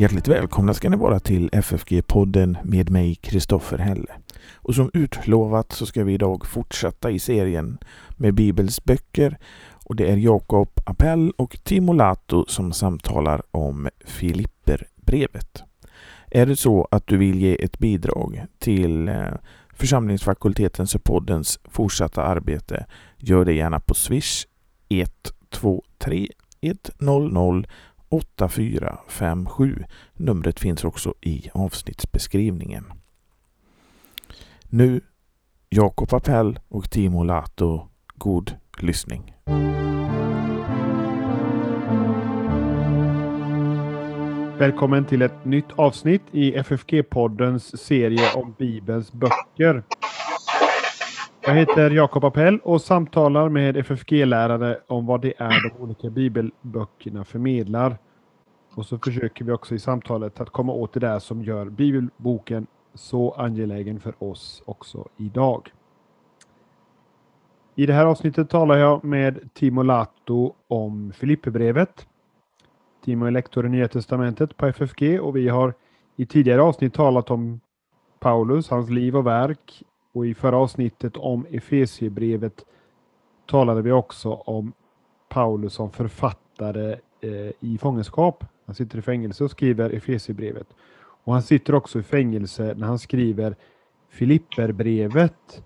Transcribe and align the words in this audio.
Hjärtligt 0.00 0.28
välkomna 0.28 0.74
ska 0.74 0.88
ni 0.90 0.96
vara 0.96 1.20
till 1.20 1.50
FFG-podden 1.52 2.56
med 2.62 2.90
mig, 2.90 3.14
Kristoffer 3.14 3.78
Helle. 3.78 4.12
Och 4.54 4.74
som 4.74 4.90
utlovat 4.94 5.72
så 5.72 5.86
ska 5.86 6.04
vi 6.04 6.12
idag 6.12 6.46
fortsätta 6.46 7.10
i 7.10 7.18
serien 7.18 7.78
med 8.16 8.34
Bibels 8.34 8.84
böcker 8.84 9.38
och 9.84 9.96
det 9.96 10.10
är 10.10 10.16
Jakob 10.16 10.68
Appell 10.84 11.30
och 11.30 11.58
Timo 11.64 11.92
Lato 11.92 12.44
som 12.48 12.72
samtalar 12.72 13.42
om 13.50 13.88
Filipperbrevet. 14.04 15.62
Är 16.30 16.46
det 16.46 16.56
så 16.56 16.88
att 16.90 17.06
du 17.06 17.16
vill 17.16 17.40
ge 17.40 17.64
ett 17.64 17.78
bidrag 17.78 18.44
till 18.58 19.08
eh, 19.08 19.24
församlingsfakultetens 19.74 20.94
och 20.94 21.04
poddens 21.04 21.60
fortsatta 21.64 22.22
arbete, 22.22 22.86
gör 23.16 23.44
det 23.44 23.52
gärna 23.52 23.80
på 23.80 23.94
Swish 23.94 24.46
123 24.88 26.28
100 26.60 27.64
8457. 28.08 29.84
Numret 30.14 30.60
finns 30.60 30.84
också 30.84 31.14
i 31.20 31.50
avsnittsbeskrivningen. 31.52 32.84
Nu 34.64 35.00
Jakob 35.68 36.14
Appell 36.14 36.58
och 36.68 36.90
Timo 36.90 37.22
Lato. 37.22 37.88
God 38.14 38.56
lyssning. 38.78 39.34
Välkommen 44.58 45.04
till 45.04 45.22
ett 45.22 45.44
nytt 45.44 45.72
avsnitt 45.76 46.22
i 46.32 46.52
FFG-poddens 46.56 47.76
serie 47.76 48.34
om 48.34 48.54
Bibelns 48.58 49.12
böcker. 49.12 49.82
Jag 51.48 51.54
heter 51.54 51.90
Jakob 51.90 52.24
Appell 52.24 52.58
och 52.58 52.80
samtalar 52.80 53.48
med 53.48 53.76
FFG-lärare 53.76 54.78
om 54.86 55.06
vad 55.06 55.20
det 55.20 55.32
är 55.38 55.70
de 55.70 55.82
olika 55.82 56.10
bibelböckerna 56.10 57.24
förmedlar. 57.24 57.98
Och 58.74 58.86
så 58.86 58.98
försöker 58.98 59.44
vi 59.44 59.52
också 59.52 59.74
i 59.74 59.78
samtalet 59.78 60.40
att 60.40 60.50
komma 60.50 60.72
åt 60.72 60.92
det 60.92 61.00
där 61.00 61.18
som 61.18 61.44
gör 61.44 61.66
bibelboken 61.66 62.66
så 62.94 63.32
angelägen 63.32 64.00
för 64.00 64.14
oss 64.18 64.62
också 64.66 65.08
idag. 65.16 65.72
I 67.74 67.86
det 67.86 67.92
här 67.92 68.06
avsnittet 68.06 68.50
talar 68.50 68.76
jag 68.76 69.04
med 69.04 69.48
Timo 69.54 69.82
Lato 69.82 70.54
om 70.68 71.12
Filipperbrevet. 71.12 72.06
Timo 73.04 73.26
är 73.26 73.30
lektor 73.30 73.66
i 73.66 73.68
Nya 73.68 73.88
Testamentet 73.88 74.56
på 74.56 74.66
FFG 74.66 75.20
och 75.20 75.36
vi 75.36 75.48
har 75.48 75.74
i 76.16 76.26
tidigare 76.26 76.62
avsnitt 76.62 76.94
talat 76.94 77.30
om 77.30 77.60
Paulus, 78.20 78.70
hans 78.70 78.90
liv 78.90 79.16
och 79.16 79.26
verk 79.26 79.84
och 80.12 80.26
i 80.26 80.34
förra 80.34 80.56
avsnittet 80.56 81.16
om 81.16 81.46
Efesiebrevet 81.50 82.64
talade 83.46 83.82
vi 83.82 83.92
också 83.92 84.32
om 84.32 84.72
Paulus 85.28 85.72
som 85.72 85.90
författare 85.90 86.96
eh, 87.20 87.52
i 87.60 87.78
fångenskap. 87.80 88.44
Han 88.66 88.74
sitter 88.74 88.98
i 88.98 89.02
fängelse 89.02 89.44
och 89.44 89.50
skriver 89.50 89.90
Efesiebrevet. 89.90 90.66
Och 91.24 91.32
han 91.32 91.42
sitter 91.42 91.74
också 91.74 91.98
i 91.98 92.02
fängelse 92.02 92.74
när 92.76 92.86
han 92.86 92.98
skriver 92.98 93.56
Filipperbrevet. 94.08 95.62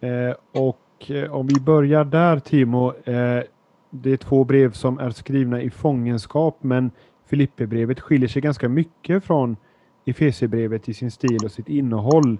Eh, 0.00 0.34
och 0.52 1.10
eh, 1.10 1.32
om 1.32 1.46
vi 1.46 1.60
börjar 1.60 2.04
där 2.04 2.38
Timo. 2.38 2.88
Eh, 3.04 3.42
det 3.90 4.12
är 4.12 4.16
två 4.16 4.44
brev 4.44 4.72
som 4.72 4.98
är 4.98 5.10
skrivna 5.10 5.62
i 5.62 5.70
fångenskap 5.70 6.58
men 6.60 6.90
Filipperbrevet 7.26 8.00
skiljer 8.00 8.28
sig 8.28 8.42
ganska 8.42 8.68
mycket 8.68 9.24
från 9.24 9.56
Efesiebrevet 10.04 10.88
i 10.88 10.94
sin 10.94 11.10
stil 11.10 11.38
och 11.44 11.52
sitt 11.52 11.68
innehåll. 11.68 12.38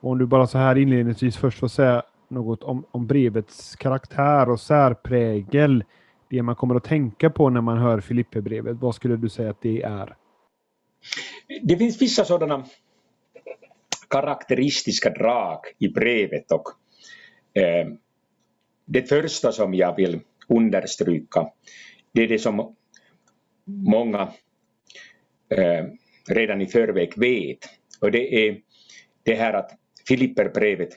Och 0.00 0.10
om 0.10 0.18
du 0.18 0.26
bara 0.26 0.46
så 0.46 0.58
här 0.58 0.78
inledningsvis 0.78 1.36
först 1.36 1.58
får 1.58 1.68
säga 1.68 2.02
något 2.28 2.62
om, 2.62 2.84
om 2.90 3.06
brevets 3.06 3.76
karaktär 3.76 4.50
och 4.50 4.60
särprägel. 4.60 5.84
Det 6.30 6.42
man 6.42 6.56
kommer 6.56 6.74
att 6.74 6.84
tänka 6.84 7.30
på 7.30 7.50
när 7.50 7.60
man 7.60 7.78
hör 7.78 8.00
Filipperbrevet. 8.00 8.76
Vad 8.80 8.94
skulle 8.94 9.16
du 9.16 9.28
säga 9.28 9.50
att 9.50 9.62
det 9.62 9.82
är? 9.82 10.16
Det 11.62 11.76
finns 11.76 12.02
vissa 12.02 12.24
sådana 12.24 12.64
karaktäristiska 14.10 15.10
drag 15.10 15.58
i 15.78 15.88
brevet 15.88 16.52
och 16.52 16.68
eh, 17.62 17.88
det 18.84 19.08
första 19.08 19.52
som 19.52 19.74
jag 19.74 19.96
vill 19.96 20.20
understryka 20.48 21.46
det 22.12 22.22
är 22.22 22.28
det 22.28 22.38
som 22.38 22.76
många 23.64 24.32
eh, 25.48 25.84
redan 26.28 26.60
i 26.60 26.66
förväg 26.66 27.12
vet 27.18 27.58
och 28.00 28.10
det 28.10 28.48
är 28.48 28.60
det 29.22 29.34
här 29.34 29.52
att 29.52 29.79
Filipperbrevet 30.10 30.88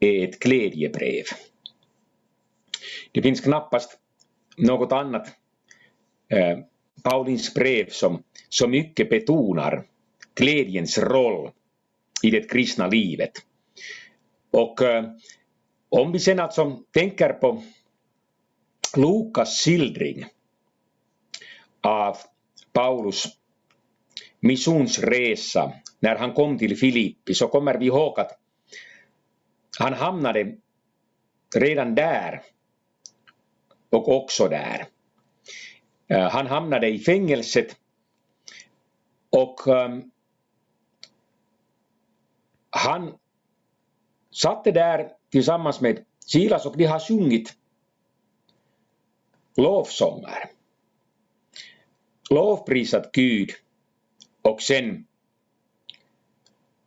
är 0.00 0.28
ett 0.28 0.38
glädjebrev. 0.38 1.24
Det 3.12 3.22
finns 3.22 3.40
knappast 3.40 3.98
något 4.56 4.92
annat 4.92 5.28
eh, 6.28 6.58
Paulins 7.02 7.54
brev 7.54 7.88
som 7.90 8.22
så 8.48 8.68
mycket 8.68 9.10
betonar 9.10 9.84
glädjens 10.34 10.98
roll 10.98 11.50
i 12.22 12.30
det 12.30 12.50
kristna 12.50 12.86
livet. 12.86 13.32
Och 14.50 14.82
eh, 14.82 15.04
om 15.88 16.12
vi 16.12 16.20
sen 16.20 16.40
alltså 16.40 16.82
tänker 16.90 17.32
på 17.32 17.62
Lukas 18.96 19.64
skildring 19.64 20.26
av 21.80 22.16
Paulus 22.72 23.26
missionsresa 24.44 25.72
när 26.00 26.16
han 26.16 26.32
kom 26.32 26.58
till 26.58 26.76
Filippi 26.76 27.34
så 27.34 27.48
kommer 27.48 27.78
vi 27.78 27.86
ihåg 27.86 28.20
att 28.20 28.38
han 29.78 29.92
hamnade 29.92 30.56
redan 31.56 31.94
där 31.94 32.42
och 33.90 34.08
också 34.08 34.48
där. 34.48 34.86
Eh, 36.08 36.30
han 36.30 36.46
hamnade 36.46 36.88
i 36.88 36.98
fängelset 36.98 37.76
och 39.30 39.68
ehm, 39.68 40.10
han 42.70 43.18
satt 44.30 44.64
där 44.64 45.08
tillsammans 45.30 45.80
med 45.80 46.04
Silas 46.26 46.66
och 46.66 46.76
de 46.76 46.84
har 46.84 47.00
sjungit 47.00 47.56
lovsånger. 49.56 50.50
Lovprisat 52.30 53.12
Gud 53.12 53.50
och 54.44 54.62
sen 54.62 55.06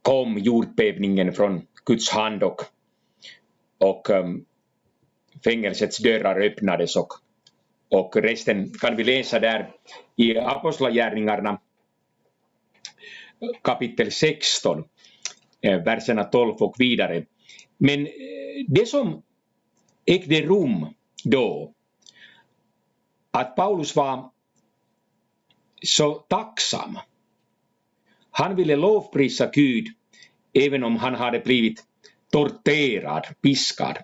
kom 0.01 0.37
jordbävningen 0.37 1.33
från 1.33 1.67
Guds 1.85 2.09
hand 2.09 2.43
och, 2.43 2.61
och 3.77 4.09
um, 4.09 4.45
fängelsets 5.43 5.97
dörrar 5.97 6.41
öppnades 6.41 6.95
och, 6.95 7.13
och 7.89 8.15
resten 8.15 8.71
kan 8.81 8.95
vi 8.95 9.03
läsa 9.03 9.39
där 9.39 9.71
i 10.15 10.37
Apostlagärningarna 10.37 11.59
kapitel 13.61 14.11
16, 14.11 14.83
eh, 15.61 15.83
verserna 15.83 16.23
12 16.23 16.55
och 16.55 16.75
vidare. 16.79 17.25
Men 17.77 18.05
eh, 18.05 18.11
det 18.67 18.85
som 18.85 19.23
ägde 20.05 20.41
rum 20.41 20.85
då, 21.23 21.73
att 23.31 23.55
Paulus 23.55 23.95
var 23.95 24.31
så 25.83 26.13
tacksam. 26.13 26.97
Han 28.39 28.55
ville 28.55 28.75
lovprisa 28.75 29.49
Gud 29.53 29.87
även 30.53 30.83
om 30.83 30.95
han 30.95 31.15
hade 31.15 31.39
blivit 31.39 31.83
torterad, 32.31 33.27
piskad. 33.41 33.97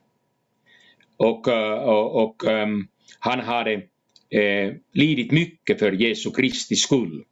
Och, 1.17 1.47
eh, 1.47 1.83
och, 1.83 2.23
och 2.23 2.43
um, 2.43 2.87
han 3.19 3.39
hade 3.39 3.73
eh, 4.29 4.73
lidit 4.91 5.31
mycket 5.31 5.79
för 5.79 5.91
Jesu 5.91 6.31
Kristi 6.31 6.75
skull. 6.75 7.23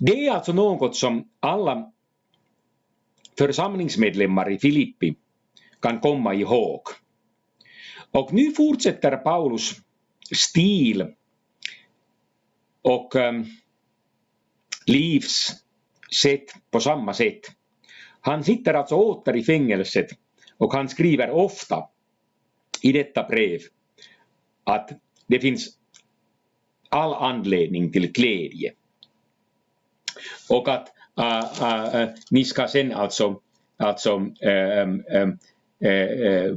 Det 0.00 0.26
är 0.26 0.32
alltså 0.32 0.52
något 0.52 0.96
som 0.96 1.28
alla 1.40 1.92
församlingsmedlemmar 3.38 4.50
i 4.50 4.58
Filippi 4.58 5.14
kan 5.80 6.00
komma 6.00 6.34
ihåg. 6.34 6.82
Och 8.10 8.32
nu 8.32 8.50
fortsätter 8.50 9.16
Paulus 9.16 9.72
stil 10.34 11.06
och 12.82 13.14
um, 13.14 13.46
sätt 16.14 16.44
på 16.70 16.80
samma 16.80 17.14
sätt. 17.14 17.40
Han 18.20 18.44
sitter 18.44 18.74
alltså 18.74 18.94
åter 18.94 19.36
i 19.36 19.44
fängelset 19.44 20.06
och 20.58 20.72
han 20.72 20.88
skriver 20.88 21.30
ofta 21.30 21.88
i 22.82 22.92
detta 22.92 23.22
brev 23.28 23.60
att 24.64 24.90
det 25.26 25.40
finns 25.40 25.78
all 26.88 27.14
anledning 27.14 27.92
till 27.92 28.12
glädje. 28.12 28.72
Och 30.48 30.68
att 30.68 30.88
äh, 31.18 31.62
äh, 31.62 32.02
äh 32.02 32.08
ni 32.30 32.44
ska 32.44 32.68
sen 32.68 32.92
alltså, 32.92 33.40
alltså 33.76 34.26
ähm, 34.40 35.04
ähm, 35.10 35.38
äh, 35.80 35.90
äh, 35.90 36.54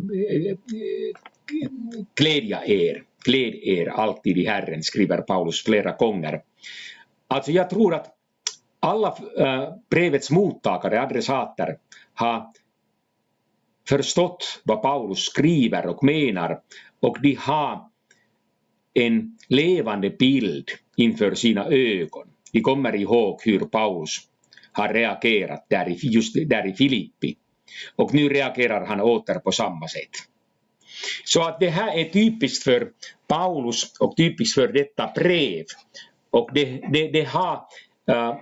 glädja 2.16 2.66
er, 2.66 3.04
gläd 3.26 3.56
er 3.56 3.88
alltid 3.88 4.38
i 4.38 4.46
Herren, 4.46 4.84
skriver 4.84 5.18
Paulus 5.18 5.64
flera 5.64 5.92
gånger. 5.92 6.42
Alltså 7.28 7.52
jag 7.52 7.70
tror 7.70 7.94
att 7.94 8.15
alla 8.80 9.18
eh, 9.38 9.70
brevets 9.90 10.32
mottagare, 10.32 11.02
adressater, 11.02 11.78
har 12.14 12.52
förstått 13.90 14.62
vad 14.64 14.82
Paulus 14.82 15.20
skriver 15.20 15.88
och 15.88 16.04
menar 16.04 16.60
och 17.00 17.22
de 17.22 17.34
har 17.36 17.90
en 18.94 19.38
levande 19.48 20.10
bild 20.10 20.70
inför 20.96 21.36
sina 21.36 21.66
ögon. 21.66 22.28
Vi 22.52 22.62
kommer 22.62 22.96
ihåg 22.96 23.42
hur 23.44 23.60
Paulus 23.60 24.18
har 24.72 24.94
reagerat 24.94 25.66
där 25.70 25.90
i, 25.90 26.00
just 26.02 26.36
där 26.50 26.68
i 26.68 26.74
Filippi. 26.74 27.36
Och 27.96 28.14
nu 28.14 28.30
reagerar 28.30 28.86
han 28.86 29.02
åter 29.02 29.40
på 29.40 29.52
samma 29.52 29.88
sätt. 29.88 30.10
Så 31.26 31.42
att 31.44 31.60
det 31.60 31.70
här 31.70 31.98
är 31.98 32.10
typiskt 32.10 32.64
för 32.64 32.92
Paulus 33.28 33.94
och 34.00 34.18
typiskt 34.18 34.56
för 34.56 34.68
detta 34.68 35.12
brev. 35.16 35.66
Och 36.30 36.50
det, 36.54 36.66
det, 36.94 37.08
det 37.08 37.24
har 37.24 37.62
äh, 38.08 38.36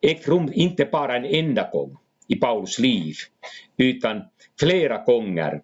ägt 0.00 0.28
rum 0.28 0.50
inte 0.52 0.84
bara 0.84 1.16
en 1.16 1.24
enda 1.24 1.70
gång 1.72 1.96
i 2.28 2.36
Paulus 2.36 2.78
liv, 2.78 3.14
utan 3.76 4.22
flera 4.60 5.04
gånger. 5.04 5.62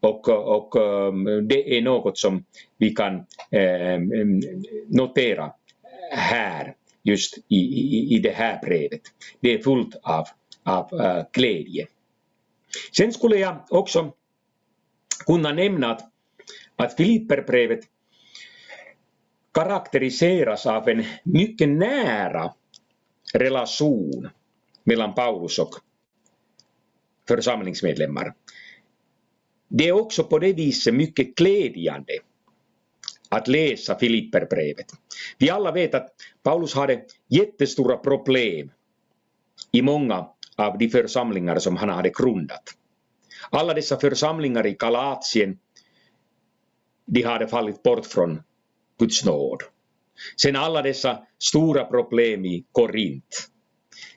Och, 0.00 0.28
och 0.28 0.76
um, 0.76 1.24
det 1.48 1.78
är 1.78 1.82
något 1.82 2.18
som 2.18 2.44
vi 2.78 2.90
kan 2.90 3.14
um, 3.14 4.12
um, 4.12 4.42
notera 4.88 5.52
här, 6.12 6.74
just 7.02 7.38
i, 7.38 7.56
i, 7.56 8.14
i 8.16 8.18
det 8.18 8.30
här 8.30 8.60
brevet. 8.62 9.00
Det 9.40 9.54
är 9.54 9.58
fullt 9.58 9.96
av, 10.02 10.24
av 10.64 10.94
uh, 10.94 11.24
glädje. 11.32 11.86
Sen 12.96 13.12
skulle 13.12 13.36
jag 13.36 13.64
också 13.70 14.12
kunna 15.26 15.52
nämna 15.52 15.90
att, 15.90 16.00
att 16.76 16.94
Filipperbrevet 16.96 17.80
karaktäriseras 19.54 20.66
av 20.66 20.88
en 20.88 21.04
mycket 21.24 21.68
nära 21.68 22.52
relation 23.34 24.28
mellan 24.84 25.14
Paulus 25.14 25.58
och 25.58 25.74
församlingsmedlemmar. 27.28 28.34
Det 29.68 29.88
är 29.88 29.92
också 29.92 30.24
på 30.24 30.38
det 30.38 30.52
viset 30.52 30.94
mycket 30.94 31.34
glädjande 31.34 32.18
att 33.28 33.48
läsa 33.48 33.98
Filipperbrevet. 33.98 34.86
Vi 35.38 35.50
alla 35.50 35.72
vet 35.72 35.94
att 35.94 36.10
Paulus 36.42 36.74
hade 36.74 37.02
jättestora 37.28 37.96
problem 37.96 38.70
i 39.72 39.82
många 39.82 40.28
av 40.56 40.78
de 40.78 40.88
församlingar 40.88 41.58
som 41.58 41.76
han 41.76 41.88
hade 41.88 42.10
grundat. 42.10 42.62
Alla 43.50 43.74
dessa 43.74 44.00
församlingar 44.00 44.66
i 44.66 44.72
Galatien, 44.74 45.58
de 47.06 47.22
hade 47.22 47.48
fallit 47.48 47.82
bort 47.82 48.06
från 48.06 48.42
Guds 48.98 49.24
nåd. 49.24 49.62
Sen 50.36 50.56
alla 50.56 50.82
dessa 50.82 51.26
stora 51.38 51.84
problem 51.84 52.44
i 52.44 52.64
Korint. 52.72 53.48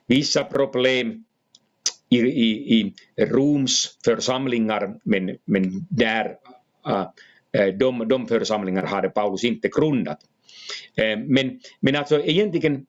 Vissa 0.07 0.43
problem 0.43 1.25
i, 2.09 2.17
i, 2.17 2.79
i 2.79 2.93
Roms 3.17 3.97
församlingar, 4.05 4.99
men, 5.03 5.37
men 5.45 5.87
där 5.89 6.35
uh, 6.87 7.07
de, 7.77 8.07
de 8.07 8.27
församlingar 8.27 8.85
hade 8.85 9.09
Paulus 9.09 9.43
inte 9.43 9.67
grundat. 9.67 10.19
Äh, 10.95 11.19
men, 11.19 11.59
men 11.79 11.95
alltså 11.95 12.19
egentligen 12.19 12.85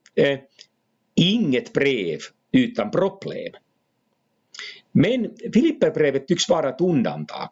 inget 1.15 1.73
brev 1.73 2.19
utan 2.53 2.91
problem. 2.91 3.53
Men 4.93 5.37
Filipperbrevet 5.55 6.29
tycks 6.29 6.49
vara 6.49 6.69
ett 6.69 6.81
undantag. 6.81 7.49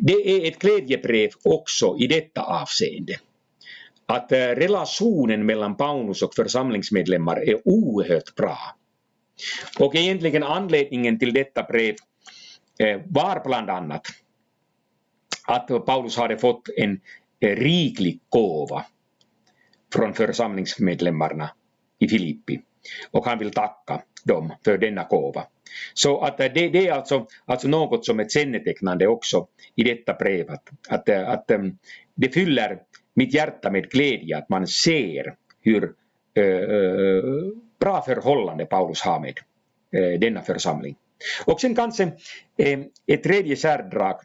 Det 0.00 0.12
är 0.12 0.48
ett 0.48 0.58
glädjebrev 0.58 1.30
också 1.44 1.96
i 1.98 2.06
detta 2.06 2.42
avseende. 2.42 3.16
Att 4.06 4.32
eh, 4.32 4.36
relationen 4.38 5.46
mellan 5.46 5.76
Paulus 5.76 6.22
och 6.22 6.34
församlingsmedlemmar 6.34 7.48
är 7.48 7.68
oerhört 7.68 8.34
bra. 8.34 8.58
Och 9.78 9.94
egentligen 9.94 10.42
anledningen 10.42 11.18
till 11.18 11.32
detta 11.32 11.62
brev 11.62 11.94
eh, 12.78 13.00
var 13.06 13.42
bland 13.44 13.70
annat 13.70 14.06
att 15.46 15.86
Paulus 15.86 16.16
hade 16.16 16.38
fått 16.38 16.68
en 16.76 17.00
eh, 17.40 17.56
riklig 17.56 18.20
gåva 18.28 18.84
från 19.92 20.14
församlingsmedlemmarna 20.14 21.50
i 21.98 22.08
Filippi 22.08 22.60
och 23.10 23.26
han 23.26 23.38
vill 23.38 23.50
tacka 23.50 24.02
dem 24.24 24.52
för 24.64 24.78
denna 24.78 25.04
gåva. 25.04 25.46
Så 25.94 26.20
att 26.20 26.40
eh, 26.40 26.52
det, 26.54 26.68
det 26.68 26.88
är 26.88 26.92
alltså, 26.92 27.26
alltså 27.44 27.68
något 27.68 28.06
som 28.06 28.20
är 28.20 28.28
kännetecknande 28.28 29.06
också 29.06 29.46
i 29.74 29.82
detta 29.82 30.14
brev 30.14 30.50
att, 30.50 30.68
att, 30.88 31.08
eh, 31.08 31.28
att 31.28 31.50
eh, 31.50 31.58
det 32.14 32.34
fyller 32.34 32.78
mitt 33.14 33.34
hjärta 33.34 33.70
med 33.70 33.90
glädje 33.90 34.38
att 34.38 34.48
man 34.48 34.66
ser 34.66 35.34
hur 35.60 35.84
äh, 36.34 36.42
bra 37.80 38.02
förhållande 38.02 38.66
Paulus 38.66 39.02
har 39.02 39.20
med 39.20 39.38
äh, 39.92 40.20
denna 40.20 40.42
församling. 40.42 40.96
Och 41.44 41.60
sen 41.60 41.74
kanske 41.74 42.02
äh, 42.56 42.78
ett 43.06 43.22
tredje 43.22 43.56
särdrag 43.56 44.20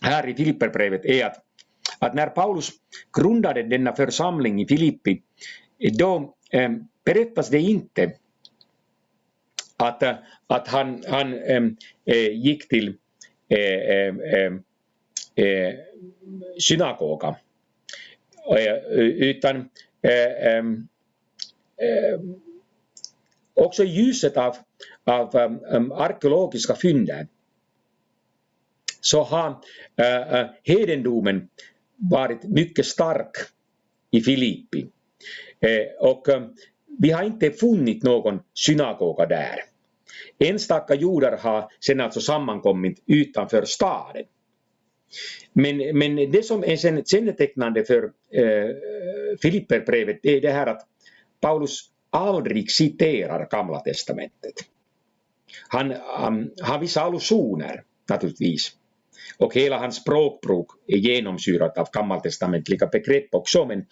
här 0.00 0.28
i 0.28 0.34
Filipperbrevet 0.34 1.04
är 1.04 1.26
att, 1.26 1.36
att 1.98 2.14
när 2.14 2.26
Paulus 2.26 2.70
grundade 3.18 3.62
denna 3.62 3.92
församling 3.92 4.60
i 4.60 4.66
Filippi 4.66 5.22
då 5.98 6.34
berättas 7.04 7.50
det 7.50 7.58
inte 7.58 8.12
att, 9.78 10.02
att 10.46 10.68
han, 10.68 11.04
han 11.08 11.34
äh, 12.04 12.32
gick 12.32 12.68
till 12.68 12.94
äh, 13.48 14.14
äh, 15.34 15.74
synagoga. 16.58 17.36
Utan 18.90 19.68
också 23.54 23.84
i 23.84 23.86
ljuset 23.86 24.36
av, 24.36 24.56
av 25.04 25.36
um, 25.70 25.92
arkeologiska 25.92 26.74
fynden 26.74 27.28
så 29.00 29.22
har 29.22 29.56
hedendomen 30.62 31.48
varit 31.96 32.42
mycket 32.42 32.86
stark 32.86 33.30
i 34.10 34.20
Filippi. 34.20 34.86
Eh, 35.60 36.08
och 36.08 36.28
eh, 36.28 36.42
vi 36.98 37.10
har 37.10 37.22
inte 37.22 37.50
funnit 37.50 38.02
någon 38.02 38.40
synagoga 38.54 39.26
där. 39.26 39.56
Enstaka 40.38 40.94
judar 40.94 41.36
har 41.36 41.68
sen 41.86 42.00
alltså 42.00 42.20
sammankommit 42.20 43.02
utanför 43.06 43.64
staden. 43.64 44.24
Men, 45.52 45.98
men 45.98 46.16
det 46.16 46.44
som 46.44 46.64
är 46.64 46.76
sen 46.76 47.04
kännetecknande 47.04 47.84
för 47.84 48.04
eh, 48.32 48.74
Filipperbrevet 49.42 50.18
är 50.22 50.40
det 50.40 50.50
här 50.50 50.66
att 50.66 50.86
Paulus 51.40 51.90
aldrig 52.10 52.70
citerar 52.70 53.48
Gamla 53.50 53.80
Testamentet. 53.80 54.54
Han 55.68 55.92
um, 55.92 56.50
har 56.62 56.78
vissa 56.78 57.02
allusioner 57.02 57.82
naturligtvis. 58.08 58.72
Och 59.36 59.54
hela 59.54 59.78
hans 59.78 59.96
språkbruk 59.96 60.66
är 60.86 60.96
genomsyrat 60.96 61.78
av 61.78 61.88
gammaltestamentliga 61.92 62.86
begrepp 62.86 63.34
också. 63.34 63.64
Men, 63.64 63.86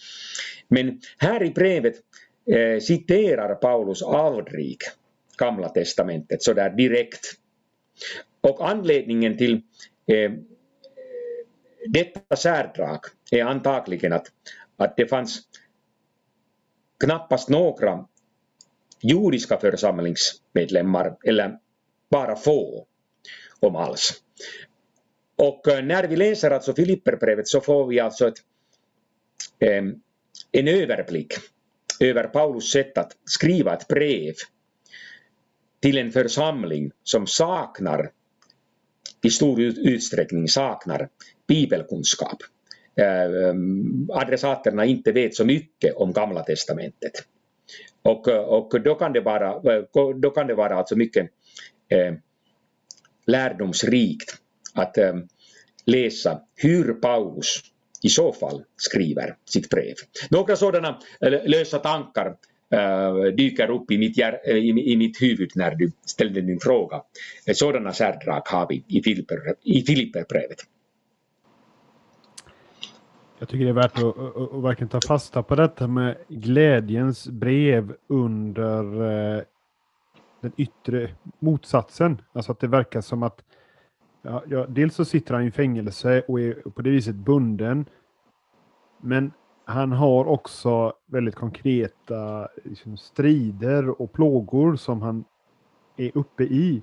men 0.68 1.00
här 1.18 1.42
i 1.42 1.50
brevet 1.50 1.94
eh, 2.50 2.80
citerar 2.80 3.54
Paulus 3.54 4.02
aldrig 4.02 4.78
Gamla 5.38 5.68
testamentet 5.68 6.42
sådär 6.42 6.70
direkt. 6.70 7.32
Och 8.40 8.68
anledningen 8.68 9.38
till 9.38 9.62
eh, 10.06 10.32
detta 11.86 12.36
särdrag 12.36 13.00
är 13.30 13.44
antagligen 13.44 14.12
att, 14.12 14.26
att 14.76 14.96
det 14.96 15.06
fanns 15.06 15.40
knappast 17.04 17.48
några 17.48 18.06
judiska 19.02 19.58
församlingsmedlemmar 19.58 21.16
eller 21.24 21.58
bara 22.10 22.36
få 22.36 22.86
om 23.60 23.76
alls. 23.76 24.22
Och 25.36 25.68
eh, 25.68 25.84
när 25.84 26.04
vi 26.04 26.16
läser 26.16 26.50
alltså 26.50 26.74
Filipperbrevet 26.74 27.48
så 27.48 27.60
får 27.60 27.86
vi 27.86 28.00
alltså 28.00 28.28
ett, 28.28 28.38
ehm, 29.58 29.94
en 30.52 30.68
överblick 30.68 31.34
över 32.00 32.24
Paulus 32.24 32.70
sätt 32.72 32.98
att 32.98 33.12
skriva 33.24 33.74
ett 33.74 33.88
brev 33.88 34.34
till 35.80 35.98
en 35.98 36.12
församling 36.12 36.90
som 37.02 37.26
saknar, 37.26 38.10
i 39.22 39.30
stor 39.30 39.60
utsträckning 39.60 40.48
saknar 40.48 41.08
bibelkunskap. 41.46 42.38
Eh, 42.96 43.48
ehm, 43.48 44.10
adressaterna 44.10 44.84
inte 44.84 45.12
vet 45.12 45.34
så 45.34 45.44
mycket 45.44 45.96
om 45.96 46.12
Gamla 46.12 46.42
Testamentet. 46.42 47.12
Och, 48.02 48.28
eh, 48.28 48.40
och 48.40 48.80
då, 48.80 48.94
kan 48.94 49.12
det 49.12 49.20
vara, 49.20 49.60
då 50.16 50.30
kan 50.30 50.46
det 50.46 50.54
vara 50.54 50.76
alltså 50.76 50.96
mycket 50.96 51.30
eh, 51.88 52.14
lärdomsrikt 53.26 54.36
att 54.78 54.98
eh, 54.98 55.14
läsa 55.86 56.40
hur 56.54 56.92
Paulus 56.92 57.60
i 58.02 58.08
så 58.08 58.32
fall 58.32 58.62
skriver 58.76 59.36
sitt 59.44 59.70
brev. 59.70 59.94
Några 60.30 60.56
sådana 60.56 60.98
lösa 61.44 61.78
tankar 61.78 62.36
eh, 62.72 63.14
dyker 63.36 63.70
upp 63.70 63.90
i 63.90 63.98
mitt, 63.98 64.18
eh, 64.18 64.54
i, 64.54 64.96
mitt 64.96 65.22
huvud 65.22 65.50
när 65.54 65.74
du 65.74 65.92
ställde 66.06 66.40
din 66.40 66.60
fråga. 66.60 67.02
Sådana 67.54 67.92
särdrag 67.92 68.42
har 68.44 68.66
vi 68.68 68.74
i, 68.74 68.98
i 69.62 69.82
Filipperbrevet. 69.82 70.58
Jag 73.38 73.48
tycker 73.48 73.64
det 73.64 73.70
är 73.70 73.74
värt 73.74 73.98
att, 73.98 74.18
att, 74.18 74.36
att, 74.36 74.64
verkligen 74.64 74.88
ta 74.88 75.00
fasta 75.00 75.42
på 75.42 75.54
detta 75.54 75.86
med 75.86 76.16
glädjens 76.28 77.28
brev 77.28 77.92
under 78.08 78.82
den 80.40 80.52
yttre 80.56 81.10
motsatsen. 81.38 82.22
Alltså 82.32 82.52
att 82.52 82.60
det 82.60 82.68
verkar 82.68 83.00
som 83.00 83.22
att 83.22 83.42
Ja, 84.28 84.42
ja, 84.48 84.66
dels 84.68 84.94
så 84.94 85.04
sitter 85.04 85.34
han 85.34 85.44
i 85.44 85.50
fängelse 85.50 86.22
och 86.28 86.40
är 86.40 86.52
på 86.52 86.82
det 86.82 86.90
viset 86.90 87.14
bunden 87.14 87.84
Men 89.00 89.32
han 89.64 89.92
har 89.92 90.24
också 90.24 90.92
väldigt 91.06 91.34
konkreta 91.34 92.48
liksom, 92.64 92.96
strider 92.96 94.02
och 94.02 94.12
plågor 94.12 94.76
som 94.76 95.02
han 95.02 95.24
är 95.96 96.10
uppe 96.14 96.44
i. 96.44 96.82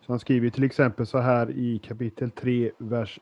Så 0.00 0.12
han 0.12 0.20
skriver 0.20 0.50
till 0.50 0.64
exempel 0.64 1.06
så 1.06 1.18
här 1.18 1.50
i 1.50 1.78
kapitel 1.78 2.30
3, 2.30 2.70
vers, 2.78 3.20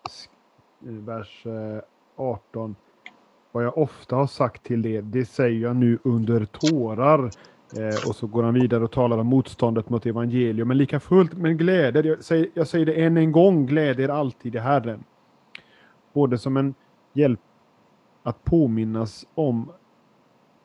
eh, 0.86 0.92
vers 0.92 1.46
eh, 1.46 1.80
18. 2.16 2.76
Vad 3.52 3.64
jag 3.64 3.78
ofta 3.78 4.16
har 4.16 4.26
sagt 4.26 4.62
till 4.62 4.86
er, 4.86 5.02
det 5.02 5.24
säger 5.24 5.60
jag 5.60 5.76
nu 5.76 5.98
under 6.04 6.44
tårar. 6.44 7.30
Eh, 7.76 8.08
och 8.08 8.16
så 8.16 8.26
går 8.26 8.42
han 8.42 8.54
vidare 8.54 8.84
och 8.84 8.92
talar 8.92 9.18
om 9.18 9.26
motståndet 9.26 9.90
mot 9.90 10.06
evangelium. 10.06 10.68
Men 10.68 10.76
lika 10.76 11.00
fullt 11.00 11.34
med 11.34 11.58
glädje, 11.58 12.02
jag 12.02 12.24
säger, 12.24 12.50
jag 12.54 12.68
säger 12.68 12.86
det 12.86 13.04
än 13.04 13.16
en 13.16 13.32
gång, 13.32 13.66
glädje 13.66 14.04
är 14.04 14.08
alltid 14.08 14.54
i 14.54 14.58
Herren. 14.58 15.04
Både 16.12 16.38
som 16.38 16.56
en 16.56 16.74
hjälp 17.12 17.40
att 18.22 18.44
påminnas 18.44 19.26
om 19.34 19.72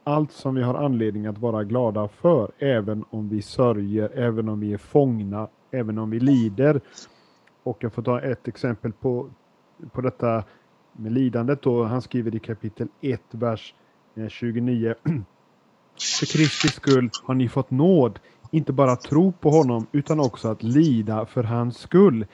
allt 0.03 0.31
som 0.31 0.55
vi 0.55 0.61
har 0.61 0.73
anledning 0.73 1.25
att 1.25 1.37
vara 1.37 1.63
glada 1.63 2.07
för, 2.07 2.51
även 2.59 3.05
om 3.09 3.29
vi 3.29 3.41
sörjer, 3.41 4.09
även 4.13 4.49
om 4.49 4.59
vi 4.59 4.73
är 4.73 4.77
fångna, 4.77 5.47
även 5.71 5.97
om 5.97 6.09
vi 6.09 6.19
lider. 6.19 6.81
Och 7.63 7.77
jag 7.79 7.93
får 7.93 8.01
ta 8.01 8.21
ett 8.21 8.47
exempel 8.47 8.91
på, 8.93 9.29
på 9.91 10.01
detta 10.01 10.43
med 10.93 11.11
lidandet. 11.11 11.61
Då. 11.61 11.83
Han 11.83 12.01
skriver 12.01 12.35
i 12.35 12.39
kapitel 12.39 12.87
1, 13.01 13.21
vers 13.31 13.75
eh, 14.15 14.27
29. 14.27 14.95
För 15.99 16.25
Kristi 16.25 16.67
skull 16.67 17.09
har 17.23 17.33
ni 17.33 17.49
fått 17.49 17.71
nåd, 17.71 18.19
inte 18.51 18.73
bara 18.73 18.95
tro 18.95 19.31
på 19.31 19.49
honom, 19.49 19.87
utan 19.91 20.19
också 20.19 20.47
att 20.47 20.63
lida 20.63 21.25
för 21.25 21.43
hans 21.43 21.77
skull. 21.77 22.25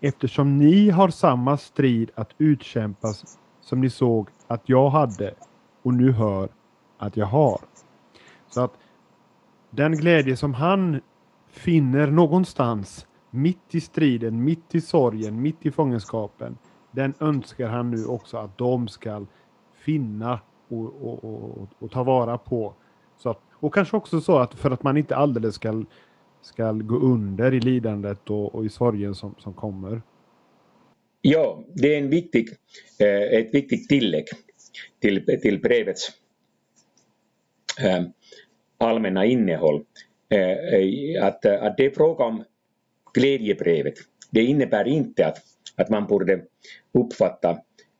Eftersom 0.00 0.58
ni 0.58 0.90
har 0.90 1.08
samma 1.08 1.56
strid 1.56 2.10
att 2.14 2.30
utkämpas 2.38 3.38
som 3.60 3.80
ni 3.80 3.90
såg 3.90 4.28
att 4.46 4.62
jag 4.64 4.90
hade 4.90 5.34
och 5.82 5.94
nu 5.94 6.12
hör 6.12 6.48
att 6.98 7.16
jag 7.16 7.26
har. 7.26 7.60
Så 8.48 8.60
att 8.60 8.72
den 9.70 9.96
glädje 9.96 10.36
som 10.36 10.54
han 10.54 11.00
finner 11.50 12.06
någonstans 12.06 13.06
mitt 13.30 13.74
i 13.74 13.80
striden, 13.80 14.44
mitt 14.44 14.74
i 14.74 14.80
sorgen, 14.80 15.42
mitt 15.42 15.66
i 15.66 15.70
fångenskapen. 15.70 16.58
Den 16.90 17.14
önskar 17.20 17.68
han 17.68 17.90
nu 17.90 18.06
också 18.06 18.36
att 18.36 18.58
de 18.58 18.88
ska 18.88 19.26
finna 19.74 20.40
och, 20.68 20.84
och, 20.84 21.24
och, 21.24 21.68
och 21.78 21.90
ta 21.90 22.02
vara 22.02 22.38
på. 22.38 22.74
Så 23.18 23.30
att, 23.30 23.40
och 23.52 23.74
kanske 23.74 23.96
också 23.96 24.20
så 24.20 24.38
att 24.38 24.54
för 24.54 24.70
att 24.70 24.82
man 24.82 24.96
inte 24.96 25.16
alldeles 25.16 25.54
ska, 25.54 25.84
ska 26.42 26.72
gå 26.72 26.96
under 26.96 27.54
i 27.54 27.60
lidandet 27.60 28.30
och, 28.30 28.54
och 28.54 28.64
i 28.64 28.68
sorgen 28.68 29.14
som, 29.14 29.34
som 29.38 29.54
kommer. 29.54 30.02
Ja, 31.20 31.64
det 31.74 31.94
är 31.94 31.98
en 31.98 32.10
viktig, 32.10 32.48
eh, 32.98 33.38
ett 33.38 33.54
viktigt 33.54 33.88
tillägg 33.88 34.24
till, 35.00 35.38
till 35.42 35.60
brevets 35.60 36.08
eh, 37.80 38.04
allmänna 38.78 39.24
innehåll. 39.24 39.84
Eh, 40.28 40.40
eh 40.40 41.24
att, 41.26 41.44
eh, 41.44 41.62
att 41.62 41.76
det 41.76 41.86
är 41.86 41.90
fråga 41.90 42.24
om 42.24 42.44
glädjebrevet. 43.14 43.94
Det 44.30 44.42
innebär 44.42 44.88
inte 44.88 45.26
att, 45.26 45.38
att 45.76 45.88
man 45.88 46.06
borde 46.06 46.40
uppfatta 46.92 47.50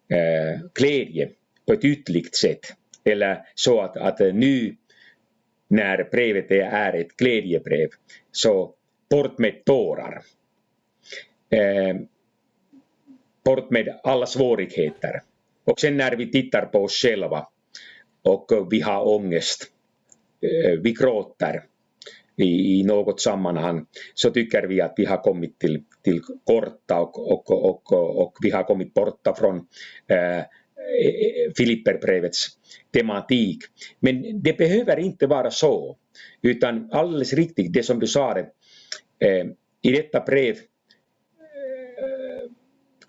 eh, 0.08 0.60
glädje 0.74 1.30
på 1.66 1.72
ett 1.72 1.84
ytligt 1.84 2.36
sätt 2.36 2.60
eller 3.04 3.42
så 3.54 3.80
att, 3.80 3.96
att 3.96 4.18
nu 4.18 4.76
när 5.68 6.08
brevet 6.10 6.50
är 6.50 6.92
ett 6.92 7.16
glädjebrev 7.16 7.88
så 8.32 8.74
bort 9.10 9.38
med 9.38 9.64
tårar 9.64 10.22
eh, 11.50 11.96
bort 13.44 13.70
med 13.70 14.00
alla 14.02 14.26
svårigheter. 14.26 15.22
Och 15.64 15.80
sen 15.80 15.96
när 15.96 16.16
vi 16.16 16.30
tittar 16.30 16.66
på 16.66 16.78
oss 16.78 16.92
själva 16.92 17.46
och 18.22 18.68
vi 18.70 18.80
har 18.80 19.08
ångest, 19.08 19.66
eh, 20.42 20.80
vi 20.80 20.92
gråter 20.92 21.64
i, 22.36 22.80
i 22.80 22.84
något 22.84 23.20
sammanhang, 23.20 23.86
så 24.14 24.30
tycker 24.30 24.62
vi 24.62 24.80
att 24.80 24.94
vi 24.96 25.04
har 25.04 25.22
kommit 25.22 25.58
till, 25.58 25.84
till 26.02 26.20
korta 26.44 27.00
och, 27.00 27.32
och, 27.32 27.50
och, 27.50 27.92
och, 27.92 28.22
och 28.22 28.34
vi 28.42 28.50
har 28.50 28.62
kommit 28.62 28.94
borta 28.94 29.34
från 29.34 29.56
eh, 30.06 30.42
Eh, 30.78 31.52
Filipperbrevets 31.56 32.46
tematik. 32.92 33.58
Men 34.00 34.42
det 34.42 34.58
behöver 34.58 34.98
inte 34.98 35.26
vara 35.26 35.50
så, 35.50 35.96
utan 36.42 36.88
alldeles 36.92 37.32
riktigt 37.32 37.72
det 37.72 37.82
som 37.82 38.00
du 38.00 38.06
sa, 38.06 38.34
det, 38.34 38.50
eh, 39.26 39.46
i 39.82 39.92
detta 39.92 40.20
brev 40.20 40.56
eh, 40.56 42.50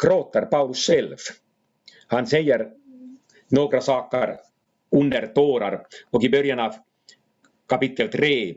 gråter 0.04 0.42
Paulus 0.42 0.88
själv. 0.88 1.16
Han 2.08 2.28
säger 2.28 2.70
några 3.48 3.82
saker 3.82 4.38
under 4.92 5.28
tårar 5.28 5.86
och 6.12 6.24
i 6.24 6.30
början 6.30 6.60
av 6.60 6.74
kapitel 7.70 8.08
3 8.08 8.56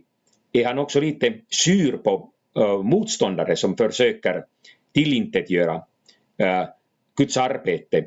är 0.52 0.64
han 0.64 0.78
också 0.78 1.00
lite 1.00 1.34
sur 1.48 1.96
på 1.96 2.30
eh, 2.58 2.82
motståndare 2.82 3.56
som 3.56 3.76
försöker 3.76 4.44
tillintetgöra 4.94 5.74
eh, 6.38 6.64
Guds 7.16 7.36
arbete 7.36 8.04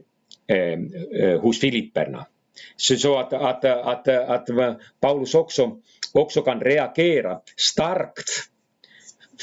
eh, 0.48 0.80
eh 1.22 1.40
hos 1.40 1.60
filipperna. 1.60 2.26
Så, 2.76 2.96
så 2.96 3.18
att, 3.18 3.34
att, 3.34 3.66
att, 3.66 4.08
att, 4.08 4.80
Paulus 5.00 5.36
också, 5.36 5.78
också 6.14 6.42
kan 6.42 6.60
reagera 6.60 7.40
starkt 7.58 8.30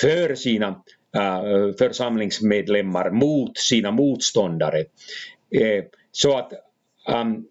för 0.00 0.34
sina 0.34 0.82
Äh, 1.16 1.74
församlingsmedlemmar 1.78 3.10
mot 3.10 3.58
sina 3.58 3.90
motståndare. 3.90 4.78
Eh, 5.50 5.84
så 6.12 6.38
att 6.38 6.52
um, 7.08 7.48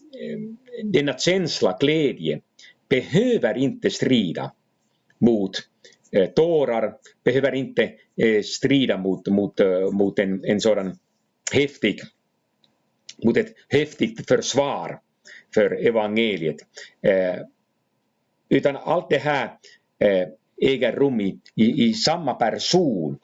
denna 0.83 1.17
känsla, 1.17 1.77
glädje, 1.79 2.41
behöver 2.89 3.57
inte 3.57 3.89
strida 3.89 4.51
mot 5.17 5.51
eh, 6.11 6.29
tårar, 6.29 6.93
behöver 7.23 7.55
inte 7.55 7.91
eh, 8.17 8.41
strida 8.43 8.97
mot, 8.97 9.27
mot, 9.27 9.59
eh, 9.59 9.91
mot 9.91 10.19
en, 10.19 10.45
en 10.45 10.61
sådan 10.61 10.97
häftig, 11.53 11.99
mot 13.25 13.37
ett 13.37 13.53
häftigt 13.69 14.27
försvar 14.27 14.99
för 15.53 15.87
evangeliet. 15.87 16.57
Eh, 17.01 17.41
utan 18.49 18.77
allt 18.77 19.09
det 19.09 19.17
här 19.17 19.57
eh, 19.99 20.27
äger 20.61 20.91
rum 20.91 21.21
i, 21.21 21.39
i, 21.55 21.89
i 21.89 21.93
samma 21.93 22.33
person 22.33 23.19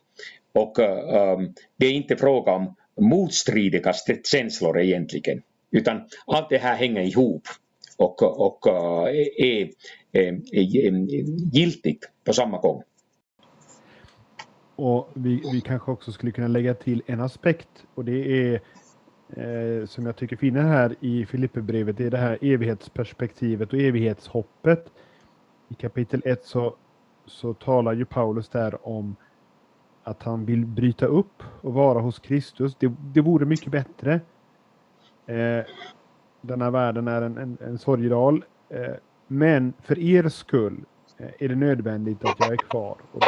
och 0.54 0.80
eh, 0.80 1.16
ehm, 1.16 1.54
det 1.78 1.86
är 1.86 1.94
inte 1.94 2.18
fråga 2.18 2.52
om 2.52 2.76
motstridiga 3.00 3.94
känslor 4.24 4.80
egentligen, 4.80 5.42
utan 5.72 6.02
allt 6.28 6.50
det 6.50 6.58
här 6.58 6.76
hänger 6.76 7.02
ihop 7.02 7.42
och, 7.98 8.24
och 8.24 8.68
uh, 8.68 9.04
är, 9.38 9.70
är, 10.12 10.28
är 10.52 10.92
giltigt 11.56 12.10
på 12.24 12.34
samma 12.34 12.58
gång. 12.58 12.84
Och 14.76 15.10
vi, 15.14 15.42
vi 15.52 15.62
kanske 15.62 15.92
också 15.92 16.12
skulle 16.12 16.32
kunna 16.32 16.48
lägga 16.48 16.74
till 16.74 17.02
en 17.06 17.22
aspekt 17.22 17.70
och 17.96 18.06
det 18.06 18.52
är 18.54 18.62
eh, 19.30 19.86
som 19.86 20.06
jag 20.06 20.16
tycker 20.16 20.36
finner 20.36 20.64
här 20.64 20.96
i 21.00 21.26
Filipperbrevet, 21.26 21.98
det 21.98 22.06
är 22.06 22.12
det 22.12 22.18
här 22.18 22.38
evighetsperspektivet 22.42 23.74
och 23.74 23.80
evighetshoppet. 23.80 24.92
I 25.70 25.74
kapitel 25.74 26.22
1 26.26 26.46
så, 26.46 26.76
så 27.26 27.54
talar 27.54 27.94
ju 27.94 28.06
Paulus 28.06 28.50
där 28.50 28.88
om 28.88 29.16
att 30.04 30.24
han 30.24 30.46
vill 30.46 30.66
bryta 30.66 31.06
upp 31.06 31.44
och 31.62 31.74
vara 31.74 32.00
hos 32.00 32.20
Kristus. 32.20 32.76
Det, 32.80 32.94
det 33.00 33.22
vore 33.22 33.46
mycket 33.46 33.72
bättre. 33.72 34.14
Eh, 35.26 35.66
den 36.42 36.62
här 36.62 36.72
världen 36.72 37.08
är 37.08 37.22
en, 37.22 37.38
en, 37.38 37.58
en 37.62 37.78
sorgedal. 37.78 38.44
Eh, 38.70 38.94
men 39.28 39.74
för 39.84 40.00
er 40.00 40.30
skull 40.30 40.86
eh, 41.18 41.28
är 41.40 41.50
det 41.50 41.56
nödvändigt 41.56 42.26
att 42.26 42.36
jag 42.40 42.52
är 42.52 42.58
kvar. 42.58 42.98
Och 43.12 43.22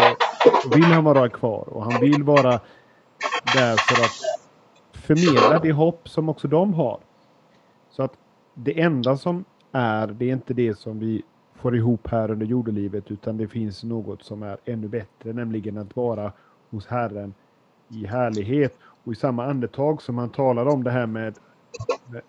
då 0.63 0.75
vill 0.75 0.83
han 0.83 1.03
vara 1.03 1.29
kvar 1.29 1.69
och 1.69 1.91
han 1.91 2.01
vill 2.01 2.23
vara 2.23 2.59
där 3.53 3.75
för 3.77 4.03
att 4.03 4.48
förmedla 5.09 5.59
det 5.59 5.71
hopp 5.71 6.09
som 6.09 6.29
också 6.29 6.47
de 6.47 6.73
har. 6.73 6.99
Så 7.89 8.03
att 8.03 8.17
det 8.53 8.81
enda 8.81 9.17
som 9.17 9.45
är, 9.71 10.07
det 10.07 10.29
är 10.29 10.33
inte 10.33 10.53
det 10.53 10.77
som 10.77 10.99
vi 10.99 11.23
får 11.55 11.75
ihop 11.75 12.07
här 12.07 12.31
under 12.31 12.45
jordelivet 12.45 13.11
utan 13.11 13.37
det 13.37 13.47
finns 13.47 13.83
något 13.83 14.23
som 14.23 14.43
är 14.43 14.57
ännu 14.65 14.87
bättre, 14.87 15.33
nämligen 15.33 15.77
att 15.77 15.95
vara 15.95 16.31
hos 16.69 16.87
Herren 16.87 17.33
i 17.87 18.05
härlighet. 18.05 18.77
Och 19.03 19.11
i 19.11 19.15
samma 19.15 19.45
andetag 19.45 20.01
som 20.01 20.17
han 20.17 20.29
talar 20.29 20.65
om 20.65 20.83
det 20.83 20.91
här 20.91 21.05
med, 21.05 21.37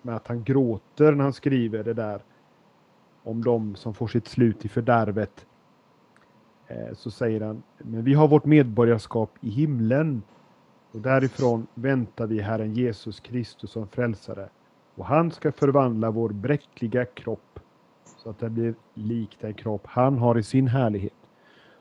med 0.01 0.15
att 0.15 0.27
han 0.27 0.43
gråter 0.43 1.11
när 1.11 1.23
han 1.23 1.33
skriver 1.33 1.83
det 1.83 1.93
där 1.93 2.21
om 3.23 3.43
de 3.43 3.75
som 3.75 3.93
får 3.93 4.07
sitt 4.07 4.27
slut 4.27 4.65
i 4.65 4.69
fördärvet. 4.69 5.45
Eh, 6.67 6.93
så 6.93 7.11
säger 7.11 7.41
han, 7.41 7.63
men 7.77 8.03
vi 8.03 8.13
har 8.13 8.27
vårt 8.27 8.45
medborgarskap 8.45 9.31
i 9.41 9.49
himlen 9.49 10.21
och 10.91 10.99
därifrån 10.99 11.67
väntar 11.73 12.27
vi 12.27 12.41
Herren 12.41 12.73
Jesus 12.73 13.19
Kristus 13.19 13.71
som 13.71 13.87
frälsare. 13.87 14.49
Och 14.95 15.05
han 15.05 15.31
ska 15.31 15.51
förvandla 15.51 16.11
vår 16.11 16.29
bräckliga 16.29 17.05
kropp 17.05 17.59
så 18.17 18.29
att 18.29 18.39
den 18.39 18.53
blir 18.53 18.75
lik 18.93 19.37
den 19.39 19.53
kropp 19.53 19.81
han 19.85 20.17
har 20.17 20.37
i 20.37 20.43
sin 20.43 20.67
härlighet. 20.67 21.13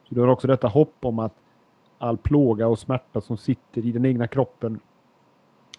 Så 0.08 0.14
du 0.14 0.20
har 0.20 0.28
också 0.28 0.46
detta 0.46 0.68
hopp 0.68 0.94
om 1.00 1.18
att 1.18 1.34
all 1.98 2.18
plåga 2.18 2.68
och 2.68 2.78
smärta 2.78 3.20
som 3.20 3.36
sitter 3.36 3.86
i 3.86 3.92
den 3.92 4.04
egna 4.04 4.26
kroppen 4.26 4.80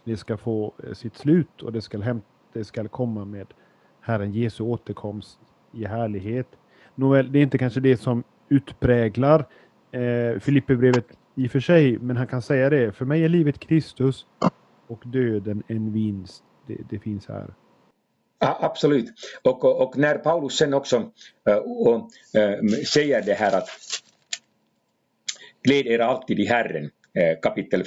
det 0.03 0.17
ska 0.17 0.37
få 0.37 0.73
eh, 0.83 0.93
sitt 0.93 1.15
slut 1.15 1.61
och 1.61 1.71
det 1.71 1.81
ska 1.81 2.19
det 2.53 2.63
ska 2.63 2.87
komma 2.87 3.25
med 3.25 3.47
Herren 4.01 4.31
Jesu 4.31 4.63
återkomst 4.63 5.39
i 5.71 5.85
härlighet. 5.85 6.47
Nåväl, 6.95 7.31
det 7.31 7.39
är 7.39 7.43
inte 7.43 7.57
kanske 7.57 7.79
det 7.79 7.97
som 7.97 8.23
utpräglar 8.49 9.45
eh, 9.91 10.39
Filipperbrevet 10.39 11.17
i 11.35 11.47
och 11.47 11.51
för 11.51 11.59
sig, 11.59 11.97
men 11.97 12.17
han 12.17 12.27
kan 12.27 12.41
säga 12.41 12.69
det. 12.69 12.91
För 12.91 13.05
mig 13.05 13.23
är 13.23 13.29
livet 13.29 13.59
Kristus 13.59 14.25
och 14.87 15.03
döden 15.05 15.63
en 15.67 15.93
vinst. 15.93 16.43
Det, 16.67 16.77
det 16.89 16.99
finns 16.99 17.27
här. 17.27 17.53
Ja, 18.39 18.57
absolut. 18.61 19.05
Och, 19.43 19.81
och, 19.81 19.97
när 19.97 20.17
Paulus 20.17 20.57
sen 20.57 20.73
också 20.73 21.11
äh, 21.49 21.55
och, 21.55 22.09
äh, 22.33 22.59
säger 22.93 23.21
det 23.25 23.33
här 23.33 23.57
att 23.57 23.69
Gläd 25.63 25.87
er 25.87 25.99
alltid 25.99 26.39
i 26.39 26.45
Herren, 26.45 26.89
äh, 27.13 27.39
kapitel 27.41 27.83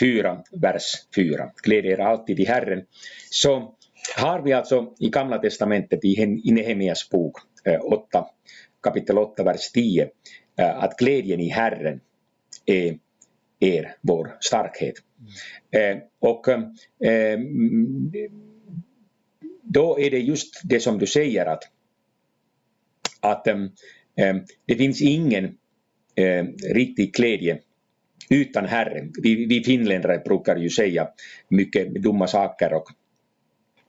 4, 0.00 0.42
vers 0.52 0.82
4. 1.14 1.50
Gläd 1.62 1.84
er 1.86 1.98
alltid 1.98 2.40
i 2.40 2.44
Herren. 2.44 2.82
Så 3.30 3.74
har 4.16 4.42
vi 4.42 4.52
alltså 4.52 4.94
i 4.98 5.08
Gamla 5.08 5.38
Testamentet 5.38 6.04
i 6.04 6.52
Nehemias 6.52 7.10
bok 7.10 7.36
8, 7.82 8.24
kapitel 8.82 9.18
8, 9.18 9.42
vers 9.42 9.70
10, 9.72 10.08
att 10.56 10.96
glädjen 10.98 11.40
i 11.40 11.48
Herren 11.48 12.00
är 12.70 12.98
är 13.60 13.94
vår 14.00 14.36
starkhet. 14.40 14.94
Eh, 15.70 15.80
eh, 15.80 15.90
mm. 15.90 16.02
Och 16.18 16.46
då 19.62 20.00
är 20.00 20.10
det 20.10 20.18
just 20.18 20.60
det 20.64 20.80
som 20.80 20.98
du 20.98 21.06
säger 21.06 21.46
att, 21.46 21.62
att 23.20 23.46
eh, 23.46 23.62
eh 24.16 24.36
det 24.66 24.76
finns 24.76 25.02
ingen 25.02 25.56
riktig 26.74 27.14
glädje 27.14 27.58
utan 28.30 28.66
Herren. 28.66 29.12
Vi, 29.22 29.46
vi 29.46 29.64
finländare 29.64 30.18
brukar 30.18 30.56
ju 30.56 30.70
säga 30.70 31.08
mycket 31.48 31.94
dumma 31.94 32.26
saker 32.26 32.72
och 32.72 32.84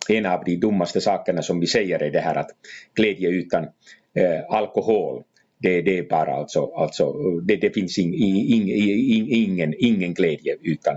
en 0.09 0.25
av 0.25 0.43
de 0.45 0.55
dummaste 0.55 1.01
sakerna 1.01 1.41
som 1.41 1.59
vi 1.59 1.67
säger 1.67 2.03
är 2.03 2.11
det 2.11 2.19
här 2.19 2.35
att 2.35 2.49
glädje 2.93 3.29
utan 3.29 3.63
eh, 4.13 4.41
alkohol 4.49 5.23
det, 5.61 5.81
det 5.81 5.97
är 5.97 6.03
bara 6.03 6.33
alltså, 6.33 6.71
alltså 6.75 7.13
det, 7.41 7.55
det 7.55 7.73
finns 7.73 7.97
in, 7.97 8.13
in, 8.13 8.69
in, 8.69 9.27
ingen, 9.29 9.73
ingen 9.77 10.13
glädje 10.13 10.57
utan, 10.61 10.95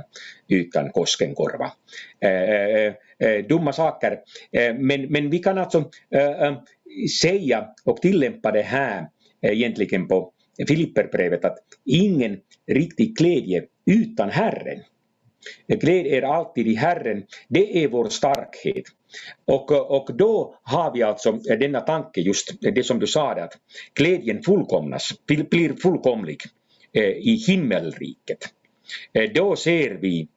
utan 0.49 0.91
Koskenkorva. 0.91 1.73
Eh, 2.21 2.31
eh, 2.31 2.95
eh, 3.19 3.47
dumma 3.49 3.73
saker. 3.73 4.19
Eh, 4.53 4.75
men, 4.75 5.03
men 5.03 5.31
vi 5.31 5.39
kan 5.39 5.59
alltså 5.59 5.91
eh, 6.11 6.43
eh 6.43 6.57
säga 7.21 7.69
och 7.85 8.03
tillämpa 8.03 8.53
det 8.53 8.63
här 8.63 9.09
eh, 9.43 9.53
egentligen 9.53 10.09
på 10.09 10.33
Filipperbrevet 10.69 11.45
att 11.45 11.59
ingen 11.85 12.41
riktig 12.67 13.17
glädje 13.17 13.65
utan 13.87 14.31
Herren. 14.31 14.81
Eh, 15.67 15.79
Gläd 15.79 16.07
er 16.07 16.23
alltid 16.23 16.69
i 16.69 16.75
Herren, 16.75 17.25
det 17.49 17.85
är 17.85 17.89
vår 17.89 18.09
starkhet. 18.09 18.85
Och, 19.45 19.73
eh, 19.73 19.79
och 19.79 20.11
då 20.17 20.55
har 20.63 20.93
vi 20.93 21.03
alltså 21.03 21.29
eh, 21.29 21.59
denna 21.59 21.81
tanke, 21.81 22.21
just 22.21 22.53
det 22.61 22.87
som 22.87 22.99
du 22.99 23.07
sa, 23.07 23.33
att 23.33 23.59
glädjen 23.95 24.43
fullkomnas, 24.43 25.13
blir 25.27 25.81
fullkomlig 25.83 26.43
i 27.17 27.35
himmelriket. 27.35 28.39
Då 29.35 29.57
ser 29.57 29.91
vi 29.91 30.29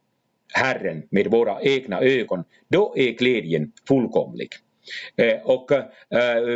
Herren 0.53 1.03
med 1.09 1.27
våra 1.27 1.61
egna 1.61 2.01
ögon, 2.01 2.43
då 2.67 2.93
är 2.97 3.11
glädjen 3.11 3.71
fullkomlig. 3.87 4.49
Och 5.43 5.71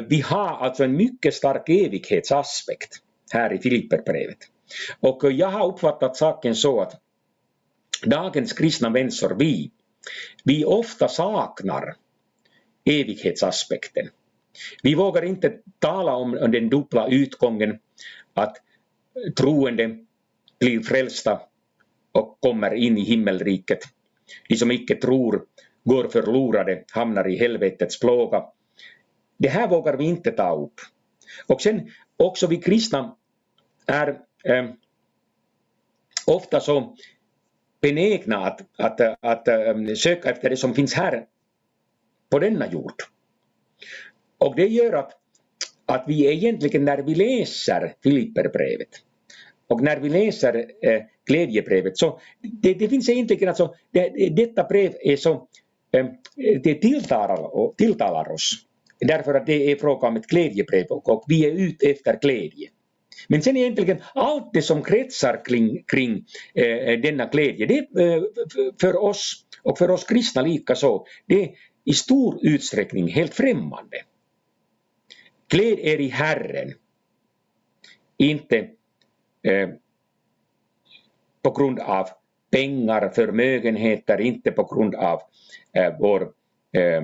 vi 0.09 0.21
har 0.21 0.47
alltså 0.47 0.83
en 0.83 0.97
mycket 0.97 1.33
stark 1.33 1.69
evighetsaspekt 1.69 2.89
här 3.31 3.53
i 3.53 3.57
Filipperbrevet. 3.57 4.37
Och 4.99 5.31
jag 5.31 5.47
har 5.47 5.67
uppfattat 5.67 6.17
saken 6.17 6.55
så 6.55 6.81
att 6.81 7.01
dagens 8.05 8.53
kristna 8.53 8.89
människor, 8.89 9.35
vi, 9.39 9.71
vi 10.43 10.65
ofta 10.65 11.07
saknar 11.07 11.95
evighetsaspekten. 12.85 14.09
Vi 14.83 14.95
vågar 14.95 15.25
inte 15.25 15.57
tala 15.79 16.15
om 16.15 16.31
den 16.31 16.69
dubbla 16.69 17.07
utgången, 17.07 17.79
att 18.33 18.57
troende 19.37 19.97
blir 20.59 20.79
frälsta 20.79 21.41
och 22.11 22.37
kommer 22.41 22.73
in 22.73 22.97
i 22.97 23.01
himmelriket. 23.01 23.79
De 24.49 24.55
som 24.55 24.71
icke 24.71 24.95
tror 24.95 25.45
går 25.83 26.07
förlorade, 26.07 26.83
hamnar 26.91 27.29
i 27.29 27.37
helvetets 27.37 27.99
plåga. 27.99 28.43
Det 29.37 29.49
här 29.49 29.67
vågar 29.67 29.97
vi 29.97 30.03
inte 30.03 30.31
ta 30.31 30.55
upp. 30.55 30.73
Och 31.47 31.61
sen 31.61 31.91
också 32.17 32.47
vi 32.47 32.57
kristna 32.57 33.15
är 33.85 34.19
eh, 34.43 34.69
ofta 36.27 36.59
så 36.59 36.95
benägna 37.81 38.37
att, 38.37 38.61
att, 38.77 39.01
att, 39.01 39.47
att 39.47 39.97
söka 39.97 40.29
efter 40.29 40.49
det 40.49 40.57
som 40.57 40.73
finns 40.73 40.93
här 40.93 41.25
på 42.29 42.39
denna 42.39 42.71
jord. 42.71 42.95
Och 44.37 44.55
det 44.55 44.67
gör 44.67 44.93
att, 44.93 45.11
att 45.85 46.03
vi 46.07 46.31
egentligen 46.31 46.85
när 46.85 46.97
vi 46.97 47.15
läser 47.15 47.93
Filipperbrevet 48.03 48.89
och 49.67 49.81
när 49.81 49.99
vi 49.99 50.09
läser 50.09 50.55
eh, 50.81 51.01
glädjebrevet 51.25 51.97
så 51.97 52.19
det, 52.41 52.73
det 52.73 52.89
finns 52.89 53.09
egentligen 53.09 53.49
alltså, 53.49 53.75
det, 53.91 54.29
detta 54.35 54.63
brev 54.63 54.93
är 55.01 55.15
så, 55.15 55.47
eh, 55.91 56.05
det 56.63 56.75
tilltalar, 56.75 57.75
tilltalar 57.77 58.31
oss 58.31 58.65
därför 59.07 59.33
att 59.33 59.45
det 59.45 59.71
är 59.71 59.75
fråga 59.75 60.07
om 60.07 60.15
ett 60.15 60.27
glädjebrev 60.27 60.85
och, 60.85 61.09
och 61.09 61.23
vi 61.27 61.45
är 61.45 61.51
ute 61.51 61.85
efter 61.85 62.19
glädje. 62.21 62.69
Men 63.27 63.41
sen 63.41 63.57
egentligen 63.57 64.01
allt 64.13 64.53
det 64.53 64.61
som 64.61 64.83
kretsar 64.83 65.45
kring, 65.45 65.83
kring 65.83 66.25
eh, 66.53 66.99
denna 66.99 67.25
glädje, 67.25 67.65
det 67.65 68.03
eh, 68.03 68.23
för 68.81 69.03
oss 69.03 69.45
och 69.63 69.77
för 69.77 69.91
oss 69.91 70.03
kristna 70.03 70.41
lika 70.41 70.75
så, 70.75 71.05
det, 71.25 71.51
i 71.85 71.93
stor 71.93 72.39
utsträckning 72.41 73.07
helt 73.07 73.33
främmande. 73.33 73.97
Kläd 75.47 75.79
er 75.79 75.97
i 75.97 76.07
Herren, 76.07 76.73
inte 78.17 78.57
eh, 79.43 79.69
på 81.41 81.51
grund 81.51 81.79
av 81.79 82.07
pengar, 82.51 83.09
förmögenheter, 83.09 84.21
inte 84.21 84.51
på 84.51 84.63
grund 84.63 84.95
av 84.95 85.21
eh, 85.73 85.93
vår, 85.99 86.21
eh, 86.71 87.03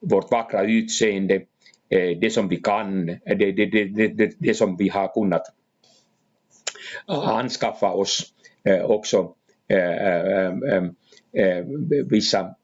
vårt 0.00 0.30
vackra 0.30 0.62
utseende, 0.62 1.42
det 1.90 2.32
som 2.32 2.48
vi 2.48 2.56
kan, 2.56 3.06
det, 3.06 3.34
det, 3.52 3.66
det, 3.66 4.08
det, 4.08 4.32
det 4.38 4.54
som 4.54 4.76
vi 4.76 4.88
har 4.88 5.08
kunnat 5.14 5.42
anskaffa 7.06 7.92
oss 7.92 8.32
eh, 8.64 8.84
också 8.84 9.34
eh, 9.68 11.64
vissa 12.10 12.54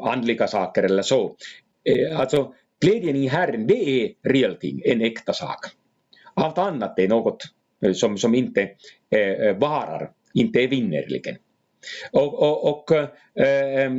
andliga 0.00 0.46
saker 0.46 0.82
eller 0.82 1.02
så. 1.02 1.36
Eh, 1.84 2.20
alltså 2.20 2.54
glädjen 2.80 3.16
i 3.16 3.26
Herren 3.26 3.66
det 3.66 4.04
är 4.04 4.10
real 4.22 4.56
ting, 4.56 4.82
en 4.84 5.00
äkta 5.00 5.32
sak. 5.32 5.58
Allt 6.34 6.58
annat 6.58 6.98
är 6.98 7.08
något 7.08 7.42
eh, 7.84 7.92
som, 7.92 8.18
som 8.18 8.34
inte 8.34 8.70
eh, 9.10 9.20
eh, 9.20 9.56
varar, 9.56 10.10
inte 10.34 10.60
är 10.60 10.68
vinnerligen. 10.68 11.36
Och, 12.12 12.34
och, 12.42 12.68
och 12.68 12.92
eh, 12.92 13.08
eh, 13.84 13.92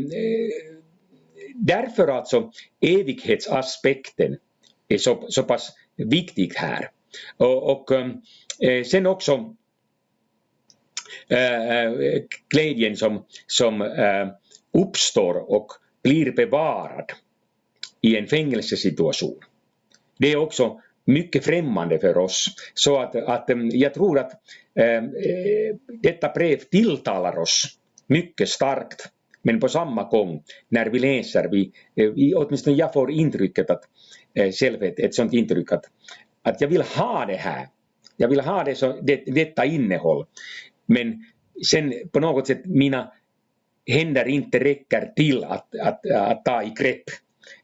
därför 1.53 2.07
alltså 2.07 2.51
evighetsaspekten 2.81 4.37
är 4.87 4.97
så, 4.97 5.25
så 5.29 5.43
pass 5.43 5.71
viktig 5.95 6.51
här. 6.55 6.89
Och, 7.37 7.71
och 7.71 7.91
um, 7.91 8.21
eh, 8.59 8.83
sen 8.83 9.05
också 9.05 9.55
eh, 11.29 11.79
eh, 11.79 12.21
glädjen 12.49 12.97
som, 12.97 13.25
som 13.47 13.81
eh, 13.81 14.27
uppstår 14.81 15.51
och 15.51 15.67
blir 16.03 16.31
bevarad 16.31 17.11
i 18.01 18.17
en 18.17 18.27
fängelsesituation. 18.27 19.39
Det 20.17 20.31
är 20.31 20.37
också 20.37 20.81
mycket 21.05 21.45
främmande 21.45 21.99
för 21.99 22.17
oss. 22.17 22.47
Så 22.73 22.99
att, 22.99 23.15
att 23.15 23.49
um, 23.49 23.69
jag 23.69 23.93
tror 23.93 24.19
att 24.19 24.31
äh, 24.75 25.03
detta 26.01 26.29
brev 26.29 26.57
tilltalar 26.57 27.37
oss 27.37 27.77
mycket 28.07 28.49
starkt. 28.49 29.09
Men 29.43 29.59
på 29.59 29.69
samma 29.69 30.03
gång 30.03 30.43
när 30.69 30.85
vi 30.85 30.99
läser, 30.99 31.49
vi, 31.51 31.71
eh, 31.95 32.09
vi, 32.09 32.35
åtminstone 32.35 32.75
jag 32.75 32.93
får 32.93 33.11
intrycket 33.11 33.69
att, 33.69 33.81
eh, 34.33 34.51
själv 34.51 34.83
ett, 34.83 34.99
ett 34.99 35.15
sånt 35.15 35.33
intryck 35.33 35.71
att, 35.71 35.85
att 36.41 36.61
jag 36.61 36.67
vill 36.67 36.81
ha 36.81 37.25
det 37.25 37.35
här. 37.35 37.67
Jag 38.17 38.27
vill 38.27 38.39
ha 38.39 38.63
det 38.63 38.75
så, 38.75 38.99
det, 39.01 39.15
detta 39.15 39.65
innehåll. 39.65 40.25
Men 40.85 41.25
sen 41.65 41.93
på 42.11 42.19
något 42.19 42.47
sätt 42.47 42.65
mina 42.65 43.11
händer 43.91 44.27
inte 44.27 44.59
räcker 44.59 45.13
till 45.15 45.43
att, 45.43 45.75
att, 45.75 46.05
att 46.11 46.45
ta 46.45 46.63
i 46.63 46.73
grepp. 46.79 47.03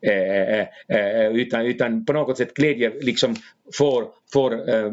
Eh, 0.02 0.60
eh, 0.60 0.68
eh, 0.88 1.32
utan, 1.32 1.66
utan 1.66 2.06
på 2.06 2.14
något 2.14 2.38
sätt 2.38 2.54
glädje 2.54 2.92
liksom 3.02 3.36
får, 3.78 4.08
får 4.34 4.70
eh, 4.76 4.92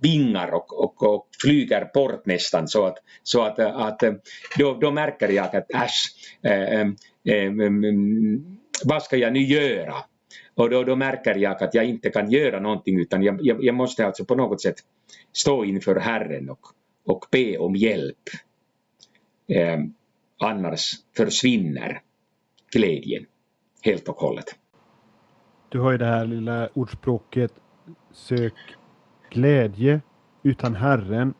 vingar 0.00 0.54
och, 0.54 0.84
och, 0.84 1.02
och 1.02 1.28
flyger 1.42 1.90
bort 1.94 2.26
nästan. 2.26 2.68
Så 2.68 2.86
att, 2.86 2.98
så 3.22 3.42
att, 3.42 3.58
eh, 3.58 3.76
att 3.76 4.02
eh, 4.02 4.12
då, 4.58 4.74
då 4.74 4.90
märker 4.90 5.28
jag 5.28 5.56
att 5.56 5.70
äsch, 5.74 6.14
mm, 6.42 7.60
mm, 7.60 8.58
vad 8.84 9.02
ska 9.02 9.16
jag 9.16 9.32
nu 9.32 9.40
göra? 9.40 9.94
Och 10.54 10.70
då, 10.70 10.84
då 10.84 10.96
märker 10.96 11.34
jag 11.34 11.62
att 11.62 11.74
jag 11.74 11.84
inte 11.84 12.10
kan 12.10 12.30
göra 12.30 12.60
någonting 12.60 13.00
utan 13.00 13.22
jag, 13.22 13.38
jag, 13.42 13.64
jag 13.64 13.74
måste 13.74 14.06
alltså 14.06 14.24
på 14.24 14.34
något 14.34 14.62
sätt 14.62 14.76
stå 15.32 15.64
inför 15.64 15.96
Herren 15.96 16.50
och, 16.50 16.60
och 17.06 17.26
be 17.30 17.58
om 17.58 17.76
hjälp. 17.76 18.18
Annars 20.38 20.92
försvinner 21.16 22.00
glädjen 22.72 23.26
helt 23.84 24.08
och 24.08 24.16
hållet. 24.16 24.44
Du 25.68 25.80
har 25.80 25.92
ju 25.92 25.98
det 25.98 26.04
här 26.04 26.26
lilla 26.26 26.68
ordspråket 26.74 27.52
sök 28.12 28.54
glädje 29.30 30.00
utan 30.42 30.74
Herren 30.74 31.34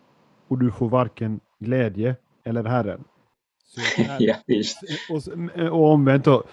och 0.48 0.58
du 0.58 0.70
får 0.70 0.88
varken 0.88 1.40
glädje 1.58 2.16
eller 2.44 2.64
Herren. 2.64 3.04
Herren. 3.96 4.16
ja, 4.20 4.34
visst. 4.46 4.80
Och, 5.10 5.32
och 5.72 5.92
omvänt 5.92 6.24
då, 6.24 6.44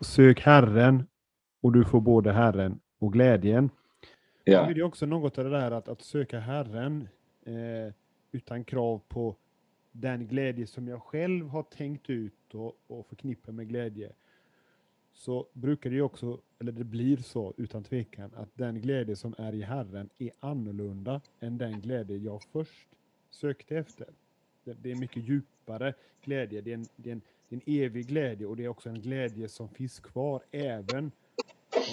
sök 0.00 0.40
Herren 0.40 1.06
och 1.60 1.72
du 1.72 1.84
får 1.84 2.00
både 2.00 2.32
Herren 2.32 2.80
och 2.98 3.12
glädjen. 3.12 3.70
Ja. 4.44 4.66
Det 4.66 4.80
är 4.80 4.82
också 4.82 5.06
något 5.06 5.38
av 5.38 5.44
det 5.44 5.50
där 5.50 5.70
att, 5.70 5.88
att 5.88 6.02
söka 6.02 6.38
Herren 6.38 7.08
eh, 7.46 7.94
utan 8.32 8.64
krav 8.64 9.00
på 9.08 9.36
den 9.92 10.26
glädje 10.26 10.66
som 10.66 10.88
jag 10.88 11.02
själv 11.02 11.48
har 11.48 11.62
tänkt 11.62 12.10
ut 12.10 12.54
och, 12.54 12.72
och 12.86 13.06
förknippar 13.06 13.52
med 13.52 13.68
glädje. 13.68 14.12
Så 15.18 15.46
brukar 15.52 15.90
det 15.90 15.96
ju 15.96 16.02
också, 16.02 16.40
eller 16.58 16.72
det 16.72 16.84
blir 16.84 17.16
så 17.16 17.54
utan 17.56 17.84
tvekan, 17.84 18.30
att 18.34 18.48
den 18.54 18.80
glädje 18.80 19.16
som 19.16 19.34
är 19.38 19.54
i 19.54 19.62
Herren 19.62 20.10
är 20.18 20.30
annorlunda 20.40 21.20
än 21.40 21.58
den 21.58 21.80
glädje 21.80 22.16
jag 22.16 22.42
först 22.42 22.88
sökte 23.30 23.76
efter. 23.76 24.06
Det, 24.64 24.72
det 24.82 24.90
är 24.90 24.96
mycket 24.96 25.28
djupare 25.28 25.94
glädje, 26.22 26.60
det 26.60 26.70
är, 26.70 26.74
en, 26.74 26.86
det, 26.96 27.10
är 27.10 27.12
en, 27.12 27.20
det 27.48 27.56
är 27.56 27.60
en 27.66 27.84
evig 27.84 28.06
glädje 28.06 28.46
och 28.46 28.56
det 28.56 28.64
är 28.64 28.68
också 28.68 28.88
en 28.88 29.00
glädje 29.00 29.48
som 29.48 29.68
finns 29.68 30.00
kvar 30.00 30.42
även 30.50 31.10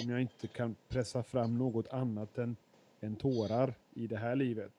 om 0.04 0.10
jag 0.10 0.20
inte 0.20 0.46
kan 0.46 0.76
pressa 0.88 1.22
fram 1.22 1.58
något 1.58 1.88
annat 1.88 2.38
än, 2.38 2.56
än 3.00 3.16
tårar 3.16 3.74
i 3.94 4.06
det 4.06 4.16
här 4.16 4.36
livet. 4.36 4.72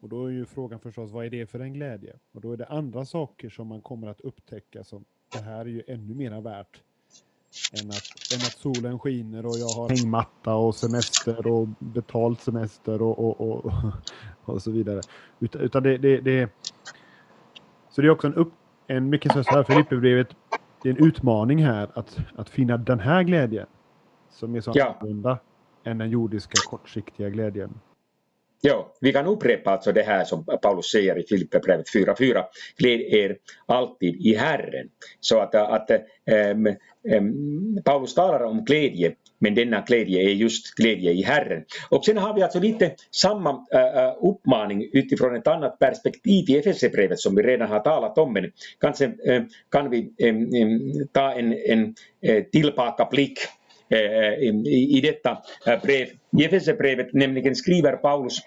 Och 0.00 0.08
då 0.08 0.26
är 0.26 0.30
ju 0.30 0.46
frågan 0.46 0.80
förstås, 0.80 1.10
vad 1.10 1.26
är 1.26 1.30
det 1.30 1.46
för 1.46 1.60
en 1.60 1.72
glädje? 1.72 2.16
Och 2.32 2.40
då 2.40 2.52
är 2.52 2.56
det 2.56 2.66
andra 2.66 3.04
saker 3.04 3.50
som 3.50 3.66
man 3.66 3.80
kommer 3.80 4.06
att 4.06 4.20
upptäcka 4.20 4.84
som 4.84 5.04
det 5.32 5.38
här 5.38 5.60
är 5.60 5.70
ju 5.70 5.82
ännu 5.86 6.14
mera 6.14 6.40
värt 6.40 6.82
än 7.72 7.90
att, 7.90 8.32
än 8.34 8.38
att 8.38 8.58
solen 8.58 8.98
skiner 8.98 9.46
och 9.46 9.58
jag 9.58 9.68
har 9.68 9.88
hängmatta 9.88 10.54
och 10.54 10.74
semester 10.74 11.46
och 11.46 11.68
betald 11.78 12.40
semester 12.40 13.02
och, 13.02 13.18
och, 13.18 13.40
och, 13.40 13.72
och 14.44 14.62
så 14.62 14.70
vidare. 14.70 15.00
Utan, 15.40 15.60
utan 15.60 15.82
det, 15.82 15.98
det, 15.98 16.20
det, 16.20 16.50
så 17.90 18.00
det 18.00 18.06
är 18.06 18.10
också 18.10 18.26
en, 18.26 18.34
upp, 18.34 18.52
en 18.86 19.10
mycket 19.10 19.32
så 19.32 19.42
här, 19.50 19.62
Filipperbrevet, 19.62 20.28
det 20.82 20.88
är 20.88 21.00
en 21.00 21.06
utmaning 21.06 21.64
här 21.64 21.90
att, 21.94 22.18
att 22.36 22.50
finna 22.50 22.76
den 22.76 23.00
här 23.00 23.22
glädjen 23.22 23.66
som 24.30 24.54
är 24.54 24.60
så 24.60 24.72
ja. 24.74 24.96
annorlunda 25.00 25.38
än 25.84 25.98
den 25.98 26.10
jordiska 26.10 26.54
kortsiktiga 26.70 27.30
glädjen. 27.30 27.80
Ja, 28.60 28.94
vi 29.00 29.12
kan 29.12 29.26
upprepa 29.26 29.70
alltså 29.70 29.92
det 29.92 30.02
här 30.02 30.24
som 30.24 30.44
Paulus 30.44 30.90
säger 30.90 31.18
i 31.18 31.26
Filipperbrevet 31.26 31.86
4.4. 31.94 32.44
Gläd 32.76 33.00
er 33.00 33.36
alltid 33.66 34.26
i 34.26 34.34
Herren. 34.34 34.88
Så 35.20 35.40
att, 35.40 35.54
att 35.54 35.90
äm, 36.30 36.66
äm, 37.10 37.82
Paulus 37.84 38.14
talar 38.14 38.40
om 38.40 38.64
glädje, 38.64 39.14
men 39.38 39.54
denna 39.54 39.80
glädje 39.80 40.22
är 40.22 40.34
just 40.34 40.74
glädje 40.74 41.12
i 41.12 41.22
Herren. 41.22 41.64
Och 41.90 42.04
sen 42.04 42.16
har 42.16 42.34
vi 42.34 42.42
alltså 42.42 42.60
lite 42.60 42.94
samma 43.10 43.50
äh, 43.50 44.28
uppmaning 44.30 44.90
utifrån 44.92 45.36
ett 45.36 45.46
annat 45.46 45.78
perspektiv 45.78 46.50
i 46.50 46.58
Efesierbrevet 46.58 47.18
som 47.18 47.34
vi 47.34 47.42
redan 47.42 47.68
har 47.68 47.80
talat 47.80 48.18
om. 48.18 48.32
Men 48.32 48.52
kanske 48.80 49.04
äh, 49.04 49.42
kan 49.70 49.90
vi 49.90 49.98
äh, 49.98 50.34
ta 51.12 51.32
en, 51.32 51.52
en 51.52 51.94
äh, 52.22 52.44
tillbakablick 52.44 53.38
Eh, 53.88 54.32
i 54.66 55.00
detta 55.00 55.42
eh, 55.66 55.82
brev. 55.82 56.08
I 56.38 56.44
Efesierbrevet 56.44 57.12
nämligen 57.12 57.56
skriver 57.56 57.96
Paulus 57.96 58.40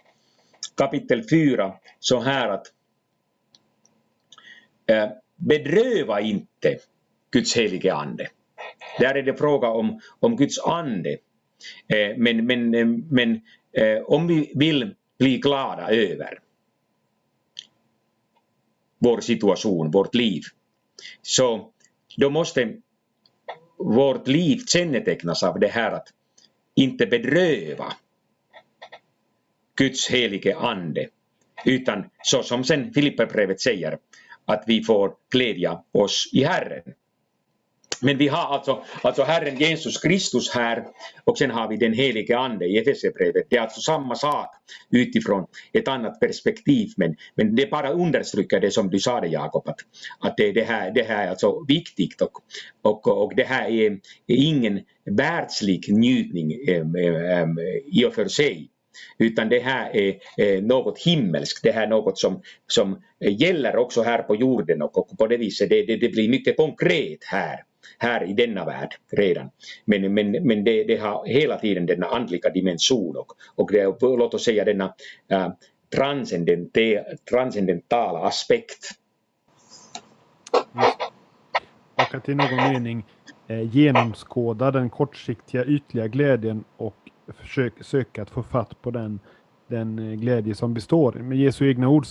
kapitel 0.75 1.29
4 1.29 1.73
så 1.99 2.19
här 2.19 2.49
att 2.49 2.67
eh, 4.85 5.09
bedröva 5.35 6.21
inte 6.21 6.77
Guds 7.31 7.55
helige 7.55 7.93
ande. 7.93 8.27
Där 8.99 9.15
är 9.15 9.23
det 9.23 9.37
fråga 9.37 9.69
om, 9.69 10.01
om 10.19 10.35
Guds 10.35 10.59
ande. 10.59 11.17
Men, 12.17 12.45
men, 12.45 12.69
men 13.09 13.41
om 14.05 14.27
vi 14.27 14.51
vill 14.55 14.95
bli 15.19 15.37
glada 15.37 15.89
över 15.89 16.39
vår 18.99 19.21
situation, 19.21 19.91
vårt 19.91 20.15
liv, 20.15 20.41
så 21.21 21.71
då 22.17 22.29
måste 22.29 22.75
vårt 23.79 24.27
liv 24.27 24.57
kännetecknas 24.67 25.43
av 25.43 25.59
det 25.59 25.67
här 25.67 25.91
att 25.91 26.07
inte 26.75 27.05
bedröva 27.05 27.93
Guds 29.75 30.09
helige 30.09 30.57
ande, 30.57 31.07
utan 31.65 32.09
så 32.23 32.43
som 32.43 32.63
sen 32.63 32.93
Filipperbrevet 32.93 33.61
säger, 33.61 33.97
att 34.45 34.63
vi 34.67 34.83
får 34.83 35.13
glädja 35.31 35.83
oss 35.91 36.29
i 36.33 36.43
Herren. 36.43 36.83
Men 38.01 38.17
vi 38.17 38.27
har 38.27 38.53
alltså, 38.53 38.83
alltså 39.01 39.23
Herren 39.23 39.57
Jesus 39.57 40.01
Kristus 40.01 40.49
här 40.49 40.85
och 41.23 41.37
sen 41.37 41.51
har 41.51 41.67
vi 41.67 41.77
den 41.77 41.93
helige 41.93 42.37
Ande 42.37 42.65
i 42.65 42.77
Efesierbrevet. 42.77 43.43
Det 43.49 43.57
är 43.57 43.61
alltså 43.61 43.81
samma 43.81 44.15
sak 44.15 44.47
utifrån 44.91 45.45
ett 45.73 45.87
annat 45.87 46.19
perspektiv 46.19 46.89
men, 46.97 47.15
men 47.35 47.55
det 47.55 47.71
bara 47.71 47.89
understryker 47.89 48.59
det 48.59 48.71
som 48.71 48.89
du 48.89 48.99
sa 48.99 49.25
Jakob 49.25 49.67
att, 49.67 49.79
att 50.19 50.37
det, 50.37 50.51
det, 50.51 50.63
här, 50.63 50.91
det 50.91 51.03
här 51.03 51.25
är 51.25 51.29
alltså 51.29 51.65
viktigt 51.67 52.21
och, 52.21 52.31
och, 52.81 53.07
och 53.07 53.35
det 53.35 53.43
här 53.43 53.69
är, 53.69 53.91
är 54.27 54.35
ingen 54.35 54.79
världslig 55.05 55.93
njutning 55.93 56.53
äm, 56.67 56.95
äm, 56.95 57.59
i 57.85 58.05
och 58.05 58.13
för 58.13 58.27
sig 58.27 58.69
utan 59.17 59.49
det 59.49 59.59
här 59.59 59.95
är, 59.95 60.15
är 60.37 60.61
något 60.61 60.99
himmelskt, 60.99 61.63
det 61.63 61.71
här 61.71 61.83
är 61.83 61.87
något 61.87 62.17
som, 62.19 62.41
som 62.67 63.01
gäller 63.19 63.75
också 63.75 64.01
här 64.01 64.21
på 64.21 64.35
jorden 64.35 64.81
och, 64.81 64.97
och 64.97 65.17
på 65.17 65.27
det 65.27 65.37
viset 65.37 65.69
det, 65.69 65.85
det, 65.85 65.97
det 65.97 66.09
blir 66.09 66.29
mycket 66.29 66.57
konkret 66.57 67.23
här 67.23 67.63
här 67.97 68.23
i 68.23 68.33
denna 68.33 68.65
värld 68.65 68.95
redan. 69.11 69.49
Men, 69.85 70.13
men, 70.13 70.31
men 70.31 70.63
det, 70.63 70.83
det 70.83 70.97
har 70.97 71.25
hela 71.25 71.57
tiden 71.57 71.85
denna 71.85 72.07
andliga 72.07 72.49
dimension 72.49 73.17
och, 73.17 73.27
och 73.55 73.71
det, 73.71 73.97
låt 74.01 74.33
oss 74.33 74.45
säga 74.45 74.65
denna 74.65 74.93
äh, 75.27 75.49
transcendentala 77.29 78.19
aspekt. 78.19 78.89
Och 81.95 82.15
att 82.15 82.29
i 82.29 82.35
någon 82.35 82.55
mening 82.55 83.05
eh, 83.47 83.75
genomskåda 83.75 84.71
den 84.71 84.89
kortsiktiga 84.89 85.65
ytliga 85.65 86.07
glädjen 86.07 86.63
och 86.77 86.95
försök, 87.27 87.73
söka 87.81 88.21
att 88.21 88.29
få 88.29 88.43
fatt 88.43 88.81
på 88.81 88.91
den, 88.91 89.19
den 89.67 89.99
eh, 89.99 90.19
glädje 90.19 90.55
som 90.55 90.73
består. 90.73 91.11
Med 91.11 91.37
Jesu 91.37 91.69
egna 91.69 91.89
ord 91.89 92.05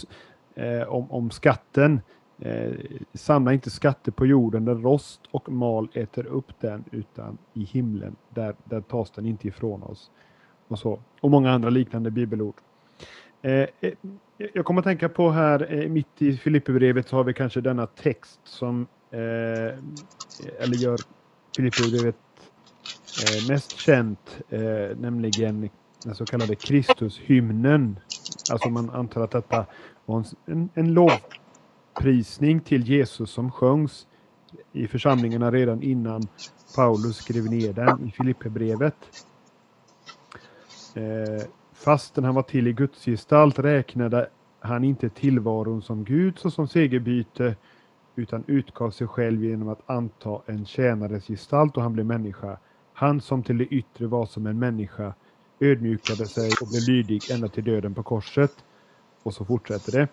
eh, 0.55 0.83
om, 0.83 1.11
om 1.11 1.31
skatten 1.31 2.01
Eh, 2.41 2.73
samla 3.15 3.53
inte 3.53 3.71
skatter 3.71 4.13
på 4.13 4.27
jorden 4.27 4.65
där 4.65 4.75
rost 4.75 5.21
och 5.31 5.49
mal 5.53 5.89
äter 5.95 6.27
upp 6.27 6.61
den 6.61 6.85
utan 6.91 7.39
i 7.55 7.65
himlen. 7.65 8.17
Där, 8.35 8.55
där 8.65 8.81
tas 8.81 9.11
den 9.11 9.27
inte 9.27 9.49
ifrån 9.49 9.83
oss. 9.83 10.11
Och, 10.69 10.79
så. 10.79 11.01
och 11.21 11.31
många 11.31 11.53
andra 11.53 11.71
liknande 11.71 12.11
bibelord. 12.11 12.55
Eh, 13.43 13.53
eh 13.81 13.93
jag 14.55 14.65
kommer 14.65 14.81
att 14.81 14.85
tänka 14.85 15.09
på 15.09 15.31
här 15.31 15.73
eh, 15.73 15.89
mitt 15.89 16.23
i 16.23 16.37
Filipperbrevet 16.37 17.09
så 17.09 17.17
har 17.17 17.25
vi 17.25 17.35
kanske 17.35 17.61
denna 17.61 17.87
text 17.87 18.41
som 18.45 18.87
eh, 19.11 19.19
eller 20.59 20.77
gör 20.77 20.99
Filipperbrevet 21.57 22.17
eh, 23.25 23.51
mest 23.51 23.81
känt, 23.81 24.41
eh, 24.49 24.97
nämligen 24.99 25.71
den 26.05 26.15
så 26.15 26.25
kallade 26.25 26.55
Kristushymnen. 26.55 27.99
Alltså 28.53 28.69
man 28.69 28.91
antar 28.91 29.21
att 29.21 29.31
detta 29.31 29.67
var 30.07 30.25
en, 30.47 30.69
en 30.75 30.95
lov 30.95 31.13
lovprisning 31.99 32.61
till 32.61 32.89
Jesus 32.89 33.31
som 33.31 33.51
sjöngs 33.51 34.07
i 34.73 34.87
församlingarna 34.87 35.51
redan 35.51 35.83
innan 35.83 36.23
Paulus 36.77 37.17
skrev 37.17 37.45
ner 37.45 37.73
den 37.73 38.09
i 38.09 38.11
Filipperbrevet. 38.11 38.95
Eh, 40.95 41.47
fastän 41.73 42.25
han 42.25 42.35
var 42.35 42.43
till 42.43 42.67
i 42.67 42.73
Guds 42.73 43.05
gestalt 43.05 43.59
räknade 43.59 44.29
han 44.61 44.85
inte 44.85 45.09
tillvaron 45.09 45.83
som 45.83 46.05
Gud 46.05 46.39
såsom 46.39 46.69
segerbyte 46.69 47.57
utan 48.17 48.45
utgav 48.47 48.91
sig 48.91 49.07
själv 49.07 49.45
genom 49.45 49.69
att 49.69 49.91
anta 49.91 50.41
en 50.47 50.67
tjänares 50.67 51.27
gestalt 51.27 51.77
och 51.77 51.83
han 51.83 51.93
blev 51.93 52.07
människa. 52.07 52.59
Han 52.93 53.21
som 53.21 53.43
till 53.43 53.59
det 53.59 53.65
yttre 53.65 54.07
var 54.07 54.27
som 54.27 54.47
en 54.47 54.59
människa 54.59 55.15
ödmjukade 55.61 56.27
sig 56.27 56.51
och 56.63 56.69
blev 56.69 56.83
lydig 56.89 57.31
ända 57.31 57.49
till 57.49 57.65
döden 57.65 57.95
på 57.95 58.03
korset. 58.03 58.53
Och 59.23 59.35
så 59.35 59.45
fortsätter 59.45 59.93
det. 59.93 60.09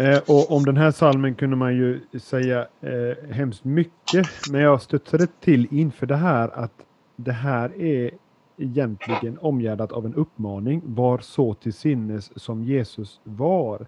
Eh, 0.00 0.18
och 0.26 0.52
om 0.52 0.64
den 0.64 0.76
här 0.76 0.90
salmen 0.90 1.34
kunde 1.34 1.56
man 1.56 1.76
ju 1.76 2.00
säga 2.20 2.66
eh, 2.80 3.30
hemskt 3.30 3.64
mycket. 3.64 4.26
Men 4.50 4.60
jag 4.60 4.82
studsade 4.82 5.26
till 5.26 5.66
inför 5.70 6.06
det 6.06 6.16
här 6.16 6.48
att 6.48 6.72
det 7.16 7.32
här 7.32 7.80
är 7.80 8.10
egentligen 8.56 9.38
omgärdat 9.38 9.92
av 9.92 10.06
en 10.06 10.14
uppmaning. 10.14 10.82
Var 10.84 11.18
så 11.18 11.54
till 11.54 11.72
sinnes 11.72 12.42
som 12.42 12.64
Jesus 12.64 13.20
var. 13.24 13.86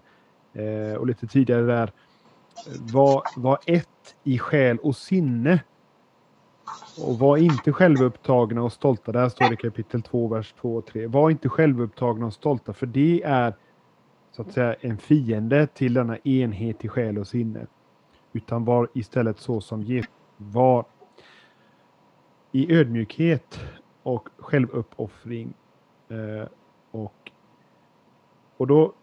Eh, 0.53 0.97
och 0.97 1.07
lite 1.07 1.27
tidigare 1.27 1.65
där. 1.65 1.91
Var, 2.79 3.23
var 3.35 3.59
ett 3.65 4.15
i 4.23 4.39
själ 4.39 4.77
och 4.77 4.95
sinne. 4.95 5.63
Och 7.05 7.19
var 7.19 7.37
inte 7.37 7.71
självupptagna 7.71 8.63
och 8.63 8.73
stolta. 8.73 9.11
Där 9.11 9.29
står 9.29 9.49
det 9.49 9.55
kapitel 9.55 10.01
2, 10.01 10.27
vers 10.27 10.53
2 10.61 10.75
och 10.75 10.85
3. 10.85 11.07
Var 11.07 11.29
inte 11.29 11.49
självupptagna 11.49 12.25
och 12.25 12.33
stolta 12.33 12.73
för 12.73 12.85
det 12.85 13.23
är 13.23 13.53
så 14.35 14.41
att 14.41 14.51
säga 14.51 14.73
en 14.73 14.97
fiende 14.97 15.67
till 15.67 15.93
denna 15.93 16.17
enhet 16.17 16.85
i 16.85 16.87
själ 16.87 17.17
och 17.17 17.27
sinne. 17.27 17.67
utan 18.33 18.65
var 18.65 18.89
istället 18.93 19.39
så 19.39 19.61
som 19.61 19.81
Jesus 19.81 20.11
var. 20.37 20.85
I 22.51 22.75
ödmjukhet 22.75 23.59
och 24.03 24.29
självuppoffring. 24.37 25.53
Eh, 26.09 26.47
och, 26.91 27.31
och 28.57 28.67
då, 28.67 28.93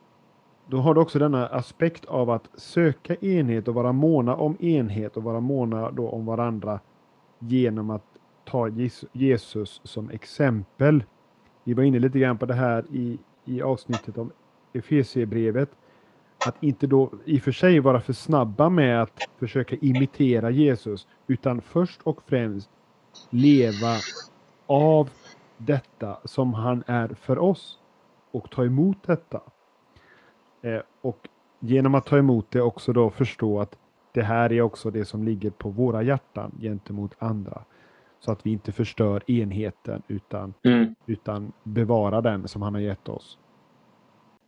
då 0.66 0.78
har 0.78 0.94
du 0.94 1.00
också 1.00 1.18
denna 1.18 1.46
aspekt 1.46 2.04
av 2.04 2.30
att 2.30 2.48
söka 2.54 3.14
enhet 3.14 3.68
och 3.68 3.74
vara 3.74 3.92
måna 3.92 4.36
om 4.36 4.56
enhet 4.60 5.16
och 5.16 5.22
vara 5.22 5.40
måna 5.40 5.90
då 5.90 6.08
om 6.08 6.26
varandra 6.26 6.80
genom 7.38 7.90
att 7.90 8.04
ta 8.44 8.68
Jesus 9.12 9.80
som 9.84 10.10
exempel. 10.10 11.04
Vi 11.64 11.74
var 11.74 11.82
inne 11.82 11.98
lite 11.98 12.18
grann 12.18 12.38
på 12.38 12.46
det 12.46 12.54
här 12.54 12.84
i, 12.90 13.18
i 13.44 13.62
avsnittet 13.62 14.18
om 14.18 14.32
Efesierbrevet. 14.72 15.70
Att 16.46 16.62
inte 16.62 16.86
då 16.86 17.10
i 17.24 17.38
och 17.38 17.42
för 17.42 17.52
sig 17.52 17.80
vara 17.80 18.00
för 18.00 18.12
snabba 18.12 18.68
med 18.68 19.02
att 19.02 19.28
försöka 19.38 19.76
imitera 19.76 20.50
Jesus, 20.50 21.06
utan 21.26 21.60
först 21.60 22.00
och 22.02 22.22
främst 22.26 22.70
leva 23.30 23.96
av 24.66 25.10
detta 25.56 26.18
som 26.24 26.54
han 26.54 26.84
är 26.86 27.08
för 27.08 27.38
oss 27.38 27.78
och 28.30 28.50
ta 28.50 28.64
emot 28.64 28.96
detta. 29.06 29.40
Eh, 30.62 30.80
och 31.00 31.28
genom 31.60 31.94
att 31.94 32.06
ta 32.06 32.18
emot 32.18 32.46
det 32.50 32.60
också 32.60 32.92
då 32.92 33.10
förstå 33.10 33.60
att 33.60 33.76
det 34.12 34.22
här 34.22 34.52
är 34.52 34.62
också 34.62 34.90
det 34.90 35.04
som 35.04 35.24
ligger 35.24 35.50
på 35.50 35.68
våra 35.68 36.02
hjärtan 36.02 36.52
gentemot 36.60 37.14
andra. 37.18 37.64
Så 38.20 38.32
att 38.32 38.46
vi 38.46 38.50
inte 38.50 38.72
förstör 38.72 39.30
enheten 39.30 40.02
utan, 40.08 40.54
mm. 40.62 40.94
utan 41.06 41.52
bevara 41.62 42.20
den 42.20 42.48
som 42.48 42.62
han 42.62 42.74
har 42.74 42.80
gett 42.80 43.08
oss. 43.08 43.38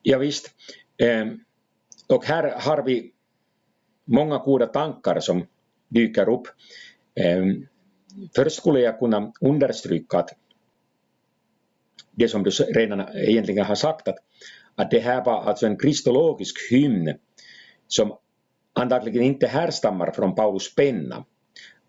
Ja, 0.03 0.19
visst. 0.19 0.51
Ehm, 0.99 1.41
och 2.09 2.25
här 2.25 2.61
har 2.61 2.83
vi 2.83 3.13
många 4.05 4.39
goda 4.39 4.67
tankar 4.67 5.21
som 5.21 5.47
dyker 5.89 6.29
upp. 6.29 6.47
Ehm, 7.15 7.67
först 8.37 8.57
skulle 8.57 8.81
jag 8.81 8.99
kunna 8.99 9.33
understryka 9.41 10.19
att 10.19 10.31
det 12.11 12.29
som 12.29 12.43
du 12.43 12.51
redan 12.51 13.01
egentligen 13.15 13.65
har 13.65 13.75
sagt 13.75 14.09
att, 14.09 14.17
att 14.75 14.91
det 14.91 14.99
här 14.99 15.25
var 15.25 15.43
alltså 15.43 15.67
en 15.67 15.79
kristologisk 15.79 16.57
hymn 16.71 17.15
som 17.89 18.17
antagligen 18.73 19.23
inte 19.23 19.47
härstammar 19.47 20.11
från 20.11 20.35
Paulus 20.35 20.75
penna. 20.75 21.25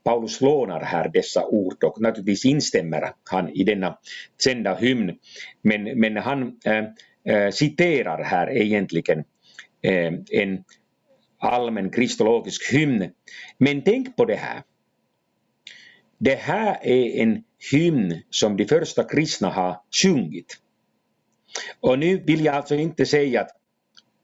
Paulus 0.04 0.42
lånar 0.42 0.82
här 0.82 1.10
dessa 1.10 1.46
ord 1.46 1.84
och 1.84 2.02
naturligtvis 2.02 2.46
instämmer 2.46 3.14
han 3.30 3.50
i 3.50 3.64
denna 3.64 3.98
kända 4.44 4.76
hymn. 4.76 5.18
Men, 5.62 6.00
men 6.00 6.18
han 6.18 6.60
äh, 6.66 6.84
Eh, 7.26 7.50
citerar 7.50 8.24
här 8.24 8.58
egentligen 8.58 9.24
eh, 9.82 10.14
en 10.32 10.64
allmän 11.40 11.90
kristologisk 11.90 12.74
hymn. 12.74 13.10
Men 13.58 13.82
tänk 13.82 14.16
på 14.16 14.26
det 14.26 14.36
här. 14.36 14.64
Det 16.18 16.36
här 16.36 16.78
är 16.82 17.22
en 17.22 17.44
hymn 17.72 18.22
som 18.30 18.58
de 18.58 18.66
första 18.66 19.04
kristna 19.04 19.50
har 19.50 19.78
sjungit. 20.04 20.58
Och 21.80 22.00
nu 22.00 22.18
vill 22.18 22.46
jag 22.46 22.56
alltså 22.56 22.76
inte 22.76 23.06
säga 23.06 23.42
att 23.42 23.50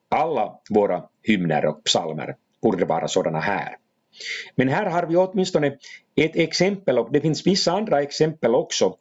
alla 0.09 0.59
våra 0.69 1.03
hymner 1.23 1.65
och 1.65 1.83
psalmer 1.83 2.35
borde 2.61 2.85
vara 2.85 3.07
sådana 3.07 3.39
här. 3.39 3.75
Men 4.55 4.69
här 4.69 4.85
har 4.85 5.05
vi 5.05 5.15
åtminstone 5.15 5.67
ett 6.15 6.35
exempel 6.35 6.99
och 6.99 7.11
det 7.11 7.21
finns 7.21 7.47
vissa 7.47 7.71
andra 7.71 8.01
exempel 8.01 8.55
också 8.55 8.95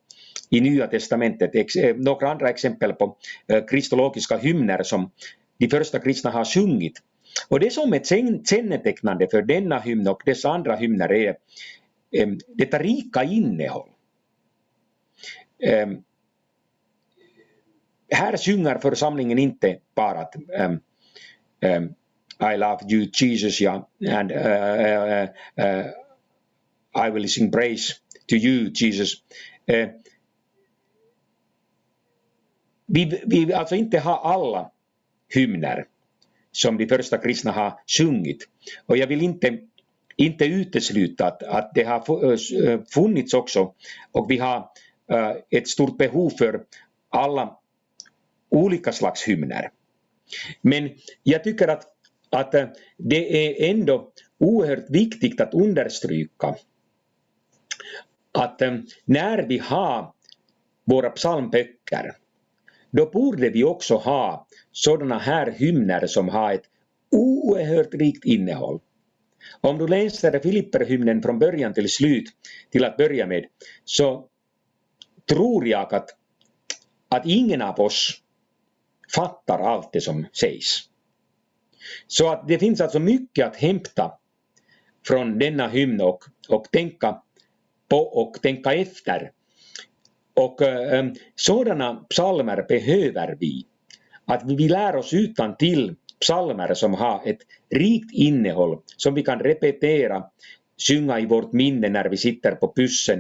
i 0.51 0.61
Nya 0.61 0.87
Testamentet, 0.87 1.55
eh, 1.55 1.97
några 1.97 2.31
andra 2.31 2.51
exempel 2.51 2.93
på 2.93 3.17
eh, 3.49 3.65
kristologiska 3.65 4.37
hymner 4.37 4.83
som 4.83 5.11
de 5.59 5.69
första 5.69 5.99
kristna 5.99 6.31
har 6.31 6.45
sjungit. 6.45 7.03
Och 7.49 7.61
det 7.61 7.71
som 7.71 7.93
är 7.93 8.45
kännetecknande 8.45 9.29
för 9.31 9.43
denna 9.43 9.81
hymn 9.81 10.09
och 10.09 10.23
dessa 10.25 10.51
andra 10.51 10.77
hymner 10.77 11.13
är 11.13 11.37
eh, 12.13 12.29
detta 12.49 12.79
rika 12.79 13.25
innehåll. 13.25 13.89
Här 18.11 18.37
sjunger 18.37 18.79
församlingen 18.79 19.39
inte 19.39 19.79
bara 19.95 20.21
att 20.21 20.35
I 22.41 22.57
love 22.57 22.87
you 22.89 23.07
Jesus 23.13 23.61
ja, 23.61 23.89
and 24.09 24.33
uh, 24.33 24.39
uh, 24.39 25.27
uh, 25.59 25.91
I 26.95 27.11
will 27.11 27.29
sing 27.29 27.51
praise 27.51 27.95
to 28.29 28.37
you 28.37 28.71
Jesus. 28.71 29.23
Vi, 32.89 33.23
vill 33.27 33.55
alltså 33.55 33.75
inte 33.75 33.99
ha 33.99 34.21
alla 34.21 34.71
hymner 35.35 35.85
som 36.53 36.79
de 36.79 36.87
första 36.87 37.19
kristna 37.19 37.53
har 37.53 37.81
sjungit. 37.99 38.49
Och 38.87 38.97
jag 38.97 39.07
vill 39.07 39.23
inte, 39.23 39.59
inte 40.17 40.45
utesluta 40.45 41.27
att, 41.27 41.43
att 41.43 41.71
det 41.75 41.83
har 41.83 42.25
eh, 42.25 42.71
eh, 42.73 42.81
funnits 42.91 43.35
också 43.35 43.75
och 44.13 44.31
vi 44.31 44.39
har 44.39 44.71
äh, 45.13 45.33
ett 45.51 45.69
stort 45.69 45.99
behov 45.99 46.31
för 46.31 46.65
alla 47.09 47.59
olika 48.51 48.93
slags 48.93 49.23
hymner. 49.23 49.71
Men 50.63 50.91
jag 51.23 51.45
tycker 51.45 51.69
att 51.69 51.95
att 52.31 52.55
det 52.97 53.47
är 53.47 53.71
ändå 53.71 54.13
oerhört 54.39 54.91
viktigt 54.91 55.41
att 55.41 55.55
understryka 55.55 56.55
att 58.33 58.63
när 59.05 59.43
vi 59.43 59.59
har 59.59 60.13
våra 60.85 61.11
psalmböcker 61.11 62.13
då 62.91 63.11
borde 63.11 63.51
vi 63.51 63.65
också 63.65 63.95
ha 63.95 64.47
sådana 64.73 65.19
här 65.19 65.51
hymner 65.51 66.07
som 66.07 66.29
har 66.29 66.53
ett 66.53 66.65
oerhört 67.11 67.95
rikt 67.95 68.25
innehåll. 68.25 68.81
Om 69.61 69.79
du 69.79 69.89
läser 69.89 70.39
Filipperhymnen 70.39 71.23
från 71.23 71.39
början 71.39 71.75
till 71.75 71.89
slut 71.89 72.25
till 72.71 72.85
att 72.85 72.97
börja 72.97 73.27
med 73.27 73.45
så 73.85 74.29
tror 75.29 75.69
jag 75.69 75.95
att, 75.95 76.11
att 77.09 77.27
ingen 77.27 77.63
av 77.63 77.81
oss 77.81 78.23
fattar 79.15 79.59
allt 79.59 79.93
det 79.93 80.01
som 80.01 80.27
sägs. 80.41 80.89
Så 82.07 82.29
att 82.29 82.49
det 82.49 82.59
finns 82.59 82.81
alltså 82.81 82.99
mycket 82.99 83.47
att 83.47 83.57
hämta 83.57 84.13
från 85.07 85.39
denna 85.39 85.69
hymn 85.69 86.01
och, 86.01 86.25
och 86.49 86.65
tänka 86.73 87.23
på 87.89 87.97
och 87.97 88.43
tänka 88.43 88.73
efter. 88.75 89.33
Och 90.39 90.63
eh, 90.63 90.99
eh, 90.99 91.07
sådana 91.35 91.95
psalmer 91.95 92.65
behöver 92.69 93.37
vi. 93.41 93.67
Att 94.25 94.43
vi 94.47 94.69
lär 94.69 94.97
oss 94.97 95.15
utan 95.15 95.57
till 95.57 95.95
psalmer 96.21 96.75
som 96.75 96.95
har 96.95 97.23
ett 97.25 97.39
rikt 97.75 98.13
innehåll 98.13 98.79
som 98.97 99.15
vi 99.15 99.23
kan 99.23 99.39
repetera, 99.39 100.25
sjunga 100.89 101.21
i 101.21 101.27
vårt 101.27 101.53
minne 101.53 101.89
när 101.89 102.09
vi 102.09 102.17
sitter 102.17 102.53
på 102.53 102.73
bussen 102.77 103.19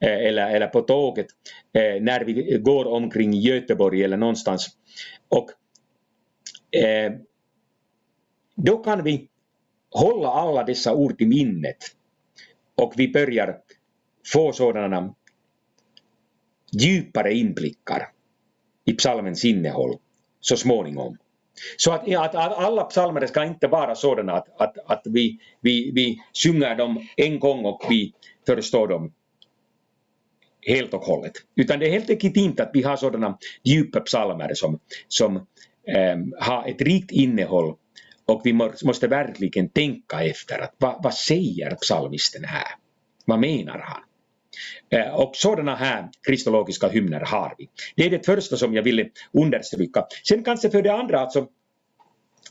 eh, 0.00 0.26
eller, 0.26 0.50
eller 0.50 0.66
på 0.66 0.80
tåget, 0.80 1.26
när 2.00 2.24
vi 2.24 2.58
går 2.58 2.84
omkring 2.84 3.32
Göteborg 3.32 4.04
eller 4.04 4.16
någonstans. 4.16 4.68
Och 5.28 5.50
då 8.56 8.76
kan 8.76 9.04
vi 9.04 9.28
hålla 9.90 10.28
alla 10.28 10.64
dessa 10.64 10.94
ord 10.94 11.22
i 11.22 11.26
minnet 11.26 11.76
och 12.74 12.92
vi 12.96 13.12
börjar 13.12 13.58
få 14.32 14.52
sådana 14.52 15.14
djupare 16.80 17.34
inblickar 17.34 18.08
i 18.84 18.92
psalmens 18.92 19.44
innehåll 19.44 19.96
så 20.40 20.56
småningom. 20.56 21.16
Så 21.76 21.92
att, 21.92 22.14
att, 22.14 22.34
att 22.34 22.52
alla 22.52 22.84
psalmer 22.84 23.26
ska 23.26 23.44
inte 23.44 23.68
vara 23.68 23.94
sådana 23.94 24.32
att, 24.32 24.60
att, 24.60 24.78
att 24.86 25.02
vi, 25.04 25.38
vi, 25.60 25.90
vi 25.94 26.22
sjunger 26.44 26.76
dem 26.76 27.06
en 27.16 27.40
gång 27.40 27.64
och 27.64 27.86
vi 27.88 28.12
förstår 28.46 28.88
dem 28.88 29.12
helt 30.66 30.94
och 30.94 31.02
hållet. 31.02 31.32
Utan 31.54 31.78
det 31.78 31.86
är 31.86 31.90
helt 31.90 32.08
legitimt 32.08 32.60
att 32.60 32.70
vi 32.72 32.82
har 32.82 32.96
sådana 32.96 33.38
djupa 33.62 34.00
psalmer 34.00 34.54
som, 34.54 34.78
som 35.08 35.46
äm, 35.96 36.34
har 36.38 36.68
ett 36.68 36.80
rikt 36.82 37.10
innehåll 37.10 37.76
och 38.26 38.40
vi 38.44 38.52
måste 38.84 39.08
verkligen 39.08 39.68
tänka 39.68 40.24
efter 40.24 40.58
att 40.58 40.74
vad, 40.78 41.02
vad 41.02 41.14
säger 41.14 41.74
psalmisten 41.74 42.44
här? 42.44 42.68
Vad 43.24 43.38
menar 43.40 43.78
han? 43.78 44.02
Eh, 44.90 45.14
och 45.14 45.36
sådana 45.36 45.74
här 45.74 46.08
kristologiska 46.26 46.88
hymner 46.88 47.20
har 47.20 47.54
vi. 47.58 47.68
Det 47.96 48.06
är 48.06 48.10
det 48.10 48.26
första 48.26 48.56
som 48.56 48.74
jag 48.74 48.82
ville 48.82 49.08
understryka. 49.32 50.06
Sen 50.28 50.44
kanske 50.44 50.70
för 50.70 50.82
det 50.82 50.92
andra 50.92 51.20
alltså 51.20 51.46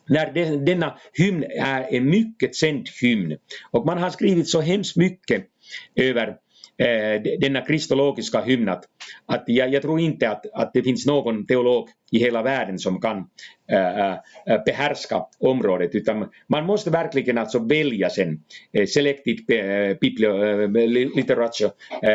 när 0.08 0.58
denna 0.66 0.98
hymn 1.14 1.44
är 1.44 1.96
en 1.96 2.10
mycket 2.10 2.56
känd 2.56 2.90
hymn 3.02 3.38
och 3.72 3.86
man 3.86 3.98
har 3.98 4.10
skrivit 4.10 4.50
så 4.50 4.62
hemskt 4.62 4.96
mycket 4.96 5.46
över 5.96 6.36
eh, 6.82 7.22
denna 7.40 7.62
kristologiska 7.62 8.42
hymn 8.42 8.70
att, 8.70 8.86
att 9.26 9.44
jag, 9.48 9.74
jag, 9.74 9.82
tror 9.82 10.00
inte 10.00 10.30
att, 10.30 10.46
att 10.54 10.74
det 10.74 10.84
finns 10.84 11.06
någon 11.06 11.46
teolog 11.46 11.90
i 12.12 12.20
hela 12.20 12.44
världen 12.44 12.80
som 12.80 13.02
kan 13.02 13.18
äh, 13.72 14.64
behärska 14.66 15.26
området 15.40 15.96
utan 15.96 16.30
man 16.48 16.66
måste 16.66 16.90
verkligen 16.90 17.38
alltså 17.38 17.60
välja 17.60 18.10
sen 18.10 18.44
eh, 18.74 18.82
äh, 18.82 18.88
selected 18.88 19.40
literature, 21.16 21.72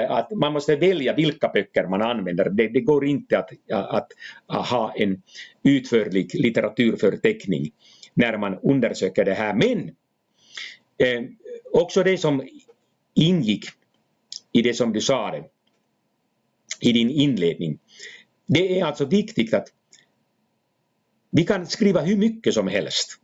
att 0.08 0.30
man 0.30 0.52
måste 0.52 0.76
välja 0.76 1.14
vilka 1.14 1.48
böcker 1.48 1.86
man 1.86 2.02
använder. 2.02 2.50
Det, 2.50 2.68
det 2.68 2.80
går 2.80 3.06
inte 3.06 3.38
att, 3.38 3.50
att, 3.70 4.08
att 4.46 4.68
ha 4.68 4.94
en 4.96 5.22
utförlig 5.64 6.34
litteraturförteckning 6.34 7.70
när 8.14 8.38
man 8.38 8.58
undersöker 8.62 9.24
det 9.24 9.34
här 9.34 9.54
men 9.54 9.90
också 11.72 12.02
det 12.02 12.18
som 12.18 12.42
ingick 13.14 13.64
i 14.56 14.62
det 14.62 14.74
som 14.74 14.92
du 14.92 15.00
sa 15.00 15.36
i 16.80 16.92
din 16.92 17.10
inledning. 17.10 17.78
Det 18.46 18.80
är 18.80 18.84
alltså 18.84 19.04
viktigt 19.04 19.54
att 19.54 19.68
vi 21.30 21.44
kan 21.44 21.66
skriva 21.66 22.00
hur 22.00 22.16
mycket 22.16 22.54
som 22.54 22.68
helst. 22.68 23.20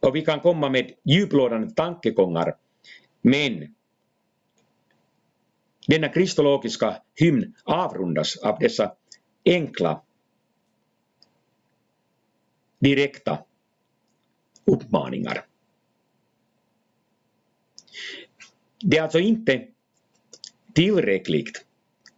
Och 0.00 0.16
vi 0.16 0.22
kan 0.22 0.40
komma 0.40 0.68
med 0.68 0.92
djuplodande 1.04 1.70
tankegångar. 1.70 2.56
Men 3.22 3.74
denna 5.86 6.08
kristologiska 6.08 7.02
hymn 7.14 7.54
avrundas 7.64 8.36
av 8.36 8.58
dessa 8.58 8.92
enkla, 9.44 10.02
direkta 12.78 13.38
uppmaningar. 14.64 15.44
Det 18.80 18.98
är 18.98 19.02
alltså 19.02 19.18
inte 19.18 19.75
tillräckligt 20.76 21.64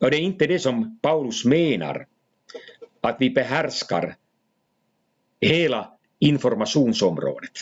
och 0.00 0.10
det 0.10 0.16
är 0.16 0.20
inte 0.20 0.46
det 0.46 0.58
som 0.58 0.98
Paulus 1.02 1.44
menar 1.44 2.06
att 3.00 3.16
vi 3.20 3.30
behärskar 3.30 4.16
hela 5.40 5.98
informationsområdet. 6.18 7.52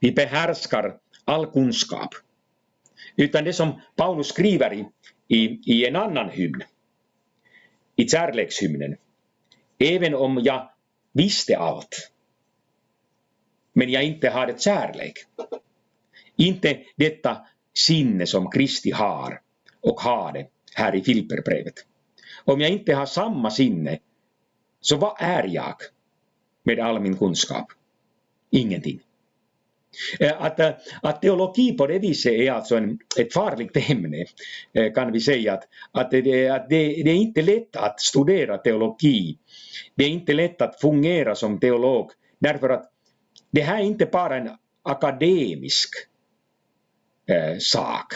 Vi 0.00 0.12
behärskar 0.12 0.98
all 1.24 1.46
kunskap. 1.46 2.14
Utan 3.16 3.44
det 3.44 3.52
som 3.52 3.80
Paulus 3.96 4.28
skriver 4.28 4.74
i, 4.74 4.88
i, 5.28 5.60
i 5.66 5.86
en 5.86 5.96
annan 5.96 6.30
hymn, 6.30 6.62
i 7.96 8.08
kärlekshymnen. 8.08 8.96
Även 9.78 10.14
om 10.14 10.40
jag 10.44 10.70
visste 11.12 11.58
allt, 11.58 12.12
men 13.72 13.90
jag 13.90 14.04
inte 14.04 14.30
hade 14.30 14.58
kärlek. 14.58 15.14
Inte 16.36 16.78
detta 16.96 17.46
sinne 17.74 18.26
som 18.26 18.50
Kristi 18.50 18.90
har 18.90 19.41
och 19.82 20.00
hade 20.00 20.46
här 20.74 20.94
i 20.94 21.02
Filperbrevet. 21.02 21.74
Om 22.44 22.60
jag 22.60 22.70
inte 22.70 22.94
har 22.94 23.06
samma 23.06 23.50
sinne, 23.50 23.98
så 24.80 24.96
vad 24.96 25.16
är 25.18 25.48
jag 25.48 25.74
med 26.62 26.80
all 26.80 27.00
min 27.00 27.16
kunskap? 27.16 27.66
Ingenting. 28.50 29.00
Eh, 30.20 30.42
att, 30.42 30.60
eh, 30.60 30.70
att 31.02 31.22
teologi 31.22 31.72
på 31.72 31.86
det 31.86 31.98
viset 31.98 32.32
är 32.32 32.52
alltså 32.52 32.76
en, 32.76 32.98
ett 33.18 33.32
farligt 33.32 33.90
ämne 33.90 34.24
eh, 34.72 34.92
kan 34.92 35.12
vi 35.12 35.20
säga 35.20 35.52
att, 35.52 35.68
att, 35.92 36.10
det, 36.10 36.48
att 36.48 36.68
det, 36.68 37.02
det 37.02 37.10
är 37.10 37.14
inte 37.14 37.42
lätt 37.42 37.76
att 37.76 38.00
studera 38.00 38.58
teologi. 38.58 39.38
Det 39.94 40.04
är 40.04 40.08
inte 40.08 40.32
lätt 40.32 40.62
att 40.62 40.80
fungera 40.80 41.34
som 41.34 41.60
teolog 41.60 42.10
därför 42.38 42.68
att 42.68 42.90
det 43.50 43.62
här 43.62 43.78
är 43.78 43.84
inte 43.84 44.06
bara 44.06 44.36
en 44.36 44.50
akademisk 44.82 45.90
eh, 47.26 47.58
sak. 47.58 48.12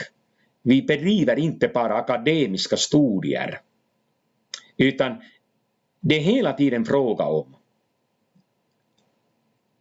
Vi 0.66 0.83
bedriver 0.83 1.38
inte 1.38 1.68
bara 1.68 1.94
akademiska 1.94 2.76
studier 2.76 3.61
utan 4.76 5.22
det 6.00 6.16
är 6.16 6.20
hela 6.20 6.52
tiden 6.52 6.85
fråga 6.85 7.24
om 7.24 7.57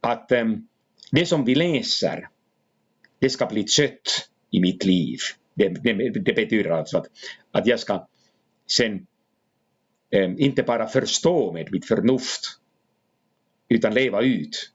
att 0.00 0.32
ehm, 0.32 0.68
det 1.10 1.26
som 1.26 1.44
vi 1.44 1.54
läser, 1.54 2.28
det 3.18 3.30
ska 3.30 3.46
bli 3.46 3.66
kött 3.66 4.28
i 4.50 4.60
mitt 4.60 4.84
liv. 4.84 5.18
Det, 5.54 5.68
det, 5.68 6.10
det 6.10 6.32
betyder 6.32 6.70
alltså 6.70 6.98
att, 6.98 7.06
att 7.50 7.66
jag 7.66 7.80
ska 7.80 8.06
sen 8.66 9.06
eh, 10.10 10.34
inte 10.38 10.62
bara 10.62 10.86
förstå 10.86 11.52
med 11.52 11.72
mitt 11.72 11.86
förnuft 11.88 12.40
utan 13.68 13.94
leva 13.94 14.22
ut 14.22 14.72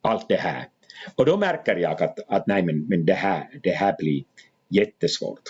allt 0.00 0.28
det 0.28 0.36
här. 0.36 0.68
Och 1.14 1.26
då 1.26 1.36
märker 1.36 1.76
jag 1.76 2.02
att, 2.02 2.18
att 2.28 2.46
nej 2.46 2.62
men, 2.62 2.86
men 2.88 3.06
det, 3.06 3.14
här, 3.14 3.60
det 3.62 3.70
här 3.70 3.94
blir 3.98 4.24
jättesvårt. 4.68 5.42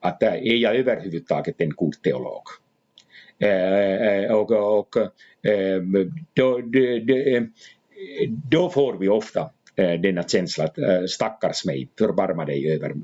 Att 0.00 0.22
äh, 0.22 0.32
är 0.32 0.54
jag 0.54 0.76
överhuvudtaget 0.76 1.60
en 1.60 1.70
god 1.70 2.02
teolog? 2.02 2.42
Äh, 3.38 3.48
äh, 3.48 4.32
och, 4.32 4.50
och 4.50 4.96
då, 6.34 6.60
då, 6.60 7.46
då 8.50 8.70
får 8.70 8.98
vi 8.98 9.08
ofta 9.08 9.50
denna 9.76 10.22
känsla 10.22 10.64
att 10.64 10.78
stackars 11.10 11.64
mig, 11.64 11.88
förbarma 11.98 12.44
dig 12.44 12.72
över, 12.72 12.94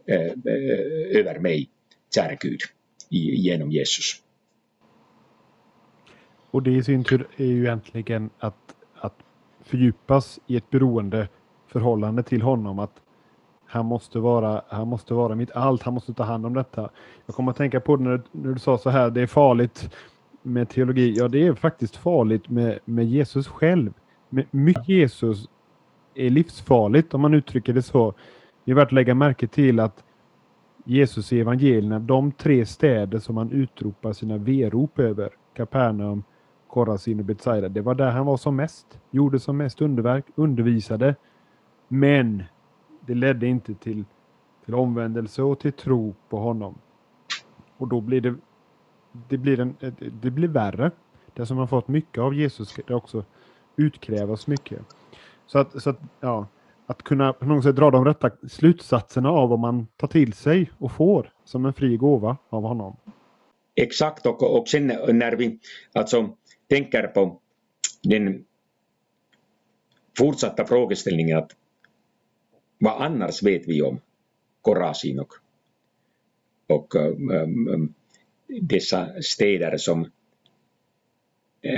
över 1.16 1.38
mig, 1.38 1.68
kära 2.14 2.34
Gud, 2.34 2.60
genom 3.08 3.70
Jesus. 3.70 4.22
Och 6.50 6.62
det 6.62 6.70
i 6.70 6.82
sin 6.82 7.04
tur 7.04 7.28
är 7.36 7.44
ju 7.44 7.60
egentligen 7.60 8.30
att, 8.38 8.74
att 8.94 9.14
fördjupas 9.64 10.38
i 10.46 10.56
ett 10.56 10.70
beroende 10.70 11.28
förhållande 11.68 12.22
till 12.22 12.42
honom. 12.42 12.78
Att 12.78 13.00
han 13.70 13.86
måste, 13.86 14.18
vara, 14.18 14.62
han 14.68 14.88
måste 14.88 15.14
vara 15.14 15.34
mitt 15.34 15.50
allt, 15.50 15.82
han 15.82 15.94
måste 15.94 16.14
ta 16.14 16.22
hand 16.22 16.46
om 16.46 16.54
detta. 16.54 16.90
Jag 17.26 17.36
kommer 17.36 17.50
att 17.50 17.56
tänka 17.56 17.80
på 17.80 17.96
det 17.96 18.02
när, 18.02 18.22
när 18.32 18.52
du 18.52 18.58
sa 18.58 18.78
så 18.78 18.90
här, 18.90 19.10
det 19.10 19.20
är 19.20 19.26
farligt 19.26 19.94
med 20.42 20.68
teologi. 20.68 21.14
Ja, 21.16 21.28
det 21.28 21.46
är 21.46 21.54
faktiskt 21.54 21.96
farligt 21.96 22.48
med, 22.48 22.78
med 22.84 23.06
Jesus 23.06 23.48
själv 23.48 23.92
mycket 24.50 24.88
Jesus 24.88 25.48
är 26.14 26.30
livsfarligt 26.30 27.14
om 27.14 27.20
man 27.20 27.34
uttrycker 27.34 27.72
det 27.72 27.82
så. 27.82 28.14
Det 28.64 28.70
är 28.70 28.74
värt 28.74 28.86
att 28.86 28.92
lägga 28.92 29.14
märke 29.14 29.46
till 29.46 29.80
att 29.80 30.04
Jesus 30.84 31.32
i 31.32 31.40
evangelierna, 31.40 31.98
de 31.98 32.32
tre 32.32 32.66
städer 32.66 33.18
som 33.18 33.36
han 33.36 33.50
utropar 33.50 34.12
sina 34.12 34.36
verop 34.36 34.98
över, 34.98 35.30
Kapernaum, 35.54 36.24
Korazin 36.68 37.18
och 37.18 37.24
Betsaida, 37.24 37.68
det 37.68 37.80
var 37.80 37.94
där 37.94 38.10
han 38.10 38.26
var 38.26 38.36
som 38.36 38.56
mest, 38.56 38.98
gjorde 39.10 39.40
som 39.40 39.56
mest 39.56 39.80
underverk, 39.80 40.24
undervisade. 40.34 41.14
Men 41.88 42.42
det 43.10 43.16
ledde 43.16 43.46
inte 43.46 43.74
till, 43.74 44.04
till 44.64 44.74
omvändelse 44.74 45.42
och 45.42 45.60
till 45.60 45.72
tro 45.72 46.14
på 46.28 46.38
honom. 46.38 46.78
Och 47.76 47.88
då 47.88 48.00
blir 48.00 48.20
det, 48.20 48.34
det, 49.28 49.38
blir 49.38 49.60
en, 49.60 49.76
det 50.22 50.30
blir 50.30 50.48
värre. 50.48 50.90
Det 51.34 51.46
som 51.46 51.56
har 51.56 51.66
fått 51.66 51.88
mycket 51.88 52.18
av 52.18 52.34
Jesus 52.34 52.74
det 52.86 52.94
också 52.94 53.24
utkrävas 53.76 54.46
mycket. 54.46 54.78
Så 55.46 55.58
att, 55.58 55.82
så 55.82 55.90
att, 55.90 56.00
ja, 56.20 56.46
att 56.86 57.02
kunna 57.02 57.32
på 57.32 57.44
något 57.44 57.64
sätt 57.64 57.76
dra 57.76 57.90
de 57.90 58.04
rätta 58.04 58.30
slutsatserna 58.48 59.30
av 59.30 59.48
vad 59.48 59.58
man 59.58 59.86
tar 59.96 60.08
till 60.08 60.32
sig 60.32 60.70
och 60.78 60.92
får 60.92 61.32
som 61.44 61.66
en 61.66 61.72
fri 61.72 61.96
gåva 61.96 62.36
av 62.48 62.62
honom. 62.62 62.96
Exakt 63.74 64.26
och, 64.26 64.58
och 64.58 64.68
sen 64.68 64.86
när 65.08 65.32
vi 65.36 65.58
alltså 65.92 66.36
tänker 66.68 67.06
på 67.06 67.40
den 68.02 68.44
fortsatta 70.18 70.64
frågeställningen 70.64 71.38
att 71.38 71.56
vad 72.80 73.02
annars 73.02 73.42
vet 73.42 73.68
vi 73.68 73.82
om 73.82 74.00
Korasin 74.62 75.20
och, 75.20 75.34
och 76.66 76.94
um, 76.94 77.94
dessa 78.46 79.22
städer 79.22 79.76
som 79.76 80.10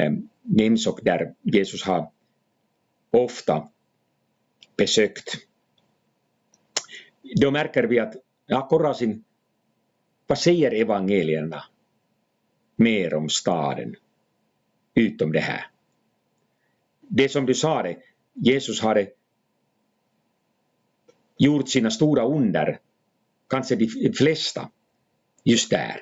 um, 0.07 0.29
nämns 0.43 0.87
och 0.87 1.01
där 1.03 1.35
Jesus 1.43 1.85
har 1.85 2.11
ofta 3.11 3.69
besökt. 4.77 5.35
Då 7.41 7.51
märker 7.51 7.85
vi 7.85 7.99
att 7.99 8.15
ja, 8.47 8.69
Korasin, 8.69 9.25
vad 10.27 10.39
säger 10.39 10.71
evangelierna 10.71 11.65
mer 12.77 13.15
om 13.15 13.29
staden 13.29 13.95
utom 14.95 15.33
det 15.33 15.41
här? 15.41 15.67
Det 17.01 17.29
som 17.29 17.47
du 17.47 17.55
sa, 17.55 17.83
det, 17.83 17.97
Jesus 18.33 18.81
hade 18.81 19.09
gjort 21.45 21.69
sina 21.69 21.91
stora 21.91 22.25
under, 22.25 22.79
kanske 23.51 23.77
de 23.77 24.13
flesta, 24.13 24.71
just 25.45 25.71
där. 25.71 26.01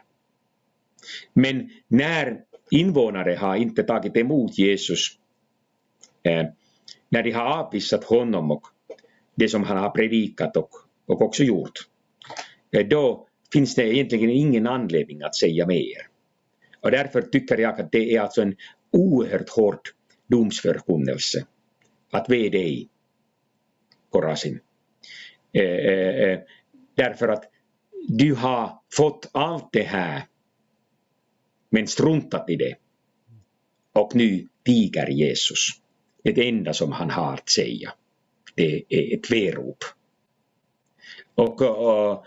Men 1.32 1.70
när 1.88 2.40
invånare 2.70 3.34
har 3.34 3.56
inte 3.56 3.82
tagit 3.82 4.16
emot 4.16 4.58
Jesus 4.58 5.06
eh, 6.22 6.46
när 7.08 7.22
de 7.22 7.30
har 7.30 7.44
avvisat 7.44 8.04
honom 8.04 8.50
och 8.50 8.62
det 9.34 9.48
som 9.48 9.62
han 9.62 9.76
har 9.76 9.90
predikat 9.90 10.56
och, 10.56 10.70
och 11.06 11.22
också 11.22 11.42
gjort. 11.42 11.78
Eh, 12.76 12.86
då 12.86 13.26
finns 13.52 13.74
det 13.74 13.94
egentligen 13.94 14.30
ingen 14.30 14.66
anledning 14.66 15.22
att 15.22 15.36
säga 15.36 15.66
mer. 15.66 16.06
Och 16.80 16.90
därför 16.90 17.22
tycker 17.22 17.58
jag 17.58 17.80
att 17.80 17.92
det 17.92 18.16
är 18.16 18.20
alltså 18.20 18.42
en 18.42 18.56
oerhört 18.92 19.48
hård 19.48 19.80
domsförkunnelse 20.26 21.46
att 22.10 22.30
ve 22.30 22.48
dig, 22.48 22.88
Korasin. 24.10 24.60
Eh, 25.52 25.62
eh, 25.62 26.30
eh, 26.30 26.40
därför 26.94 27.28
att 27.28 27.44
du 28.08 28.34
har 28.34 28.80
fått 28.92 29.30
allt 29.32 29.68
det 29.72 29.82
här 29.82 30.22
men 31.70 31.86
struntat 31.86 32.50
i 32.50 32.56
det. 32.56 32.76
Och 33.92 34.14
nu 34.14 34.48
tiger 34.64 35.10
Jesus. 35.10 35.68
Det 36.22 36.48
enda 36.48 36.72
som 36.72 36.92
han 36.92 37.10
har 37.10 37.34
att 37.34 37.48
säga, 37.48 37.92
det 38.54 38.84
är 38.88 39.18
ett 39.18 39.30
verop. 39.30 39.84
Och, 41.34 41.62
och 41.62 42.24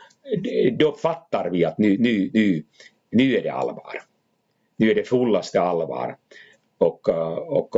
då 0.78 0.96
fattar 0.96 1.50
vi 1.50 1.66
att 1.66 1.78
nu, 1.78 1.98
nu, 1.98 2.30
nu, 2.34 2.64
nu 3.12 3.36
är 3.36 3.44
det 3.44 3.54
allvar. 3.54 4.04
Nu 4.78 4.92
är 4.92 4.96
det 4.96 5.04
fullaste 5.04 5.62
allvar. 5.62 6.18
Och, 6.78 7.10
och 7.58 7.76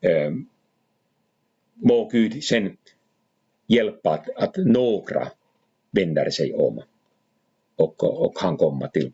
ähm, 0.00 0.48
må 1.74 2.08
Gud 2.08 2.44
sen 2.44 2.76
hjälpa 3.68 4.10
att, 4.10 4.28
att 4.36 4.56
några 4.56 5.28
vänder 5.90 6.30
sig 6.30 6.54
om 6.54 6.82
och, 7.76 8.24
och 8.24 8.32
han 8.36 8.56
komma 8.56 8.88
till, 8.88 9.12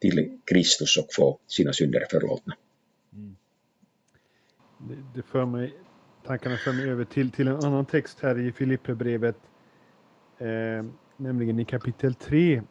till 0.00 0.38
Kristus 0.44 0.96
och 0.96 1.06
få 1.12 1.38
sina 1.46 1.72
synder 1.72 2.04
förlåtna. 2.10 2.56
Mm. 3.12 3.36
Det, 4.78 4.96
det 5.14 5.22
för 5.22 5.44
mig, 5.46 5.74
tankarna 6.26 6.56
för 6.56 6.72
mig 6.72 6.90
över 6.90 7.04
till, 7.04 7.30
till 7.30 7.48
en 7.48 7.56
annan 7.56 7.86
text 7.86 8.20
här 8.20 8.38
i 8.38 8.52
Filipperbrevet, 8.52 9.36
eh, 10.38 10.84
nämligen 11.16 11.60
i 11.60 11.64
kapitel 11.64 12.14
3. 12.14 12.62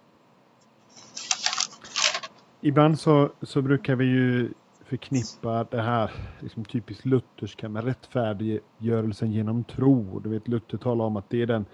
Ibland 2.62 3.00
så, 3.00 3.32
så 3.42 3.62
brukar 3.62 3.96
vi 3.96 4.06
ju 4.06 4.50
förknippa 4.88 5.64
det 5.64 5.82
här 5.82 6.12
liksom 6.40 6.66
typiskt 6.66 7.06
lutherska 7.06 7.70
med 7.70 7.84
rättfärdiggörelsen 7.84 9.32
genom 9.32 9.64
tro. 9.64 10.20
Du 10.20 10.30
vet 10.30 10.48
Luther 10.48 10.78
talar 10.78 11.06
om 11.06 11.18
att 11.18 11.30
det 11.30 11.42
är 11.42 11.46
den 11.46 11.66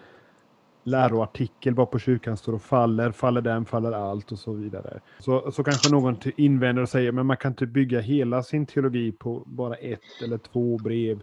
läroartikel 0.83 1.75
på 1.75 1.99
kyrkan 1.99 2.37
står 2.37 2.53
och 2.53 2.61
faller, 2.61 3.11
faller 3.11 3.41
den, 3.41 3.65
faller 3.65 3.91
allt 3.91 4.31
och 4.31 4.39
så 4.39 4.53
vidare. 4.53 4.99
Så, 5.19 5.51
så 5.51 5.63
kanske 5.63 5.91
någon 5.91 6.17
invänder 6.37 6.81
och 6.81 6.89
säger 6.89 7.11
men 7.11 7.25
man 7.25 7.37
kan 7.37 7.51
inte 7.51 7.65
bygga 7.65 7.99
hela 7.99 8.43
sin 8.43 8.65
teologi 8.65 9.11
på 9.11 9.43
bara 9.45 9.75
ett 9.75 10.21
eller 10.23 10.37
två 10.37 10.77
brev, 10.77 11.21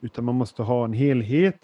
utan 0.00 0.24
man 0.24 0.34
måste 0.34 0.62
ha 0.62 0.84
en 0.84 0.92
helhet. 0.92 1.58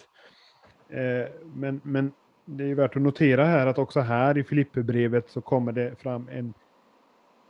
Eh, 0.89 1.33
men, 1.55 1.81
men 1.85 2.13
det 2.45 2.65
är 2.65 2.75
värt 2.75 2.97
att 2.97 3.03
notera 3.03 3.45
här 3.45 3.67
att 3.67 3.79
också 3.79 4.01
här 4.01 4.39
i 4.39 4.45
Filipperbrevet 4.45 5.31
så 5.31 5.41
kommer 5.41 5.73
det 5.73 6.01
fram 6.01 6.29
en, 6.29 6.55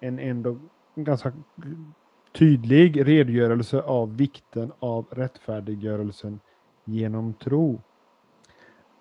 en 0.00 0.18
ändå 0.18 0.58
ganska 0.94 1.32
tydlig 2.32 3.08
redogörelse 3.08 3.82
av 3.82 4.16
vikten 4.16 4.72
av 4.78 5.06
rättfärdiggörelsen 5.10 6.40
genom 6.84 7.34
tro. 7.34 7.80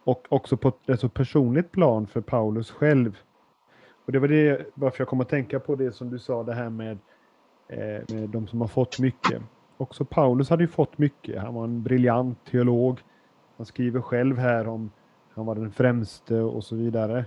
Och 0.04 0.28
också 0.30 0.58
på 0.58 0.74
ett 0.88 1.00
så 1.00 1.10
personligt 1.10 1.72
plan 1.72 2.08
för 2.08 2.22
Paulus 2.22 2.72
själv. 2.72 3.18
Och 4.06 4.12
det 4.12 4.20
var 4.20 4.28
det 4.28 4.66
varför 4.74 5.02
jag 5.02 5.08
kom 5.08 5.22
att 5.22 5.30
tänka 5.30 5.60
på 5.60 5.76
det 5.76 5.92
som 5.92 6.10
du 6.10 6.20
sa, 6.20 6.44
det 6.44 6.54
här 6.54 6.70
med, 6.70 6.98
eh, 7.68 8.16
med 8.16 8.30
de 8.30 8.48
som 8.48 8.62
har 8.62 8.68
fått 8.68 9.00
mycket. 9.00 9.42
Också 9.78 10.06
Paulus 10.06 10.50
hade 10.50 10.64
ju 10.64 10.68
fått 10.68 10.98
mycket. 10.98 11.42
Han 11.42 11.54
var 11.54 11.64
en 11.64 11.84
briljant 11.84 12.46
teolog. 12.46 13.00
Han 13.58 13.66
skriver 13.66 14.02
själv 14.02 14.38
här 14.38 14.68
om 14.68 14.92
han 15.34 15.46
var 15.46 15.56
den 15.56 15.72
främste 15.72 16.36
och 16.36 16.64
så 16.64 16.76
vidare. 16.76 17.26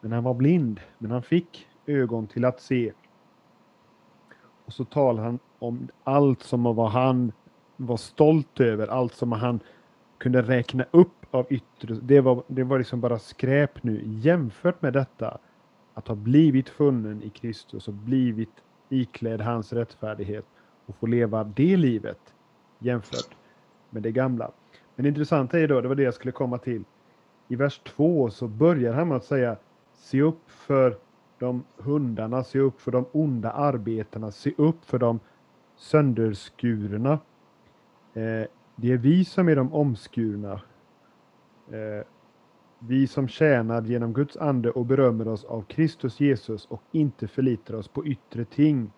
Men 0.00 0.12
han 0.12 0.24
var 0.24 0.34
blind, 0.34 0.80
men 0.98 1.10
han 1.10 1.22
fick 1.22 1.66
ögon 1.86 2.26
till 2.26 2.44
att 2.44 2.60
se. 2.60 2.92
Och 4.66 4.72
så 4.72 4.84
talar 4.84 5.22
han 5.22 5.38
om 5.58 5.88
allt 6.04 6.42
som 6.42 6.62
var 6.62 6.88
han 6.88 7.32
var 7.76 7.96
stolt 7.96 8.60
över, 8.60 8.88
allt 8.88 9.14
som 9.14 9.32
han 9.32 9.60
kunde 10.18 10.42
räkna 10.42 10.84
upp 10.90 11.26
av 11.30 11.46
yttre. 11.50 11.94
Det 12.02 12.20
var, 12.20 12.42
det 12.46 12.64
var 12.64 12.78
liksom 12.78 13.00
bara 13.00 13.18
skräp 13.18 13.82
nu 13.82 14.02
jämfört 14.04 14.82
med 14.82 14.92
detta. 14.92 15.38
Att 15.94 16.08
ha 16.08 16.14
blivit 16.14 16.68
funnen 16.68 17.22
i 17.22 17.30
Kristus 17.30 17.88
och 17.88 17.94
blivit 17.94 18.50
iklädd 18.88 19.40
hans 19.40 19.72
rättfärdighet 19.72 20.44
och 20.86 20.96
få 20.96 21.06
leva 21.06 21.44
det 21.44 21.76
livet 21.76 22.34
jämfört 22.78 23.36
med 23.90 24.02
det 24.02 24.12
gamla. 24.12 24.50
Men 24.94 25.02
det 25.02 25.08
intressanta 25.08 25.58
är 25.58 25.68
då, 25.68 25.80
det 25.80 25.88
var 25.88 25.94
det 25.94 26.02
jag 26.02 26.14
skulle 26.14 26.32
komma 26.32 26.58
till. 26.58 26.84
I 27.48 27.56
vers 27.56 27.80
2 27.84 28.30
så 28.30 28.48
börjar 28.48 28.92
han 28.92 29.08
med 29.08 29.16
att 29.16 29.24
säga 29.24 29.56
Se 29.94 30.22
upp 30.22 30.50
för 30.50 30.96
de 31.38 31.64
hundarna, 31.76 32.44
se 32.44 32.58
upp 32.58 32.80
för 32.80 32.92
de 32.92 33.06
onda 33.12 33.50
arbetarna, 33.50 34.30
se 34.30 34.52
upp 34.56 34.84
för 34.84 34.98
de 34.98 35.20
sönderskurna. 35.76 37.12
Eh, 38.14 38.46
det 38.76 38.92
är 38.92 38.96
vi 38.96 39.24
som 39.24 39.48
är 39.48 39.56
de 39.56 39.74
omskurna. 39.74 40.60
Eh, 41.70 42.06
vi 42.78 43.06
som 43.06 43.28
tjänar 43.28 43.82
genom 43.82 44.12
Guds 44.12 44.36
ande 44.36 44.70
och 44.70 44.86
berömmer 44.86 45.28
oss 45.28 45.44
av 45.44 45.62
Kristus 45.62 46.20
Jesus 46.20 46.66
och 46.66 46.82
inte 46.92 47.28
förlitar 47.28 47.74
oss 47.74 47.88
på 47.88 48.06
yttre 48.06 48.44
ting. 48.44 48.92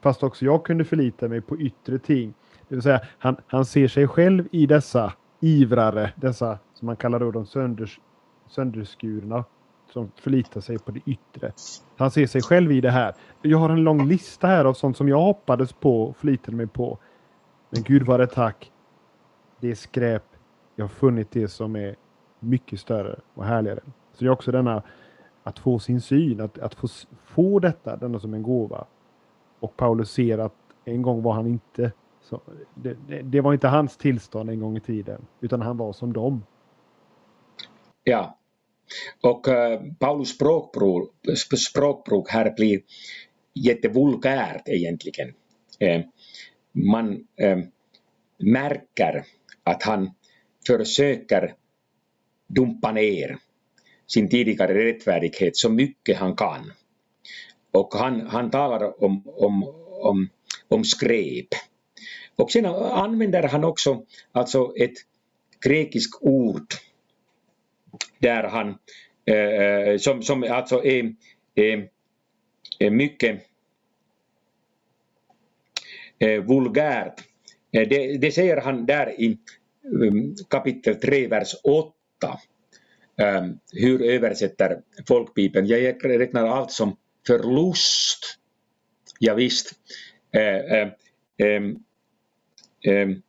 Fast 0.00 0.22
också 0.22 0.44
jag 0.44 0.64
kunde 0.64 0.84
förlita 0.84 1.28
mig 1.28 1.40
på 1.40 1.60
yttre 1.60 1.98
ting. 1.98 2.34
Det 2.68 2.74
vill 2.74 2.82
säga, 2.82 3.00
han, 3.18 3.36
han 3.46 3.64
ser 3.64 3.88
sig 3.88 4.08
själv 4.08 4.48
i 4.50 4.66
dessa 4.66 5.12
ivrare, 5.40 6.12
dessa 6.16 6.58
som 6.74 6.86
man 6.86 6.96
kallar 6.96 7.20
då 7.20 7.30
de 7.30 7.46
sönders, 7.46 8.00
sönderskurna 8.48 9.44
som 9.92 10.10
förlitar 10.16 10.60
sig 10.60 10.78
på 10.78 10.90
det 10.90 11.00
yttre. 11.06 11.52
Han 11.96 12.10
ser 12.10 12.26
sig 12.26 12.42
själv 12.42 12.72
i 12.72 12.80
det 12.80 12.90
här. 12.90 13.14
Jag 13.42 13.58
har 13.58 13.70
en 13.70 13.84
lång 13.84 14.08
lista 14.08 14.46
här 14.46 14.64
av 14.64 14.74
sånt 14.74 14.96
som 14.96 15.08
jag 15.08 15.20
hoppades 15.20 15.72
på 15.72 16.02
och 16.02 16.16
förlitade 16.16 16.56
mig 16.56 16.66
på. 16.66 16.98
Men 17.70 17.82
Gud 17.82 18.02
vare 18.02 18.26
tack. 18.26 18.72
Det 19.60 19.70
är 19.70 19.74
skräp. 19.74 20.24
Jag 20.76 20.84
har 20.84 20.88
funnit 20.88 21.30
det 21.30 21.48
som 21.48 21.76
är 21.76 21.96
mycket 22.40 22.80
större 22.80 23.20
och 23.34 23.44
härligare. 23.44 23.80
Så 24.12 24.24
det 24.24 24.26
är 24.26 24.30
också 24.30 24.52
denna 24.52 24.82
att 25.42 25.58
få 25.58 25.78
sin 25.78 26.00
syn, 26.00 26.40
att, 26.40 26.58
att 26.58 26.74
få, 26.74 26.88
få 27.24 27.58
detta, 27.58 27.96
denna 27.96 28.18
som 28.18 28.34
en 28.34 28.42
gåva. 28.42 28.84
Och 29.60 29.76
Paulus 29.76 30.10
ser 30.10 30.38
att 30.38 30.54
en 30.84 31.02
gång 31.02 31.22
var 31.22 31.32
han 31.32 31.46
inte 31.46 31.92
så, 32.20 32.40
det, 32.74 32.96
det, 33.08 33.22
det, 33.22 33.40
var 33.40 33.52
inte 33.52 33.68
hans 33.68 33.96
tillstånd 33.96 34.50
en 34.50 34.60
gång 34.60 34.76
i 34.76 34.80
tiden, 34.80 35.26
utan 35.40 35.62
han 35.62 35.76
var 35.76 35.92
som 35.92 36.12
dem. 36.12 36.42
Ja, 38.04 38.36
och 39.20 39.48
eh, 39.48 39.80
Paulus 39.98 40.28
språkbruk, 40.28 41.10
språkbruk 41.68 42.30
här 42.30 42.54
blir 42.56 42.80
jättevulgärt 43.54 44.68
egentligen. 44.68 45.34
Eh, 45.78 46.00
man 46.72 47.26
eh, 47.36 47.58
märker 48.38 49.24
att 49.64 49.82
han 49.82 50.10
försöker 50.66 51.54
dumpa 52.48 52.92
ner 52.92 53.38
sin 54.06 54.28
tidigare 54.28 54.84
rättfärdighet 54.84 55.56
så 55.56 55.70
mycket 55.70 56.16
han 56.16 56.36
kan. 56.36 56.72
Och 57.72 57.94
han, 57.94 58.26
han 58.26 58.50
talar 58.50 59.04
om, 59.04 59.22
om, 59.26 59.64
om, 60.02 60.28
om 60.68 60.84
skräp. 60.84 61.48
Och 62.36 62.50
sen 62.50 62.66
använder 62.66 63.42
han 63.42 63.64
också 63.64 64.04
alltså 64.32 64.72
ett 64.76 64.94
grekiskt 65.64 66.18
ord 66.20 66.66
där 68.18 68.42
han, 68.42 68.78
eh, 69.24 69.36
eh, 69.36 69.98
som, 69.98 70.22
som 70.22 70.42
alltså 70.42 70.84
är, 70.84 71.14
är, 71.54 71.88
är 72.78 72.90
mycket 72.90 73.42
eh, 76.18 76.42
vulgärt. 76.42 77.20
Eh, 77.72 77.88
det, 77.88 78.16
det 78.16 78.32
säger 78.32 78.56
han 78.56 78.86
där 78.86 79.20
i 79.20 79.38
mm, 79.84 80.34
kapitel 80.50 80.94
3, 80.94 81.26
vers 81.26 81.54
8. 81.64 81.94
Ehm, 83.16 83.58
hur 83.72 84.02
översätter 84.02 84.82
folkbibeln? 85.08 85.66
Jag 85.66 86.04
räknar 86.04 86.46
allt 86.46 86.70
som 86.70 86.96
förlust. 87.26 88.38
Ja, 89.18 89.34
visst. 89.34 89.72
Eh, 90.32 90.88
ehm, 91.38 91.78
ehm, 92.84 93.22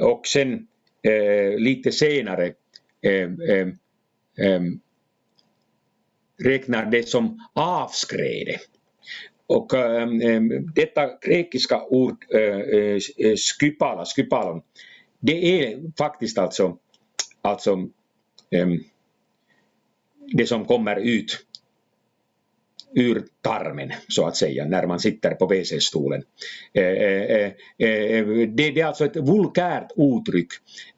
och 0.00 0.26
sen 0.26 0.66
lite 1.58 1.92
senare 1.92 2.52
Eh, 3.04 3.30
eh, 3.48 3.68
eh, 4.38 4.62
räknar 6.38 6.90
det 6.90 7.08
som 7.08 7.48
avskräde. 7.52 8.58
Och 9.46 9.72
detta 10.74 11.18
grekiska 11.22 11.82
ord 11.84 12.24
skypala, 13.60 14.04
skypalon, 14.04 14.62
det 15.20 15.62
är 15.62 15.92
faktiskt 15.98 16.38
alltså, 16.38 16.78
alltså 17.42 17.88
det 20.32 20.46
som 20.46 20.64
kommer 20.64 20.96
ut 20.96 21.46
ur 22.94 23.24
tarmen 23.40 23.92
så 24.08 24.26
att 24.26 24.36
säga 24.36 24.64
när 24.64 24.86
man 24.86 25.00
sitter 25.00 25.34
på 25.34 25.46
WC-stolen. 25.46 26.22
Det, 26.72 27.54
det 28.46 28.80
är 28.80 28.84
alltså 28.84 29.04
ett 29.04 29.16
vulgärt 29.16 29.90
uttryck 29.96 30.48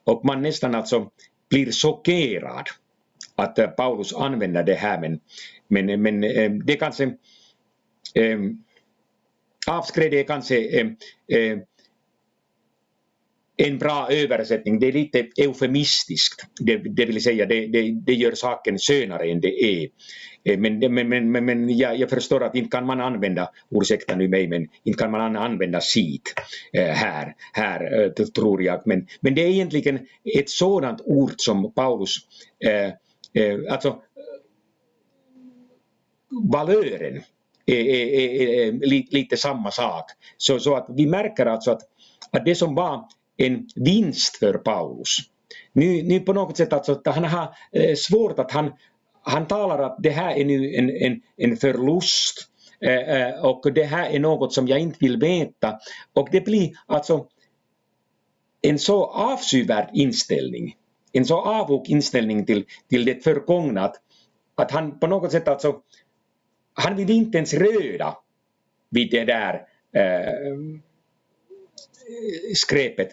och 0.03 0.25
man 0.25 0.41
nästan 0.41 0.75
alltså 0.75 1.11
blir 1.49 1.71
chockerad 1.71 2.67
att 3.35 3.59
eh, 3.59 3.67
Paulus 3.67 4.13
använder 4.13 4.63
det 4.63 4.73
här 4.75 5.01
men, 5.01 5.19
men, 5.67 5.89
eh, 5.89 5.97
men 5.97 6.23
eh, 6.23 6.51
det 6.51 6.75
kanske 6.75 7.03
eh, 8.13 8.39
avskräd 9.67 10.13
är 10.13 10.23
kanske 10.23 10.79
eh, 10.79 10.87
eh, 11.37 11.57
en 13.57 13.77
bra 13.77 14.07
översättning, 14.11 14.79
det 14.79 14.87
är 14.87 14.91
lite 14.91 15.27
eufemistiskt, 15.37 16.45
det, 16.59 16.77
det 16.77 17.05
vill 17.05 17.23
säga 17.23 17.45
det, 17.45 17.67
det, 17.67 17.91
det 17.91 18.13
gör 18.13 18.31
saken 18.31 18.77
skönare 18.77 19.31
än 19.31 19.41
det 19.41 19.63
är. 19.63 19.89
Eh, 20.43 20.59
men, 20.59 20.79
men, 20.93 21.09
men, 21.31 21.45
men 21.45 21.77
jag, 21.77 21.97
jag, 21.99 22.09
förstår 22.09 22.43
att 22.43 22.55
inte 22.55 22.69
kan 22.69 22.85
man 22.85 23.01
använda, 23.01 23.49
ursäkta 23.69 24.15
nu 24.15 24.27
mig, 24.27 24.47
men 24.47 24.67
inte 24.83 24.99
kan 24.99 25.11
man 25.11 25.35
använda 25.35 25.81
sit 25.81 26.33
eh, 26.73 26.85
här, 26.85 27.35
här 27.53 28.03
eh, 28.03 28.25
tror 28.25 28.63
jag. 28.63 28.81
Men, 28.85 29.07
men 29.19 29.35
det 29.35 29.43
är 29.43 29.49
egentligen 29.49 29.99
ett 30.37 30.49
sådant 30.49 31.01
ord 31.05 31.33
som 31.37 31.73
Paulus, 31.73 32.15
eh, 32.65 32.91
alltså 33.73 34.01
valören 36.51 37.21
är, 37.65 37.75
är, 37.75 38.07
är, 38.07 38.67
är, 38.67 38.71
lite 39.11 39.37
samma 39.37 39.71
sak. 39.71 40.05
Så, 40.37 40.59
så 40.59 40.75
att 40.75 40.87
vi 40.89 41.07
märker 41.07 41.45
alltså 41.45 41.71
att, 41.71 41.81
att 42.31 42.45
det 42.45 42.55
som 42.55 42.75
var 42.75 43.05
en 43.37 43.67
vinst 43.75 44.37
för 44.37 44.53
Paulus 44.53 45.17
Nu, 45.73 46.03
nu 46.03 46.19
på 46.19 46.33
något 46.33 46.57
sätt 46.57 46.73
alltså 46.73 46.91
att 46.91 47.15
han 47.15 47.23
har 47.23 47.55
eh, 47.71 47.95
svårt 47.95 48.39
att 48.39 48.51
han, 48.51 48.71
han 49.21 49.47
talar 49.47 49.79
att 49.79 49.97
det 49.99 50.09
här 50.09 50.35
är 50.35 50.45
nu 50.45 50.75
en, 50.75 50.89
en, 50.89 51.21
en 51.37 51.57
förlust 51.57 52.47
eh, 52.81 53.21
eh, 53.21 53.45
och 53.45 53.73
det 53.73 53.83
här 53.83 54.09
är 54.09 54.19
något 54.19 54.53
som 54.53 54.67
jag 54.67 54.79
inte 54.79 54.97
vill 54.99 55.17
veta. 55.17 55.79
Och 56.13 56.29
det 56.31 56.41
blir 56.41 56.71
alltså 56.85 57.27
en 58.61 58.79
så 58.79 59.05
avskyvärd 59.05 59.89
inställning, 59.93 60.75
en 61.11 61.25
så 61.25 61.41
avog 61.41 61.89
inställning 61.89 62.45
till, 62.45 62.65
till 62.89 63.05
det 63.05 63.23
förgångna 63.23 63.81
att, 63.81 63.95
att 64.55 64.71
han 64.71 64.99
på 64.99 65.07
något 65.07 65.31
sätt 65.31 65.47
alltså, 65.47 65.81
han 66.73 66.95
vill 66.95 67.09
inte 67.09 67.37
ens 67.37 67.53
röra 67.53 68.13
vid 68.89 69.11
det 69.11 69.25
där 69.25 69.53
eh, 69.95 70.33
skräpet. 72.55 73.09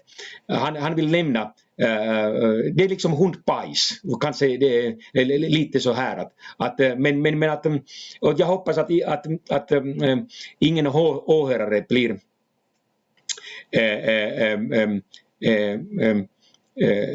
Han, 0.49 0.77
han 0.77 0.95
vill 0.95 1.11
lämna, 1.11 1.53
uh, 1.83 1.89
eh, 1.89 2.27
eh, 2.27 2.55
det 2.75 2.85
är 2.85 2.89
liksom 2.89 3.13
hundbajs, 3.13 3.91
kanske 4.21 4.57
det 4.57 4.87
eh, 4.87 4.95
är 5.13 5.25
lite 5.39 5.81
så 5.81 5.93
här 5.93 6.17
att, 6.17 6.33
att 6.57 6.79
men, 6.79 7.23
men, 7.23 7.39
men 7.39 7.51
att, 7.51 7.67
och 8.21 8.35
jag 8.39 8.47
hoppas 8.47 8.79
att, 8.79 8.91
att, 9.07 9.27
att 9.51 9.73
um, 9.73 10.29
ingen 10.59 10.87
åhörare 10.87 11.85
blir 11.89 12.11
uh, 12.11 12.17
um, 14.55 15.03
um, 16.01 16.27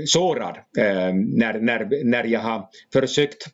sårad 0.06 0.58
när, 1.14 1.60
när, 1.60 2.04
när 2.04 2.24
jag 2.24 2.40
har 2.40 2.68
försökt 2.94 3.48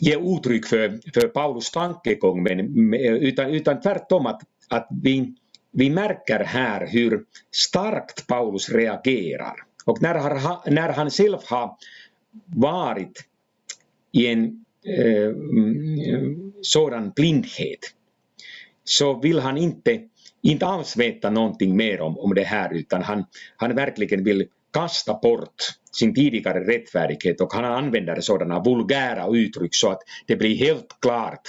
ge 0.00 0.16
uttryck 0.16 0.66
för, 0.66 0.98
för 1.14 1.28
Paulus 1.28 1.70
tankegång 1.70 2.42
men, 2.42 2.94
utan, 2.94 3.50
utan 3.50 3.80
tvärtom 3.80 4.26
att, 4.26 4.42
att 4.68 4.88
vi, 5.02 5.34
vi 5.76 5.90
märker 5.90 6.44
här 6.44 6.86
hur 6.86 7.24
starkt 7.54 8.26
Paulus 8.26 8.68
reagerar. 8.68 9.56
Och 9.84 10.02
när 10.02 10.14
han, 10.14 10.58
när 10.66 10.88
han 10.92 11.10
själv 11.10 11.38
har 11.44 11.76
varit 12.56 13.24
i 14.12 14.26
en 14.26 14.64
eh, 14.86 15.26
mm, 15.26 16.52
sådan 16.62 17.12
blindhet 17.16 17.80
så 18.84 19.20
vill 19.20 19.38
han 19.38 19.56
inte, 19.58 20.00
inte 20.42 20.66
alls 20.66 20.96
veta 20.96 21.30
någonting 21.30 21.76
mer 21.76 22.00
om, 22.00 22.18
om 22.18 22.34
det 22.34 22.44
här 22.44 22.74
utan 22.74 23.02
han, 23.02 23.24
han 23.56 23.74
verkligen 23.74 24.24
vill 24.24 24.48
kasta 24.72 25.18
bort 25.22 25.62
sin 25.92 26.14
tidigare 26.14 26.60
rättfärdighet 26.60 27.40
och 27.40 27.52
han 27.52 27.64
använder 27.64 28.20
sådana 28.20 28.62
vulgära 28.62 29.36
uttryck 29.36 29.74
så 29.74 29.90
att 29.90 30.02
det 30.26 30.36
blir 30.36 30.56
helt 30.56 30.96
klart 31.00 31.48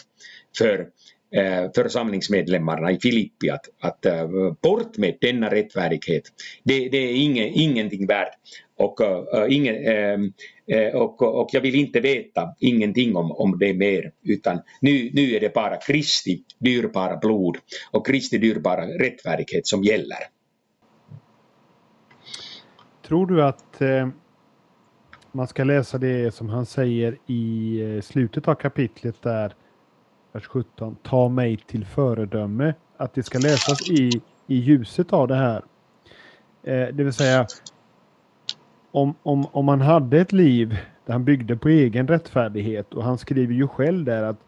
för 0.58 0.88
Eh, 1.32 1.72
församlingsmedlemmarna 1.76 2.92
i 2.92 3.00
Filippi 3.00 3.50
att, 3.50 3.66
att 3.80 4.06
eh, 4.06 4.28
bort 4.62 4.98
med 4.98 5.18
denna 5.22 5.52
rättfärdighet. 5.52 6.24
Det, 6.64 6.90
det 6.90 6.98
är 6.98 7.14
ingen, 7.14 7.48
ingenting 7.48 8.08
värt 8.08 8.34
och, 8.78 9.02
eh, 9.02 9.44
uh, 9.44 9.56
ingen, 9.56 9.76
uh, 9.76 10.30
ehm, 10.68 10.96
och, 10.96 11.22
och 11.22 11.50
jag 11.52 11.62
vill 11.62 11.76
inte 11.76 12.00
veta 12.00 12.56
ingenting 12.60 13.16
om, 13.16 13.32
om 13.32 13.60
det 13.60 13.74
mer 13.74 14.12
utan 14.24 14.60
nu, 14.82 15.10
nu 15.14 15.36
är 15.36 15.40
det 15.40 15.54
bara 15.54 15.76
Kristi 15.76 16.44
dyrbara 16.60 17.18
blod 17.18 17.58
och 17.92 18.08
Kristi 18.08 18.38
dyrbara 18.38 18.86
rättfärdighet 18.86 19.68
som 19.68 19.84
gäller. 19.84 20.18
Tror 23.08 23.28
du 23.28 23.44
att 23.44 23.82
eh, 23.82 24.10
man 25.32 25.48
ska 25.48 25.64
läsa 25.64 25.98
det 25.98 26.34
som 26.34 26.50
han 26.50 26.66
säger 26.66 27.18
i 27.28 28.02
slutet 28.04 28.48
av 28.48 28.56
kapitlet 28.56 29.22
där, 29.22 29.54
vers 30.38 30.48
17, 30.48 30.96
ta 31.04 31.30
mig 31.30 31.58
till 31.58 31.86
föredöme, 31.86 32.74
att 32.98 33.14
det 33.14 33.24
ska 33.24 33.40
läsas 33.40 33.90
i, 33.90 34.22
i 34.48 34.56
ljuset 34.56 35.14
av 35.14 35.28
det 35.28 35.36
här. 35.36 35.64
Eh, 36.64 36.88
det 36.94 37.04
vill 37.04 37.14
säga, 37.14 37.46
om, 38.92 39.16
om, 39.24 39.46
om 39.52 39.66
man 39.66 39.82
hade 39.82 40.20
ett 40.20 40.32
liv 40.32 40.78
där 41.06 41.14
han 41.14 41.26
byggde 41.26 41.58
på 41.58 41.70
egen 41.70 42.08
rättfärdighet 42.08 42.94
och 42.94 43.04
han 43.04 43.18
skriver 43.18 43.54
ju 43.54 43.68
själv 43.68 44.06
där 44.06 44.24
att 44.24 44.40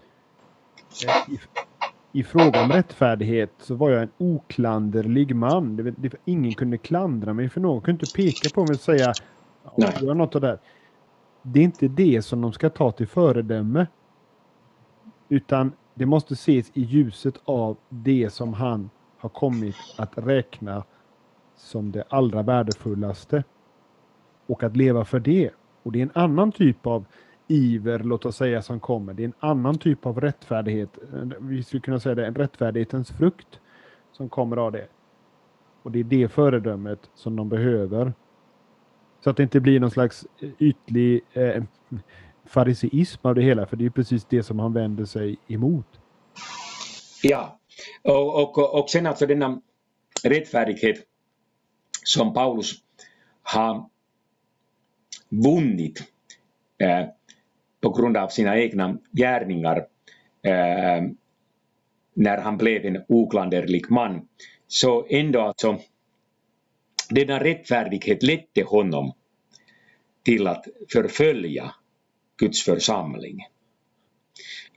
eh, 1.05 1.33
i, 1.33 1.39
i 2.19 2.23
fråga 2.23 2.63
om 2.63 2.71
rättfärdighet 2.71 3.51
så 3.57 3.75
var 3.75 3.89
jag 3.89 4.03
en 4.03 4.11
oklanderlig 4.17 5.35
man. 5.35 5.75
Det, 5.75 5.91
det, 5.91 6.13
ingen 6.25 6.53
kunde 6.53 6.77
klandra 6.77 7.33
mig 7.33 7.49
för 7.49 7.61
någon 7.61 7.81
kunde 7.81 8.05
inte 8.05 8.15
peka 8.15 8.49
på 8.55 8.61
mig 8.61 8.73
och 8.73 8.79
säga 8.79 9.13
Nej. 9.75 9.93
Gör 10.01 10.13
något 10.13 10.35
av 10.35 10.41
det 10.41 10.47
där. 10.47 10.59
Det 11.41 11.59
är 11.59 11.63
inte 11.63 11.87
det 11.87 12.21
som 12.21 12.41
de 12.41 12.53
ska 12.53 12.69
ta 12.69 12.91
till 12.91 13.07
föredöme. 13.07 13.87
Utan 15.29 15.71
det 15.99 16.05
måste 16.05 16.33
ses 16.33 16.71
i 16.73 16.81
ljuset 16.81 17.41
av 17.45 17.77
det 17.89 18.29
som 18.29 18.53
han 18.53 18.89
har 19.17 19.29
kommit 19.29 19.75
att 19.97 20.17
räkna 20.17 20.83
som 21.55 21.91
det 21.91 22.03
allra 22.09 22.41
värdefullaste. 22.41 23.43
Och 24.45 24.63
att 24.63 24.77
leva 24.77 25.05
för 25.05 25.19
det. 25.19 25.51
Och 25.83 25.91
det 25.91 25.99
är 25.99 26.03
en 26.03 26.11
annan 26.13 26.51
typ 26.51 26.87
av 26.87 27.05
iver, 27.47 27.99
låt 27.99 28.25
oss 28.25 28.35
säga, 28.35 28.61
som 28.61 28.79
kommer. 28.79 29.13
Det 29.13 29.23
är 29.23 29.25
en 29.25 29.33
annan 29.39 29.77
typ 29.77 30.05
av 30.05 30.21
rättfärdighet. 30.21 30.97
Vi 31.39 31.63
skulle 31.63 31.81
kunna 31.81 31.99
säga 31.99 32.15
det, 32.15 32.27
en 32.27 32.35
rättfärdighetens 32.35 33.11
frukt 33.11 33.59
som 34.11 34.29
kommer 34.29 34.57
av 34.57 34.71
det. 34.71 34.87
Och 35.83 35.91
det 35.91 35.99
är 35.99 36.03
det 36.03 36.27
föredömet 36.27 37.09
som 37.13 37.35
de 37.35 37.49
behöver. 37.49 38.13
Så 39.23 39.29
att 39.29 39.37
det 39.37 39.43
inte 39.43 39.59
blir 39.59 39.79
någon 39.79 39.91
slags 39.91 40.27
ytlig 40.59 41.21
eh, 41.33 41.63
fariseism 42.49 43.27
av 43.27 43.35
det 43.35 43.41
hela, 43.41 43.65
för 43.65 43.77
det 43.77 43.85
är 43.85 43.89
precis 43.89 44.25
det 44.25 44.43
som 44.43 44.59
han 44.59 44.73
vänder 44.73 45.05
sig 45.05 45.37
emot. 45.47 45.87
Ja, 47.23 47.59
och, 48.03 48.57
och, 48.57 48.79
och 48.79 48.89
sen 48.89 49.05
alltså 49.05 49.25
denna 49.25 49.61
rättfärdighet 50.23 50.95
som 52.03 52.33
Paulus 52.33 52.73
har 53.43 53.89
vunnit 55.29 56.03
eh, 56.77 57.05
på 57.81 57.89
grund 57.89 58.17
av 58.17 58.27
sina 58.27 58.57
egna 58.57 58.97
gärningar 59.11 59.77
eh, 60.41 61.03
när 62.13 62.37
han 62.37 62.57
blev 62.57 62.85
en 62.85 63.03
oklanderlig 63.07 63.91
man. 63.91 64.27
Så 64.67 65.05
ändå 65.09 65.41
alltså, 65.41 65.79
denna 67.09 67.43
rättfärdighet 67.43 68.23
ledde 68.23 68.63
honom 68.65 69.13
till 70.23 70.47
att 70.47 70.65
förfölja 70.93 71.73
Guds 72.39 72.63
församling. 72.63 73.45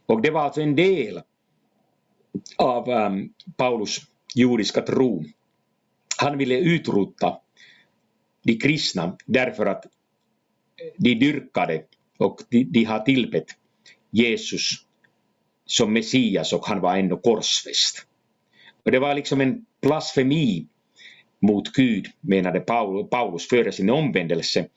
Och 0.06 0.22
det 0.22 0.30
var 0.30 0.40
alltså 0.40 0.60
en 0.60 0.76
del 0.76 1.22
av 2.56 2.88
um, 2.88 3.32
Paulus 3.56 3.98
judiska 4.34 4.82
tro. 4.82 5.24
Han 6.18 6.38
ville 6.38 6.58
utrota 6.58 7.38
de 8.42 8.58
kristna 8.58 9.16
därför 9.26 9.66
att 9.66 9.84
eh, 9.84 9.90
de 10.96 11.14
dyrkade 11.14 11.84
och 12.18 12.40
de, 12.48 12.64
de 12.64 12.84
har 12.84 13.00
tillbett 13.00 13.46
Jesus 14.10 14.70
som 15.66 15.92
Messias 15.92 16.52
och 16.52 16.66
han 16.66 16.80
var 16.80 16.96
ändå 16.96 17.16
korsfäst. 17.16 18.06
Och 18.84 18.90
det 18.90 18.98
var 18.98 19.14
liksom 19.14 19.40
en 19.40 19.66
blasfemi 19.82 20.66
mot 21.40 21.72
Gud, 21.72 22.06
menade 22.20 22.60
Paulus 23.10 23.48
före 23.48 23.72
sin 23.72 23.90
omvändelse. 23.90 24.68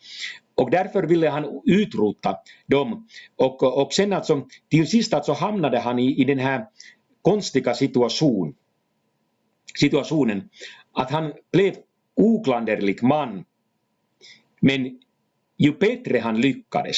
Och 0.56 0.72
därför 0.72 1.04
ville 1.04 1.30
han 1.30 1.62
utrota 1.66 2.38
dem. 2.68 3.08
Och, 3.36 3.64
och 3.64 3.94
sen 3.94 4.14
alltså, 4.14 4.48
till 4.70 4.88
sist 4.88 5.14
alltså 5.14 5.34
hamnade 5.34 5.80
han 5.80 6.00
i, 6.00 6.22
i 6.22 6.24
den 6.24 6.40
här 6.40 6.66
konstiga 7.22 7.74
situation, 7.74 8.56
situationen 9.80 10.50
att 10.92 11.12
han 11.12 11.34
blev 11.52 11.76
oklanderlig 12.16 13.04
man. 13.04 13.46
Men 14.60 15.00
ju 15.58 15.72
bättre 15.78 16.20
han 16.20 16.42
lyckades, 16.42 16.98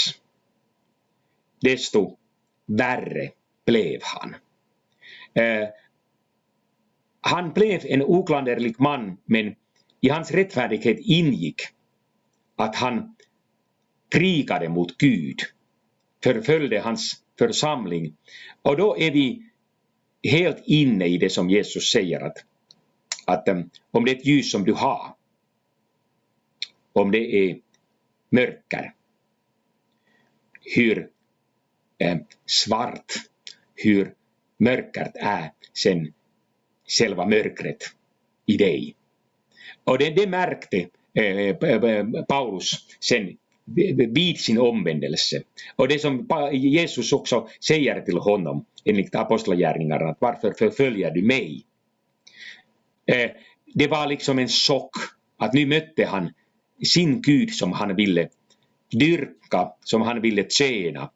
desto 1.62 2.18
värre 2.66 3.32
blev 3.66 4.00
han. 4.04 4.36
Eh, 5.34 5.68
han 7.22 7.54
blev 7.54 7.82
en 7.86 8.02
oklanderlig 8.02 8.80
man, 8.80 9.18
men 9.26 9.56
i 10.02 10.10
hans 10.10 10.32
rättfärdighet 10.32 10.98
ingick 11.00 11.62
att 12.56 12.76
han 12.76 13.16
krigade 14.10 14.70
mot 14.70 14.98
Gud, 14.98 15.40
förföljde 16.24 16.80
hans 16.80 17.24
församling. 17.40 18.16
Och 18.62 18.78
då 18.78 18.98
är 18.98 19.12
vi 19.12 19.44
helt 20.24 20.64
inne 20.66 21.06
i 21.06 21.18
det 21.18 21.30
som 21.30 21.50
Jesus 21.50 21.92
säger 21.92 22.20
att, 22.20 22.38
att 23.26 23.48
um, 23.48 23.70
om 23.92 24.06
det 24.06 24.12
är 24.12 24.16
ett 24.16 24.26
ljus 24.26 24.52
som 24.52 24.64
du 24.64 24.74
har, 24.74 25.16
om 26.94 27.12
det 27.12 27.36
är 27.36 27.60
mörker, 28.30 28.94
hur 30.76 31.10
eh, 31.98 32.18
svart, 32.46 33.14
hur 33.76 34.14
mörkert 34.58 35.16
är 35.16 35.52
sen 35.74 36.14
själva 36.88 37.26
mörkret 37.26 37.84
i 38.46 38.58
dig. 38.58 38.96
Och 39.84 39.98
det, 39.98 40.10
det 40.10 40.28
märkte 40.28 40.90
eh, 41.14 41.38
eh 41.38 42.24
Paulus 42.28 42.72
sen 43.00 43.38
vid 44.10 44.40
sin 44.40 44.58
omvändelse. 44.58 45.42
Och 45.76 45.88
det 45.88 46.00
som 46.00 46.28
Jesus 46.54 47.14
också 47.14 47.48
säger 47.68 48.02
till 48.02 48.18
honom 48.18 48.66
enligt 48.86 49.16
apostlagärningarna, 49.16 50.10
att 50.10 50.18
varför 50.22 50.54
förföljer 50.54 51.12
du 51.12 51.22
mig? 51.22 51.66
Eh, 53.06 53.32
det 53.74 53.88
var 53.88 54.08
liksom 54.08 54.40
en 54.40 54.48
chock 54.48 54.92
att 55.38 55.54
nu 55.54 55.66
mötte 55.66 56.06
han 56.06 56.34
sin 56.84 57.22
Gud 57.22 57.54
som 57.54 57.72
han 57.72 57.96
ville 57.96 58.30
dyrka, 58.92 59.72
som 59.84 60.02
han 60.02 60.22
ville 60.22 60.46
tjäna 60.50 61.12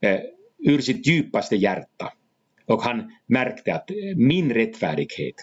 eh, 0.00 0.20
ur 0.58 0.80
sitt 0.80 1.06
djupaste 1.06 1.56
hjärta. 1.56 2.12
Och 2.66 2.82
han 2.82 3.12
märkte 3.26 3.74
att 3.74 3.90
eh, 3.90 3.96
min 4.16 4.54
rättfärdighet, 4.54 5.34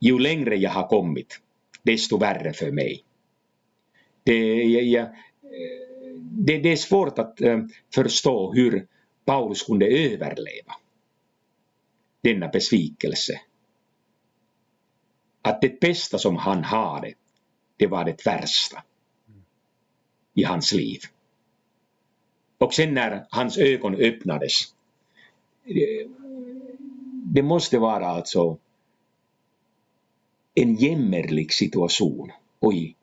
ju 0.00 0.18
längre 0.18 0.56
jag 0.56 0.70
har 0.70 0.88
kommit, 0.88 1.40
desto 1.82 2.18
värre 2.18 2.52
för 2.52 2.70
mig. 2.70 3.04
Det, 4.24 4.62
jag, 4.64 5.08
det, 6.20 6.58
det 6.58 6.72
är 6.72 6.76
svårt 6.76 7.18
att 7.18 7.40
eh, 7.40 7.58
förstå 7.94 8.52
hur 8.54 8.86
Paulus 9.24 9.62
kunde 9.62 9.86
överleva 9.86 10.74
denna 12.20 12.48
besvikelse. 12.48 13.40
Att 15.42 15.60
det 15.60 15.80
bästa 15.80 16.18
som 16.18 16.36
han 16.36 16.64
hade, 16.64 17.14
det 17.76 17.86
var 17.86 18.04
det 18.04 18.26
värsta 18.26 18.82
i 20.34 20.44
hans 20.44 20.72
liv. 20.72 21.00
Och 22.58 22.74
sen 22.74 22.94
när 22.94 23.26
hans 23.30 23.58
ögon 23.58 23.94
öppnades, 23.94 24.52
det, 25.64 26.08
det 27.24 27.42
måste 27.42 27.78
vara 27.78 28.06
alltså 28.06 28.58
en 30.54 30.74
jämmerlig 30.74 31.52
situation. 31.52 32.32
Oj, 32.60 32.96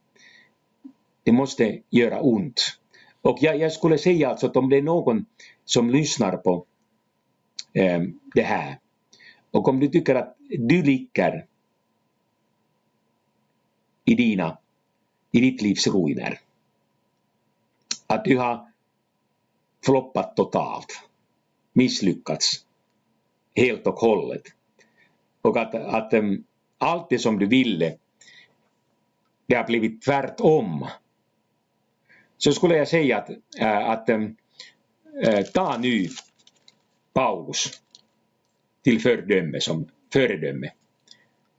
det 1.23 1.31
måste 1.31 1.81
göra 1.89 2.21
ont. 2.21 2.79
Och 3.21 3.37
jag, 3.41 3.59
jag 3.59 3.71
skulle 3.71 3.97
säga 3.97 4.29
alltså 4.29 4.47
att 4.47 4.57
om 4.57 4.69
det 4.69 4.77
är 4.77 4.81
någon 4.81 5.25
som 5.65 5.89
lyssnar 5.89 6.37
på 6.37 6.65
eh, 7.73 8.01
det 8.33 8.41
här 8.41 8.79
och 9.51 9.67
om 9.67 9.79
du 9.79 9.87
tycker 9.87 10.15
att 10.15 10.35
du 10.49 10.83
ligger 10.83 11.45
i 14.05 14.15
dina, 14.15 14.57
i 15.31 15.41
ditt 15.41 15.61
livs 15.61 15.87
ruiner, 15.87 16.39
att 18.07 18.25
du 18.25 18.37
har 18.37 18.71
floppat 19.85 20.35
totalt, 20.35 21.03
misslyckats 21.73 22.65
helt 23.55 23.87
och 23.87 23.99
hållet 23.99 24.41
och 25.41 25.57
att, 25.57 25.75
att 25.75 26.13
um, 26.13 26.43
allt 26.77 27.09
det 27.09 27.19
som 27.19 27.39
du 27.39 27.45
ville 27.45 27.97
det 29.45 29.55
har 29.55 29.63
blivit 29.63 30.01
tvärtom 30.01 30.87
så 32.39 32.51
skulle 32.51 32.77
jag 32.77 32.87
säga 32.87 33.17
att, 33.17 33.29
äh, 33.59 33.89
att 33.89 34.09
äh, 34.09 35.41
ta 35.53 35.77
nu 35.77 36.07
Paulus 37.13 37.81
till 38.83 39.01
fördöme 39.01 39.61
som 39.61 39.89
föredöme. 40.13 40.71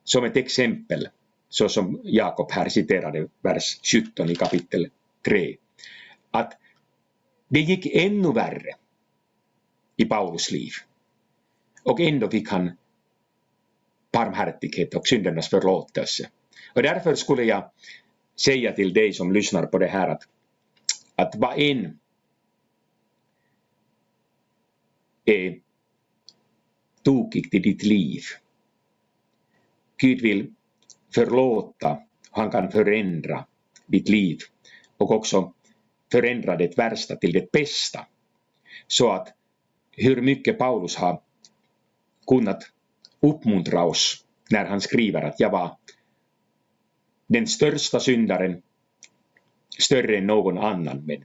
Som 0.04 0.24
ett 0.24 0.36
exempel 0.36 1.08
så 1.48 1.68
som 1.68 2.00
Jakob 2.04 2.52
här 2.52 2.68
citerade 2.68 3.28
vers 3.42 3.80
17 4.14 4.30
i 4.30 4.34
kapitel 4.34 4.90
3 5.24 5.56
att 6.30 6.52
det 7.48 7.60
gick 7.60 7.86
ännu 7.86 8.32
värre 8.32 8.70
i 9.96 10.04
Paulus 10.04 10.50
liv. 10.50 10.70
Och 11.82 12.00
ändå 12.00 12.28
fick 12.28 12.48
han 12.48 12.70
barmhärtighet 14.12 14.94
och 14.94 15.06
syndernas 15.06 15.48
förlåtelse. 15.48 16.28
Och 16.74 16.82
därför 16.82 17.14
skulle 17.14 17.44
jag 17.44 17.70
säga 18.44 18.72
till 18.72 18.92
dig 18.92 19.12
som 19.12 19.32
lyssnar 19.32 19.66
på 19.66 19.78
det 19.78 19.86
här 19.86 20.08
att 20.08 20.22
att 21.20 21.34
vad 21.36 21.58
än 21.58 21.98
är 25.24 25.60
tokigt 27.02 27.54
i 27.54 27.58
ditt 27.58 27.82
liv. 27.82 28.22
Gud 29.96 30.20
vill 30.20 30.54
förlåta, 31.14 31.98
han 32.30 32.50
kan 32.50 32.70
förändra 32.70 33.46
ditt 33.86 34.08
liv 34.08 34.38
och 34.96 35.10
också 35.10 35.52
förändra 36.12 36.56
det 36.56 36.78
värsta 36.78 37.16
till 37.16 37.32
det 37.32 37.52
bästa. 37.52 38.06
Så 38.86 39.12
att 39.12 39.28
hur 39.90 40.22
mycket 40.22 40.58
Paulus 40.58 40.96
har 40.96 41.22
kunnat 42.26 42.62
uppmuntra 43.20 43.84
oss 43.84 44.24
när 44.50 44.64
han 44.64 44.80
skriver 44.80 45.22
att 45.22 45.40
jag 45.40 45.50
var 45.50 45.76
den 47.26 47.46
största 47.46 48.00
syndaren 48.00 48.62
större 49.80 50.16
än 50.16 50.26
någon 50.26 50.58
annan 50.58 51.06
men 51.06 51.24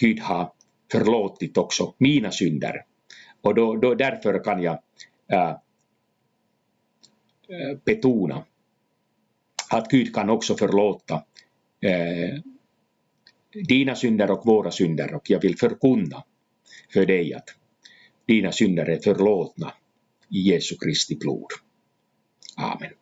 Gud 0.00 0.20
har 0.20 0.52
förlåtit 0.92 1.56
också 1.56 1.94
mina 1.98 2.30
synder. 2.30 2.84
Och 3.40 3.54
då, 3.54 3.76
då 3.76 3.94
därför 3.94 4.44
kan 4.44 4.62
jag 4.62 4.78
äh, 5.32 5.50
äh, 7.48 7.76
betona 7.84 8.44
att 9.70 9.88
Gud 9.88 10.14
kan 10.14 10.30
också 10.30 10.56
förlåta 10.56 11.14
äh, 11.80 12.40
dina 13.68 13.94
synder 13.94 14.30
och 14.30 14.46
våra 14.46 14.70
synder 14.70 15.14
och 15.14 15.30
jag 15.30 15.40
vill 15.40 15.58
förkunna 15.58 16.24
för 16.92 17.06
dig 17.06 17.34
att 17.34 17.48
dina 18.26 18.52
synder 18.52 18.86
är 18.86 18.98
förlåtna 18.98 19.72
i 20.28 20.40
Jesu 20.40 20.76
Kristi 20.76 21.16
blod. 21.16 21.46
Amen. 22.56 22.97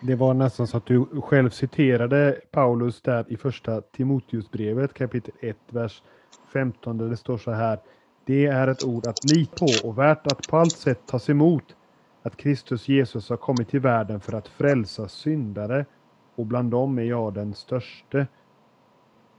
Det 0.00 0.14
var 0.14 0.34
nästan 0.34 0.66
så 0.66 0.76
att 0.76 0.86
du 0.86 1.06
själv 1.20 1.50
citerade 1.50 2.40
Paulus 2.50 3.02
där 3.02 3.24
i 3.28 3.36
första 3.36 3.80
Timoteusbrevet 3.80 4.94
kapitel 4.94 5.34
1, 5.40 5.56
vers 5.70 6.02
15 6.52 6.98
där 6.98 7.08
det 7.08 7.16
står 7.16 7.38
så 7.38 7.50
här. 7.50 7.78
Det 8.24 8.46
är 8.46 8.68
ett 8.68 8.84
ord 8.84 9.06
att 9.06 9.32
lita 9.32 9.56
på 9.56 9.88
och 9.88 9.98
värt 9.98 10.26
att 10.26 10.48
på 10.48 10.56
allt 10.56 10.72
sätt 10.72 11.00
tas 11.06 11.30
emot. 11.30 11.76
Att 12.22 12.36
Kristus 12.36 12.88
Jesus 12.88 13.28
har 13.28 13.36
kommit 13.36 13.68
till 13.68 13.80
världen 13.80 14.20
för 14.20 14.32
att 14.32 14.48
frälsa 14.48 15.08
syndare 15.08 15.86
och 16.34 16.46
bland 16.46 16.70
dem 16.70 16.98
är 16.98 17.02
jag 17.02 17.34
den 17.34 17.54
störste. 17.54 18.26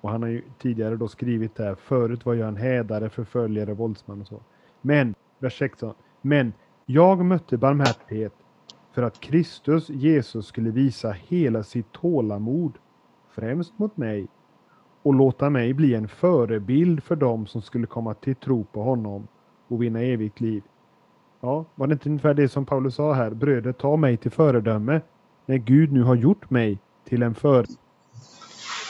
Och 0.02 0.10
han 0.10 0.22
har 0.22 0.30
ju 0.30 0.44
tidigare 0.62 0.96
då 0.96 1.08
skrivit 1.08 1.56
där, 1.56 1.76
förut 1.76 2.26
var 2.26 2.34
jag 2.34 2.48
en 2.48 2.56
hädare, 2.56 3.10
förföljare, 3.10 3.74
våldsman 3.74 4.22
och 4.22 4.28
så. 4.28 4.42
Men, 4.82 5.16
vers 5.40 5.58
16, 5.58 5.94
men 6.22 6.54
jag 6.86 7.26
mötte 7.26 7.58
barmhärtighet 7.58 8.34
för 8.92 9.02
att 9.02 9.20
Kristus 9.20 9.90
Jesus 9.90 10.46
skulle 10.48 10.70
visa 10.70 11.12
hela 11.12 11.64
sitt 11.64 11.92
tålamod, 11.92 12.78
främst 13.30 13.80
mot 13.80 13.98
mig, 13.98 14.28
och 15.04 15.14
låta 15.14 15.50
mig 15.50 15.74
bli 15.74 15.94
en 15.94 16.08
förebild 16.08 17.04
för 17.04 17.16
dem 17.16 17.48
som 17.48 17.62
skulle 17.62 17.88
komma 17.88 18.14
till 18.14 18.36
tro 18.36 18.64
på 18.64 18.84
honom 18.84 19.28
och 19.68 19.84
vinna 19.84 20.02
evigt 20.02 20.42
liv. 20.42 20.64
Ja, 21.42 21.66
var 21.76 21.88
det 21.88 21.94
inte 21.94 22.10
ungefär 22.10 22.34
det 22.34 22.50
som 22.50 22.66
Paulus 22.66 22.96
sa 22.96 23.14
här? 23.14 23.30
Bröder, 23.32 23.72
ta 23.72 23.96
mig 23.96 24.18
till 24.18 24.32
föredöme 24.32 25.02
när 25.46 25.58
Gud 25.58 25.92
nu 25.92 26.04
har 26.04 26.16
gjort 26.16 26.50
mig 26.50 26.80
till 27.04 27.24
en 27.24 27.36
för... 27.36 27.66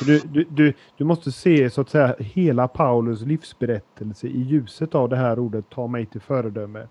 Du, 0.05 0.19
du, 0.19 0.45
du, 0.49 0.73
du 0.97 1.03
måste 1.03 1.31
se 1.31 1.69
så 1.69 1.81
att 1.81 1.89
säga 1.89 2.15
hela 2.19 2.67
Paulus 2.67 3.21
livsberättelse 3.21 4.27
i 4.27 4.41
ljuset 4.41 4.95
av 4.95 5.09
det 5.09 5.15
här 5.15 5.39
ordet 5.39 5.69
ta 5.69 5.87
mig 5.87 6.05
till 6.05 6.21
föredöme. 6.21 6.87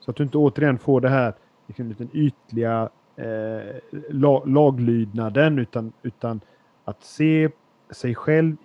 Så 0.00 0.10
att 0.10 0.16
du 0.16 0.22
inte 0.22 0.38
återigen 0.38 0.78
får 0.78 1.00
det 1.00 1.08
här 1.08 1.34
liksom, 1.68 1.94
den 1.98 2.10
ytliga 2.12 2.88
eh, 3.16 3.76
la, 4.08 4.44
laglydnaden 4.44 5.58
utan, 5.58 5.92
utan 6.02 6.40
att 6.84 7.04
se 7.04 7.50
sig 7.90 8.14
själv 8.14 8.56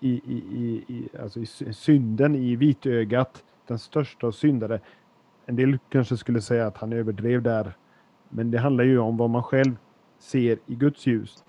i, 0.00 0.10
i, 0.10 0.42
i, 0.52 0.84
i, 0.88 1.08
alltså 1.22 1.40
i 1.40 1.46
synden 1.72 2.34
i 2.34 2.56
vitögat, 2.56 3.44
den 3.66 3.78
största 3.78 4.26
av 4.26 4.32
syndare. 4.32 4.80
En 5.46 5.56
del 5.56 5.78
kanske 5.88 6.16
skulle 6.16 6.40
säga 6.40 6.66
att 6.66 6.76
han 6.76 6.92
överdrev 6.92 7.42
där, 7.42 7.76
men 8.28 8.50
det 8.50 8.58
handlar 8.58 8.84
ju 8.84 8.98
om 8.98 9.16
vad 9.16 9.30
man 9.30 9.42
själv 9.42 9.76
ser 10.18 10.58
i 10.66 10.74
Guds 10.74 11.06
ljus. 11.06 11.44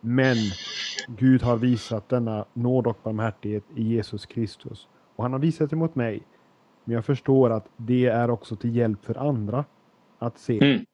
Men 0.00 0.36
Gud 1.08 1.42
har 1.42 1.56
visat 1.56 2.08
denna 2.08 2.44
nåd 2.52 2.86
och 2.86 2.98
barmhärtighet 3.02 3.64
i 3.74 3.82
Jesus 3.82 4.26
Kristus. 4.26 4.88
Och 5.16 5.24
han 5.24 5.32
har 5.32 5.40
visat 5.40 5.70
det 5.70 5.76
mot 5.76 5.94
mig. 5.94 6.22
Men 6.84 6.94
jag 6.94 7.04
förstår 7.04 7.50
att 7.50 7.68
det 7.76 8.06
är 8.06 8.30
också 8.30 8.56
till 8.56 8.76
hjälp 8.76 9.04
för 9.04 9.28
andra 9.28 9.64
att 10.18 10.38
se. 10.38 10.58
Mm. 10.58 10.86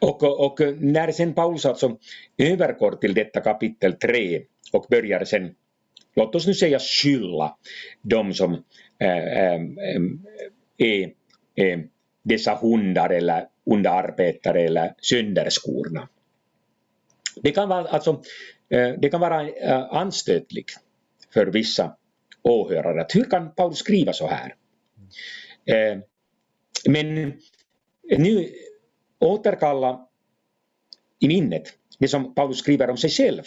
Och, 0.00 0.22
och 0.22 0.60
när 0.80 1.12
sen 1.12 1.34
Paulus 1.34 1.66
alltså 1.66 1.98
övergår 2.38 2.92
till 2.92 3.14
detta 3.14 3.40
kapitel 3.40 3.92
3 3.92 4.42
och 4.72 4.86
börjar 4.90 5.24
sen, 5.24 5.54
låt 6.14 6.34
oss 6.34 6.46
nu 6.46 6.54
säga 6.54 6.78
skylla 6.78 7.56
de 8.02 8.34
som 8.34 8.64
äh, 8.98 9.08
äh, 9.08 9.60
är, 10.78 11.12
är 11.54 11.88
dessa 12.22 12.54
hundar 12.54 13.10
eller 13.10 13.46
underarbetare 13.70 14.62
eller 14.62 14.94
sönderskorna. 14.98 16.08
Det 17.42 17.50
kan 17.50 17.68
vara, 17.68 17.88
alltså, 17.88 18.22
det 18.98 19.10
kan 19.10 19.20
vara 19.20 19.50
anstötligt 19.90 20.70
för 21.34 21.46
vissa 21.46 21.96
åhörare 22.42 23.00
att 23.00 23.14
hur 23.14 23.24
kan 23.24 23.54
Paulus 23.54 23.78
skriva 23.78 24.12
så 24.12 24.26
här? 24.26 24.54
Men 26.88 27.32
nu 28.18 28.48
återkalla 29.20 30.06
i 31.20 31.28
minnet 31.28 31.62
det 31.98 32.08
som 32.08 32.34
Paulus 32.34 32.58
skriver 32.58 32.90
om 32.90 32.96
sig 32.96 33.10
själv. 33.10 33.42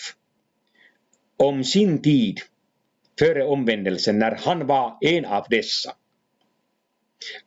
Om 1.37 1.63
sin 1.63 2.01
tid 2.01 2.39
före 3.19 3.43
omvändelsen 3.43 4.19
när 4.19 4.31
han 4.31 4.67
var 4.67 4.97
en 5.01 5.25
av 5.25 5.45
dessa. 5.49 5.95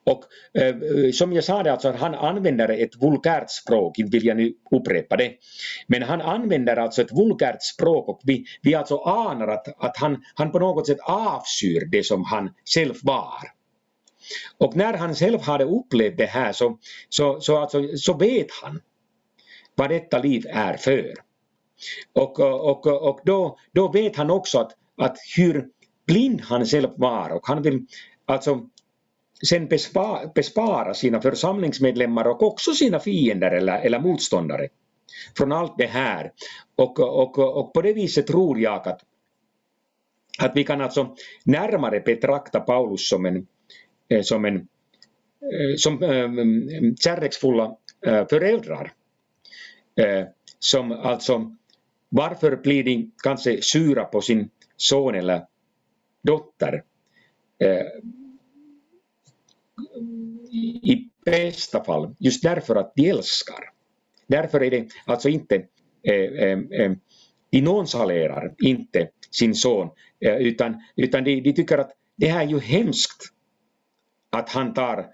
Och 0.04 0.24
eh, 0.60 0.76
som 1.12 1.32
jag 1.32 1.44
sa 1.44 1.62
det, 1.62 1.72
alltså, 1.72 1.92
han 1.92 2.14
använder 2.14 2.68
ett 2.68 2.96
vulgärt 3.02 3.50
språk, 3.50 3.98
inte 3.98 4.10
vill 4.10 4.26
jag 4.26 4.36
nu 4.36 4.54
upprepa 4.70 5.16
det, 5.16 5.32
men 5.86 6.02
han 6.02 6.20
använder 6.20 6.76
alltså 6.76 7.02
ett 7.02 7.12
vulgärt 7.12 7.62
språk 7.62 8.08
och 8.08 8.20
vi, 8.24 8.44
vi 8.62 8.74
alltså 8.74 8.96
anar 8.96 9.48
att, 9.48 9.84
att 9.84 9.96
han, 9.96 10.24
han 10.34 10.52
på 10.52 10.58
något 10.58 10.86
sätt 10.86 11.00
avskyr 11.00 11.88
det 11.90 12.02
som 12.02 12.24
han 12.24 12.50
själv 12.74 12.94
var. 13.02 13.57
Och 14.58 14.76
när 14.76 14.94
han 14.94 15.14
själv 15.14 15.40
hade 15.40 15.64
upplevt 15.64 16.16
det 16.16 16.26
här 16.26 16.52
så, 16.52 16.78
så, 17.08 17.40
så, 17.40 17.58
alltså, 17.58 17.96
så 17.96 18.14
vet 18.14 18.46
han 18.62 18.80
vad 19.74 19.90
detta 19.90 20.18
liv 20.18 20.46
är 20.48 20.76
för. 20.76 21.14
Och, 22.12 22.40
och, 22.40 22.86
och 22.86 23.20
då, 23.24 23.58
då 23.72 23.88
vet 23.88 24.16
han 24.16 24.30
också 24.30 24.58
att, 24.58 24.72
att 24.96 25.16
hur 25.36 25.68
blind 26.06 26.40
han 26.40 26.66
själv 26.66 26.88
var 26.96 27.30
och 27.30 27.46
han 27.48 27.62
vill 27.62 27.86
alltså 28.26 28.60
sen 29.48 29.68
bespara, 29.68 30.28
bespara 30.34 30.94
sina 30.94 31.20
församlingsmedlemmar 31.20 32.24
och 32.24 32.42
också 32.42 32.72
sina 32.72 33.00
fiender 33.00 33.50
eller, 33.50 33.78
eller 33.78 34.00
motståndare 34.00 34.68
från 35.36 35.52
allt 35.52 35.78
det 35.78 35.86
här. 35.86 36.32
Och, 36.76 37.00
och, 37.00 37.38
och 37.38 37.72
på 37.74 37.82
det 37.82 37.92
viset 37.92 38.26
tror 38.26 38.58
jag 38.60 38.88
att, 38.88 39.00
att 40.38 40.52
vi 40.54 40.64
kan 40.64 40.80
alltså 40.80 41.16
närmare 41.44 42.00
betrakta 42.00 42.60
Paulus 42.60 43.08
som 43.08 43.26
en, 43.26 43.46
Eh, 44.08 44.22
som 44.22 44.44
en 44.44 44.56
eh, 44.56 45.76
som 45.76 46.02
eh, 46.02 46.10
mm, 46.10 46.38
mm, 46.38 46.68
äh, 46.68 46.94
kärleksfulla 46.94 47.76
äh, 48.06 48.28
föräldrar. 48.28 48.92
Äh, 49.96 50.26
som 50.58 50.92
alltså, 50.92 51.56
varför 52.08 52.56
blir 52.56 52.84
de 52.84 53.10
kanske 53.22 53.62
sura 53.62 54.04
på 54.04 54.20
sin 54.20 54.50
son 54.76 55.14
eller 55.14 55.46
dotter? 56.22 56.84
i 60.82 61.08
bästa 61.24 61.84
fall 61.84 62.14
just 62.18 62.42
därför 62.42 62.76
att 62.76 62.92
de 62.94 63.08
älskar. 63.08 63.70
Därför 64.26 64.62
är 64.62 64.70
det 64.70 64.88
alltså 65.06 65.28
inte 65.28 65.64
de 67.50 67.60
nonchalerar 67.60 68.54
inte 68.58 69.08
sin 69.30 69.54
son 69.54 69.90
utan, 70.20 70.82
utan 70.96 71.24
de, 71.24 71.40
de 71.40 71.52
tycker 71.52 71.78
att 71.78 71.90
det 72.16 72.26
här 72.26 72.42
är 72.42 72.48
ju 72.48 72.60
hemskt 72.60 73.32
att 74.30 74.48
han 74.48 74.74
tar 74.74 75.06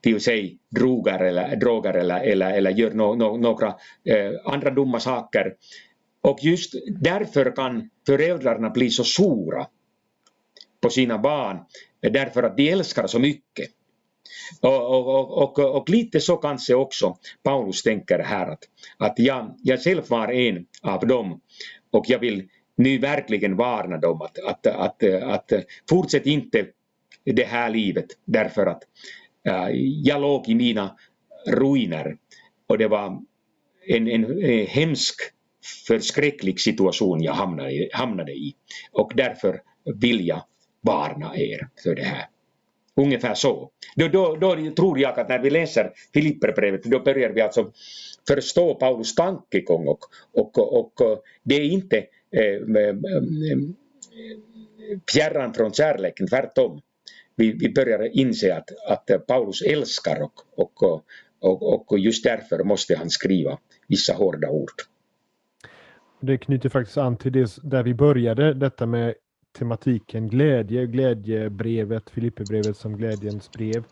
till 0.00 0.20
sig 0.20 0.58
droger 0.70 1.18
eller, 1.18 1.56
droger 1.56 1.94
eller, 1.94 2.20
eller, 2.20 2.52
eller 2.52 2.70
gör 2.70 2.90
no, 2.90 3.14
no, 3.14 3.36
några 3.36 3.68
eh, 4.04 4.32
andra 4.44 4.70
dumma 4.70 5.00
saker. 5.00 5.54
Och 6.20 6.38
just 6.42 6.74
därför 7.00 7.56
kan 7.56 7.90
föräldrarna 8.06 8.70
bli 8.70 8.90
så 8.90 9.04
sura 9.04 9.66
på 10.80 10.90
sina 10.90 11.18
barn 11.18 11.58
därför 12.00 12.42
att 12.42 12.56
de 12.56 12.70
älskar 12.70 13.06
så 13.06 13.18
mycket. 13.18 13.70
Och, 14.60 14.90
och, 14.90 15.42
och, 15.42 15.76
och, 15.76 15.90
lite 15.90 16.20
så 16.20 16.36
kanske 16.36 16.74
också 16.74 17.16
Paulus 17.42 17.82
tänker 17.82 18.18
här 18.18 18.46
att, 18.46 18.64
att 18.96 19.18
jag, 19.18 19.54
jag 19.62 19.82
själv 19.82 20.02
var 20.08 20.28
en 20.28 20.66
av 20.82 21.06
dem 21.06 21.40
och 21.90 22.04
jag 22.08 22.18
vill 22.18 22.48
nu 22.76 22.98
verkligen 22.98 23.56
varna 23.56 23.98
dem 23.98 24.22
att, 24.22 24.38
att, 24.38 24.66
att, 24.66 25.02
att, 25.02 25.52
att 25.52 25.64
fortsätt 25.88 26.26
inte 26.26 26.66
det 27.24 27.44
här 27.44 27.70
livet 27.70 28.06
därför 28.24 28.66
att 28.66 28.82
äh, 29.48 29.68
jag 30.02 30.20
låg 30.20 30.48
i 30.48 30.54
mina 30.54 30.96
ruiner 31.46 32.16
och 32.66 32.78
det 32.78 32.88
var 32.88 33.22
en, 33.86 34.08
en, 34.08 34.42
en 34.42 34.66
hemsk 34.66 35.14
förskräcklig 35.86 36.60
situation 36.60 37.22
jag 37.22 37.32
hamnade, 37.32 37.88
hamnade 37.92 38.32
i 38.32 38.54
och 38.92 39.12
därför 39.14 39.60
vill 40.00 40.26
jag 40.26 40.42
varna 40.80 41.36
er 41.36 41.68
för 41.82 41.94
det 41.94 42.02
här. 42.02 42.26
Ungefär 42.96 43.34
så. 43.34 43.70
Då, 43.96 44.08
då, 44.08 44.36
då 44.36 44.70
tror 44.76 44.98
jag 44.98 45.18
att 45.18 45.28
när 45.28 45.38
vi 45.38 45.50
läser 45.50 45.92
Filipperbrevet 46.14 46.82
då 46.82 47.00
börjar 47.00 47.30
vi 47.30 47.40
alltså 47.40 47.72
förstå 48.28 48.74
Paulus 48.74 49.14
tankegång 49.14 49.88
och, 49.88 49.98
och, 50.32 50.58
och, 50.58 51.00
och 51.00 51.22
det 51.42 51.54
är 51.54 51.64
inte 51.64 51.96
eh, 51.96 52.60
fjärran 55.12 55.54
från 55.54 55.72
kärleken, 55.72 56.28
tvärtom. 56.28 56.80
Vi, 57.36 57.52
vi 57.52 57.72
började 57.72 58.08
inse 58.08 58.56
att, 58.56 58.68
att 58.88 59.26
Paulus 59.26 59.62
älskar 59.62 60.22
och, 60.22 60.32
och, 60.56 61.02
och, 61.40 61.92
och 61.92 61.98
just 61.98 62.24
därför 62.24 62.64
måste 62.64 62.96
han 62.96 63.10
skriva 63.10 63.58
vissa 63.88 64.12
hårda 64.14 64.48
ord. 64.50 64.70
Det 66.20 66.38
knyter 66.38 66.68
faktiskt 66.68 66.98
an 66.98 67.16
till 67.16 67.32
det 67.32 67.56
där 67.62 67.82
vi 67.82 67.94
började, 67.94 68.54
detta 68.54 68.86
med 68.86 69.14
tematiken 69.58 70.28
glädje, 70.28 70.86
glädjebrevet, 70.86 72.10
Filipperbrevet 72.10 72.76
som 72.76 72.96
glädjens 72.96 73.50
brev. 73.50 73.84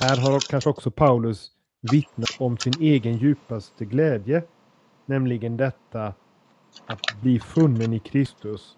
Här 0.00 0.16
har 0.16 0.40
kanske 0.50 0.70
också 0.70 0.90
Paulus 0.90 1.50
vittnat 1.92 2.36
om 2.38 2.58
sin 2.58 2.72
egen 2.80 3.16
djupaste 3.16 3.84
glädje, 3.84 4.42
nämligen 5.06 5.56
detta 5.56 6.14
att 6.86 7.22
bli 7.22 7.40
funnen 7.40 7.92
i 7.92 7.98
Kristus. 7.98 8.76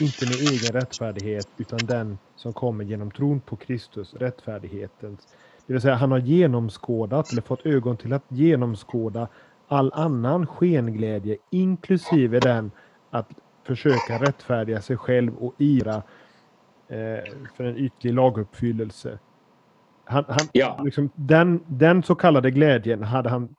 Inte 0.00 0.26
med 0.26 0.34
egen 0.34 0.72
rättfärdighet, 0.72 1.48
utan 1.56 1.78
den 1.78 2.18
som 2.36 2.52
kommer 2.52 2.84
genom 2.84 3.10
tron 3.10 3.40
på 3.40 3.56
Kristus, 3.56 4.14
rättfärdighetens. 4.14 5.28
Det 5.66 5.72
vill 5.72 5.82
säga, 5.82 5.94
han 5.94 6.10
har 6.10 6.18
genomskådat, 6.18 7.32
eller 7.32 7.42
fått 7.42 7.66
ögon 7.66 7.96
till 7.96 8.12
att 8.12 8.24
genomskåda 8.28 9.28
all 9.68 9.92
annan 9.94 10.46
skenglädje, 10.46 11.36
inklusive 11.50 12.40
den 12.40 12.70
att 13.10 13.28
försöka 13.64 14.18
rättfärdiga 14.18 14.80
sig 14.80 14.96
själv 14.96 15.36
och 15.36 15.54
ira 15.58 16.02
eh, 16.88 17.32
för 17.56 17.64
en 17.64 17.76
ytlig 17.76 18.14
laguppfyllelse. 18.14 19.18
Han, 20.04 20.24
han, 20.28 20.48
ja. 20.52 20.80
liksom, 20.84 21.10
den, 21.14 21.60
den 21.66 22.02
så 22.02 22.14
kallade 22.14 22.50
glädjen 22.50 23.02
hade 23.02 23.28
han 23.28 23.56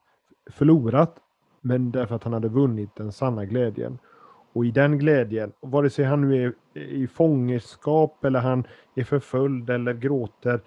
förlorat, 0.52 1.16
men 1.62 1.92
därför 1.92 2.16
att 2.16 2.24
han 2.24 2.34
hade 2.34 2.50
vunnit 2.50 2.96
den 2.96 3.12
sanna 3.12 3.46
glädjen. 3.46 4.00
Och 4.58 4.66
i 4.66 4.72
den 4.72 4.98
glädjen, 4.98 5.52
vare 5.60 5.90
sig 5.90 6.06
han 6.06 6.30
nu 6.30 6.46
är 6.46 6.82
i 6.82 7.08
fångenskap 7.08 8.26
eller 8.26 8.40
han 8.40 8.68
är 8.96 9.04
förföljd 9.04 9.70
eller 9.70 9.94
gråter 9.94 10.62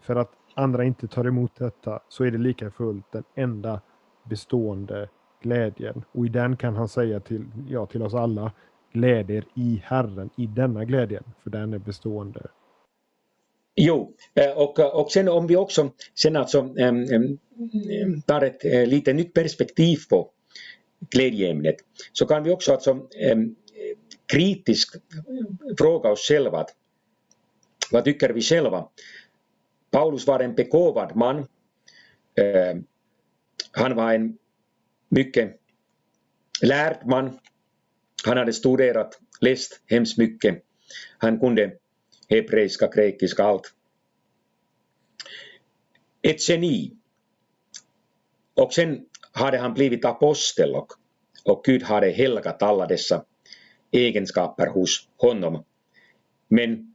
för 0.00 0.16
att 0.16 0.30
andra 0.54 0.84
inte 0.84 1.08
tar 1.08 1.26
emot 1.26 1.56
detta, 1.56 2.00
så 2.08 2.24
är 2.24 2.30
det 2.30 2.38
lika 2.38 2.70
fullt 2.70 3.12
den 3.12 3.24
enda 3.34 3.80
bestående 4.24 5.08
glädjen. 5.42 6.04
Och 6.12 6.26
i 6.26 6.28
den 6.28 6.56
kan 6.56 6.76
han 6.76 6.88
säga 6.88 7.20
till, 7.20 7.44
ja, 7.68 7.86
till 7.86 8.02
oss 8.02 8.14
alla, 8.14 8.52
glädjer 8.92 9.44
i 9.54 9.82
Herren, 9.84 10.30
i 10.36 10.46
denna 10.46 10.84
glädjen, 10.84 11.24
för 11.42 11.50
den 11.50 11.72
är 11.74 11.78
bestående. 11.78 12.46
Jo, 13.74 14.12
eh, 14.34 14.58
och, 14.58 14.78
eh, 14.78 14.96
och 14.96 15.10
sen 15.10 15.28
om 15.28 15.46
vi 15.46 15.56
också 15.56 15.90
sen 16.14 16.36
alltså 16.36 16.58
äm, 16.78 17.38
tar 18.26 18.42
ett 18.42 18.64
äh, 18.64 18.86
lite 18.86 19.12
nytt 19.12 19.34
perspektiv 19.34 19.98
på 20.10 20.30
glädjeämnet 21.10 21.76
så 22.12 22.26
kan 22.26 22.42
vi 22.42 22.50
också 22.50 22.72
alltså 22.72 23.08
kritiskt 24.26 24.96
fråga 25.78 26.10
oss 26.10 26.28
själva 26.28 26.58
att, 26.58 26.74
vad 27.90 28.04
tycker 28.04 28.32
vi 28.32 28.42
själva? 28.42 28.88
Paulus 29.90 30.26
var 30.26 30.40
en 30.40 30.54
begåvad 30.54 31.16
man. 31.16 31.46
Han 33.70 33.96
var 33.96 34.14
en 34.14 34.38
mycket 35.08 35.60
lärd 36.62 37.06
man. 37.06 37.38
Han 38.24 38.36
hade 38.36 38.52
studerat, 38.52 39.20
läst 39.40 39.80
hemskt 39.86 40.18
mycket. 40.18 40.62
Han 41.18 41.40
kunde 41.40 41.76
hebreiska, 42.28 42.88
grekiska, 42.88 43.44
allt. 43.44 43.74
Ett 46.22 46.48
geni. 46.48 46.92
Och 48.54 48.72
sen 48.72 49.06
hade 49.36 49.58
han 49.58 49.74
blivit 49.74 50.04
apostel 50.04 50.74
och, 50.74 50.92
och 51.44 51.64
Gud 51.64 51.82
hade 51.82 52.10
helgat 52.10 52.62
alla 52.62 52.86
dessa 52.86 53.24
egenskaper 53.90 54.66
hos 54.66 55.08
honom. 55.16 55.64
Men 56.48 56.94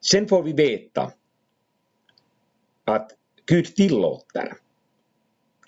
sen 0.00 0.28
får 0.28 0.42
vi 0.42 0.52
veta 0.52 1.12
att 2.84 3.10
Gud 3.46 3.74
tillåter 3.76 4.52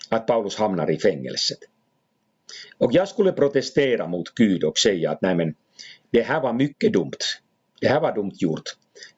att 0.09 0.27
Paulus 0.27 0.55
hamnar 0.55 0.91
i 0.91 0.97
fängelset. 0.99 1.59
Och 2.77 2.93
jag 2.93 3.07
skulle 3.07 3.31
protestera 3.31 4.07
mot 4.07 4.35
Gud 4.35 4.63
och 4.63 4.77
säga 4.77 5.11
att 5.11 5.21
nej 5.21 5.35
men 5.35 5.55
det 6.11 6.21
här 6.21 6.41
var 6.41 6.53
mycket 6.53 6.93
dumt. 6.93 7.19
Det 7.81 7.87
här 7.87 8.01
var 8.01 8.15
dumt 8.15 8.33
gjort. 8.33 8.63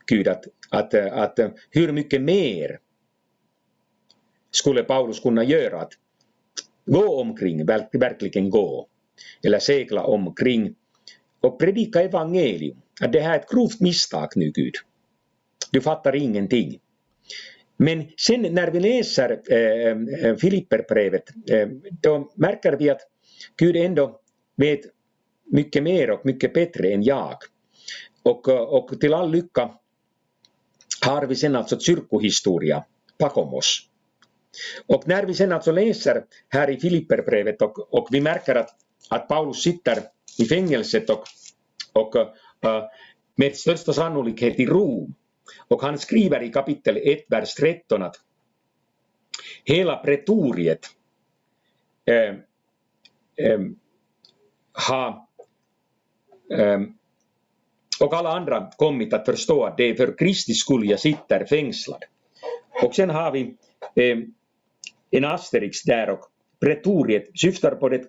Gud 0.06 0.28
att, 0.28 0.46
att, 0.70 0.94
att 0.94 1.40
hur 1.70 1.92
mycket 1.92 2.22
mer 2.22 2.80
skulle 4.52 4.84
Paulus 4.84 5.20
kunna 5.20 5.44
göra 5.44 5.82
att 5.82 5.94
gå 6.86 7.22
omkring, 7.22 7.66
verkligen 7.66 8.50
gå 8.50 8.88
eller 9.44 9.60
segla 9.60 10.04
omkring 10.04 10.76
och 11.42 11.60
predika 11.60 12.02
evangelium. 12.02 12.78
Att 13.02 13.14
det 13.14 13.20
här 13.20 13.34
är 13.34 13.40
ett 13.40 13.50
grovt 13.50 13.80
misstag 13.80 14.30
nu 14.36 14.52
Gud. 14.52 14.74
Du 15.72 15.82
fattar 15.82 16.16
ingenting. 16.16 16.80
Men 17.78 18.06
sen 18.18 18.42
när 18.42 18.72
vi 18.72 18.80
läser 18.80 19.32
äh, 19.32 20.36
Filipperbrevet 20.36 21.24
äh, 21.50 21.68
då 22.02 22.32
märker 22.36 22.78
vi 22.78 22.90
att 22.90 23.02
Gud 23.58 23.76
ändå 23.76 24.20
vet 24.56 24.80
mycket 25.46 25.84
mer 25.84 26.12
och 26.12 26.26
mycket 26.26 26.54
bättre 26.54 26.94
än 26.94 27.04
jag. 27.04 27.38
Och, 28.24 28.50
och 28.50 29.00
till 29.00 29.14
all 29.14 29.32
lycka 29.32 29.72
har 31.06 31.26
vi 31.26 31.36
sen 31.36 31.56
alltså 31.56 31.80
kyrkohistoria 31.80 32.84
bakom 33.20 33.54
oss. 33.54 33.90
Och 34.88 35.08
när 35.08 35.26
vi 35.26 35.34
sen 35.34 35.52
alltså 35.52 35.72
läser 35.72 36.26
här 36.50 36.70
i 36.70 36.80
Filipperbrevet 36.80 37.62
och, 37.62 37.94
och 37.94 38.08
vi 38.12 38.22
märker 38.22 38.56
att, 38.56 38.70
att 39.10 39.28
Paulus 39.28 39.64
sitter 39.64 40.00
i 40.40 40.46
fängelset 40.46 41.10
och, 41.10 41.24
och 41.94 42.16
uh, 42.16 42.84
med 43.36 43.56
största 43.56 43.94
sannolikhet 43.94 44.60
i 44.60 44.66
Rom. 44.66 45.14
Och 45.68 45.82
han 45.82 46.00
skriver 46.00 46.44
i 46.44 46.52
kapitel 46.52 46.98
1, 46.98 47.26
vers 47.28 47.54
13 47.54 48.04
att 48.04 48.16
hela 49.64 49.96
pretoriet 49.96 50.80
eh, 52.06 52.16
eh, 52.16 52.40
äh, 53.36 53.52
äh, 53.52 53.60
har 54.74 55.28
och 58.00 58.14
alla 58.14 58.30
andra 58.30 58.72
kommit 58.78 59.14
att 59.14 59.26
förstå 59.26 59.66
att 59.66 59.78
det 59.78 59.84
är 59.84 59.96
för 59.96 60.18
Kristi 60.18 60.54
skull 60.54 60.90
jag 60.90 61.00
sitter 61.00 61.46
fängslad. 61.46 62.04
Och 62.84 62.96
sen 62.96 63.10
har 63.10 63.32
vi 63.32 63.56
en 65.18 65.26
asterix 65.26 65.84
där 65.84 66.10
och 66.10 66.26
pretoriet 66.60 67.40
syftar 67.40 67.72
på 67.76 67.90
det 67.90 68.04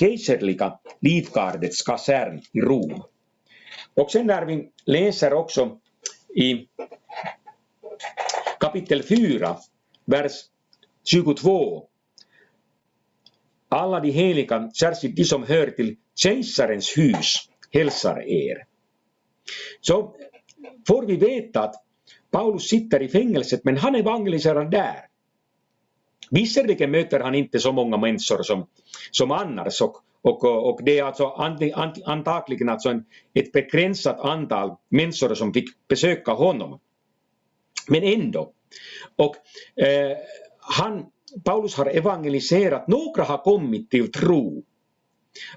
kejserliga 0.00 0.78
livgardets 1.00 1.82
kasern 1.82 2.42
i 2.52 2.60
Rom. 2.60 3.02
Och 3.94 4.10
sen 4.10 4.26
när 4.26 4.46
vi 4.46 4.70
läser 4.84 5.32
också 5.32 5.78
i 6.36 6.68
kapitel 8.60 9.02
4, 9.02 9.56
vers 10.04 10.32
22. 11.04 11.88
Alla 13.68 14.00
de 14.00 14.10
heliga, 14.10 14.70
särskilt 14.70 15.16
de 15.16 15.24
som 15.24 15.42
hör 15.42 15.66
till 15.70 15.96
kejsarens 16.14 16.98
hus, 16.98 17.36
hälsar 17.70 18.28
er. 18.28 18.64
Så 19.80 20.16
får 20.88 21.06
vi 21.06 21.16
veta 21.16 21.60
att 21.60 21.74
Paulus 22.30 22.68
sitter 22.68 23.02
i 23.02 23.08
fängelset 23.08 23.64
men 23.64 23.76
han 23.76 23.94
evangeliserar 23.94 24.64
där. 24.64 25.06
Visserligen 26.30 26.90
möter 26.90 27.20
han 27.20 27.34
inte 27.34 27.58
så 27.58 27.72
många 27.72 27.96
människor 27.96 28.42
som, 28.42 28.66
som 29.10 29.30
annars 29.30 29.82
och, 29.82 30.04
och, 30.22 30.44
och 30.44 30.80
det 30.82 30.98
är 30.98 31.04
alltså 31.04 31.26
anti, 31.26 31.72
anti, 31.72 32.02
antagligen 32.04 32.68
alltså 32.68 32.88
en, 32.88 33.04
ett 33.34 33.52
begränsat 33.52 34.20
antal 34.20 34.76
människor 34.88 35.34
som 35.34 35.52
fick 35.52 35.68
besöka 35.88 36.32
honom. 36.32 36.80
Men 37.88 38.02
ändå. 38.02 38.52
Och 39.16 39.36
eh, 39.84 40.16
han, 40.60 41.06
Paulus 41.44 41.74
har 41.74 41.86
evangeliserat, 41.86 42.88
några 42.88 43.24
har 43.24 43.38
kommit 43.38 43.90
till 43.90 44.12
tro. 44.12 44.64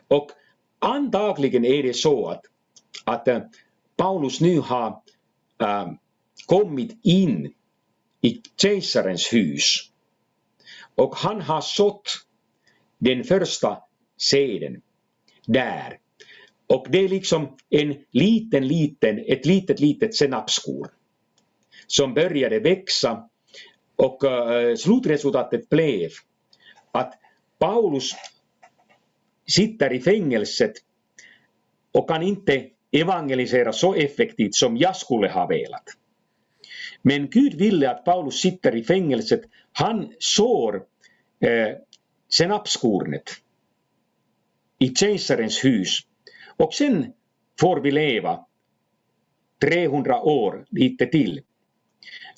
Och 0.08 0.32
antagligen 0.80 1.66
är 1.66 1.84
det 1.84 1.94
så 1.94 2.28
att, 2.28 2.42
att 3.06 3.28
eh, 3.28 3.40
Paulus 3.98 4.42
nu 4.42 4.60
har 4.60 5.02
äh, 5.62 5.88
kommit 6.46 7.00
in 7.04 7.54
i 8.22 8.42
kejsarens 8.62 9.34
hus 9.34 9.89
och 11.00 11.16
han 11.16 11.42
har 11.42 11.62
sått 11.62 12.26
den 12.98 13.24
första 13.24 13.78
seden 14.18 14.82
där. 15.46 15.98
Och 16.68 16.86
det 16.90 16.98
är 16.98 17.10
liksom 17.10 17.58
en 17.70 17.96
liten, 18.12 18.68
liten, 18.68 19.20
ett 19.28 19.46
litet, 19.46 19.80
litet 19.80 20.16
senapskorn 20.16 20.90
som 21.88 22.14
började 22.14 22.60
växa 22.60 23.30
och 23.96 24.24
uh, 24.24 24.76
slutresultatet 24.76 25.70
blev 25.70 26.10
att 26.92 27.14
Paulus 27.60 28.12
sitter 29.48 29.94
i 29.94 30.00
fängelset 30.00 30.74
och 31.92 32.10
kan 32.10 32.24
inte 32.24 32.66
evangelisera 32.92 33.74
så 33.74 33.94
effektivt 33.94 34.56
som 34.56 34.78
jag 34.78 34.96
skulle 34.96 35.30
ha 35.30 35.48
velat. 35.48 35.84
Men 37.02 37.30
Gud 37.30 37.54
ville 37.54 37.92
att 37.92 38.06
Paulus 38.06 38.42
sitter 38.42 38.76
i 38.76 38.84
fängelset. 38.84 39.42
Han 39.72 40.14
sår 40.20 40.82
Eh, 41.40 41.76
senapskornet 42.30 43.30
i 44.80 44.96
kejsarens 44.96 45.66
hus 45.66 45.98
och 46.58 46.74
sen 46.74 47.14
får 47.60 47.80
vi 47.80 47.92
leva 47.92 48.46
300 49.62 50.22
år 50.22 50.66
lite 50.70 51.06
till. 51.06 51.42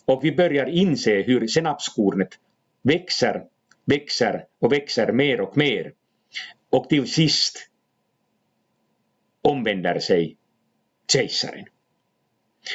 Och 0.06 0.24
vi 0.24 0.32
börjar 0.32 0.66
inse 0.66 1.22
hur 1.22 1.48
senapskornet 1.48 2.30
växer, 2.82 3.44
växer 3.86 4.46
och 4.60 4.72
växer 4.72 5.12
mer 5.12 5.42
och 5.42 5.58
mer. 5.58 5.94
Och 6.70 6.90
till 6.90 7.12
sist 7.12 7.70
omvänder 9.42 10.00
sig 10.00 10.38
kejsaren. 11.14 11.66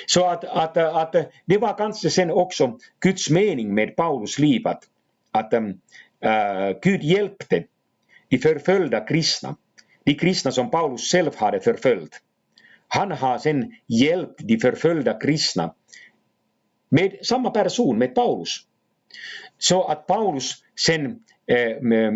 Så 0.06 0.26
att, 0.26 0.44
att, 0.44 0.76
att 0.76 1.12
det 1.44 1.58
var 1.58 1.78
kanske 1.78 2.10
sen 2.10 2.30
också 2.30 2.78
Guds 3.00 3.30
mening 3.30 3.74
med 3.74 3.96
Paulus 3.96 4.38
liv 4.38 4.66
att, 4.66 4.84
att 5.30 5.52
um, 5.52 5.80
uh, 6.26 6.78
Gud 6.82 7.02
hjälpte 7.02 7.64
de 8.28 8.38
förföljda 8.38 9.00
kristna, 9.00 9.56
de 10.04 10.14
kristna 10.14 10.52
som 10.52 10.70
Paulus 10.70 11.12
själv 11.12 11.36
hade 11.36 11.60
förföljt. 11.60 12.20
Han 12.88 13.12
har 13.12 13.38
sen 13.38 13.72
hjälpt 13.86 14.40
de 14.44 14.58
förföljda 14.58 15.20
kristna 15.20 15.74
med 16.88 17.18
samma 17.22 17.50
person, 17.50 17.98
med 17.98 18.14
Paulus. 18.14 18.66
Så 19.58 19.84
att 19.84 20.06
Paulus 20.06 20.64
sen 20.86 21.04
äh, 21.46 22.12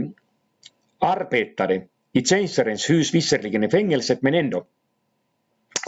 arbetade 0.99 1.83
i 2.13 2.25
kejsarens 2.25 2.91
hus, 2.91 3.15
visserligen 3.15 3.65
i 3.65 3.71
fängelset 3.71 4.23
men 4.23 4.35
ändå. 4.35 4.67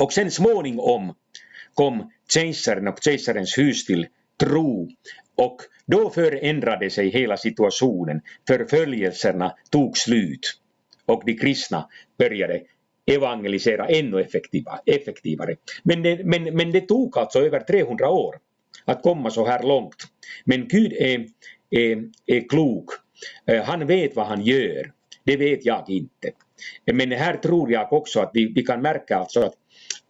Och 0.01 0.13
sen 0.13 0.31
småningom 0.31 1.15
kom 1.75 2.11
kejsaren 2.35 2.89
och 2.89 2.99
kejsarens 3.03 3.59
hus 3.59 3.87
till 3.87 4.07
tro 4.41 4.89
och 5.37 5.57
då 5.87 6.11
förändrade 6.11 6.91
sig 6.91 7.09
hela 7.09 7.37
situationen. 7.37 8.21
Förföljelserna 8.49 9.55
tog 9.71 9.99
slut 9.99 10.61
och 11.07 11.23
de 11.27 11.35
kristna 11.35 11.89
började 12.19 12.63
evangelisera 13.07 13.87
ännu 13.87 14.21
effektivare. 14.87 15.57
Men 15.83 16.03
det, 16.03 16.25
men, 16.25 16.45
men 16.45 16.73
det 16.73 16.81
tog 16.81 17.19
alltså 17.19 17.39
över 17.39 17.61
300 17.61 18.11
år 18.11 18.39
att 18.85 19.03
komma 19.03 19.31
så 19.31 19.47
här 19.47 19.63
långt. 19.63 19.97
Men 20.45 20.69
Gud 20.69 20.93
är, 20.93 21.27
är, 21.71 22.05
är 22.27 22.49
klok. 22.49 22.91
Eh, 23.47 23.63
han 23.63 23.87
vet 23.87 24.17
vad 24.17 24.27
han 24.27 24.43
gör. 24.43 24.93
Det 25.25 25.37
vet 25.37 25.65
jag 25.65 25.85
inte. 25.89 26.31
Men 26.93 27.13
här 27.13 27.37
tror 27.37 27.73
jag 27.73 27.93
också 27.93 28.21
att 28.21 28.31
vi, 28.35 28.53
vi 28.55 28.63
kan 28.63 28.83
märka 28.83 29.17
alltså 29.17 29.41
att 29.41 29.55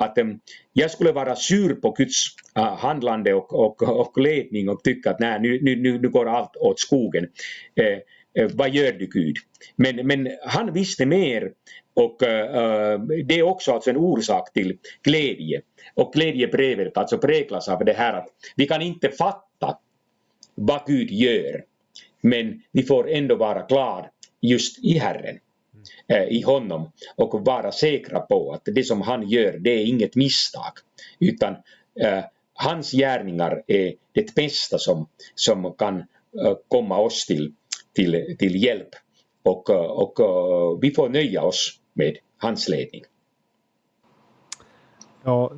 att 0.05 0.18
um, 0.18 0.40
jag 0.72 0.90
skulle 0.90 1.12
vara 1.12 1.36
sur 1.36 1.74
på 1.74 1.90
Guds 1.90 2.26
uh, 2.59 2.76
handlande 2.76 3.34
och, 3.34 3.53
och, 3.53 3.82
och 3.82 4.18
ledning 4.18 4.68
och 4.68 4.84
tycka 4.84 5.11
att 5.11 5.20
nej, 5.20 5.40
nu, 5.40 5.61
nu, 5.62 5.98
nu 5.98 6.09
går 6.09 6.28
allt 6.28 6.57
åt 6.57 6.80
skogen. 6.80 7.28
Äh, 7.74 8.42
äh, 8.44 8.50
vad 8.55 8.70
gör 8.70 8.92
du 8.92 9.07
Gud? 9.07 9.36
Men, 9.76 10.07
men 10.07 10.28
han 10.46 10.72
visste 10.72 11.07
mer 11.07 11.53
och 11.94 12.22
uh, 12.22 13.00
det 13.24 13.38
är 13.38 13.42
också 13.42 13.72
alltså 13.72 13.90
en 13.90 13.96
orsak 13.96 14.53
till 14.53 14.78
glädje. 15.03 15.61
Och 15.94 16.12
glädjebrevet 16.12 16.96
alltså 16.96 17.18
präglas 17.18 17.68
av 17.68 17.84
det 17.84 17.92
här 17.92 18.12
att 18.12 18.28
vi 18.57 18.66
kan 18.66 18.82
inte 18.82 19.09
fatta 19.09 19.78
vad 20.55 20.80
Gud 20.86 21.11
gör 21.11 21.64
men 22.22 22.62
vi 22.72 22.82
får 22.82 23.11
ändå 23.11 23.36
vara 23.36 23.66
glada 23.66 24.11
just 24.40 24.84
i 24.84 24.98
Herren. 24.98 25.38
Eh, 26.09 26.22
i 26.22 26.43
honom 26.43 26.93
och 27.16 27.45
vara 27.47 27.72
säkra 27.72 28.20
på 28.20 28.53
att 28.53 28.62
det 28.64 28.85
som 28.85 29.01
han 29.01 29.28
gör 29.28 29.59
det 29.59 29.70
är 29.70 29.87
inget 29.87 30.16
misstag 30.16 30.72
utan 31.18 31.53
eh, 32.01 32.24
hans 32.55 32.93
gärningar 32.93 33.62
är 33.66 33.95
det 34.12 34.35
bästa 34.35 34.78
som, 34.78 35.09
som 35.35 35.74
kan 35.78 35.99
eh, 35.99 36.57
komma 36.68 36.99
oss 36.99 37.26
till, 37.26 37.53
till, 37.95 38.37
till 38.39 38.62
hjälp 38.64 38.89
och, 39.43 39.70
och, 39.70 40.20
och 40.20 40.85
vi 40.85 40.91
får 40.91 41.09
nöja 41.09 41.43
oss 41.43 41.80
med 41.93 42.16
hans 42.39 42.68
ledning. 42.68 43.03
Ja, 45.24 45.53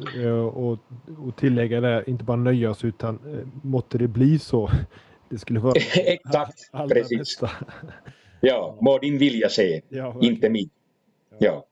och, 0.54 0.78
och 1.26 1.36
tillägga 1.36 1.80
det, 1.80 2.04
inte 2.06 2.24
bara 2.24 2.36
nöja 2.36 2.70
oss 2.70 2.84
utan 2.84 3.18
måtte 3.62 3.98
det 3.98 4.08
bli 4.08 4.38
så. 4.38 4.70
Det 5.28 5.38
skulle 5.38 5.60
vara 5.60 5.74
Exakt, 5.96 6.72
precis. 6.88 7.18
Bästa. 7.18 7.50
Ja, 8.46 8.78
må 8.80 8.98
din 8.98 9.18
vilja 9.18 9.48
ske, 9.48 9.80
ja, 9.88 10.16
inte 10.20 10.50
min. 10.50 10.70
Ja. 11.38 11.64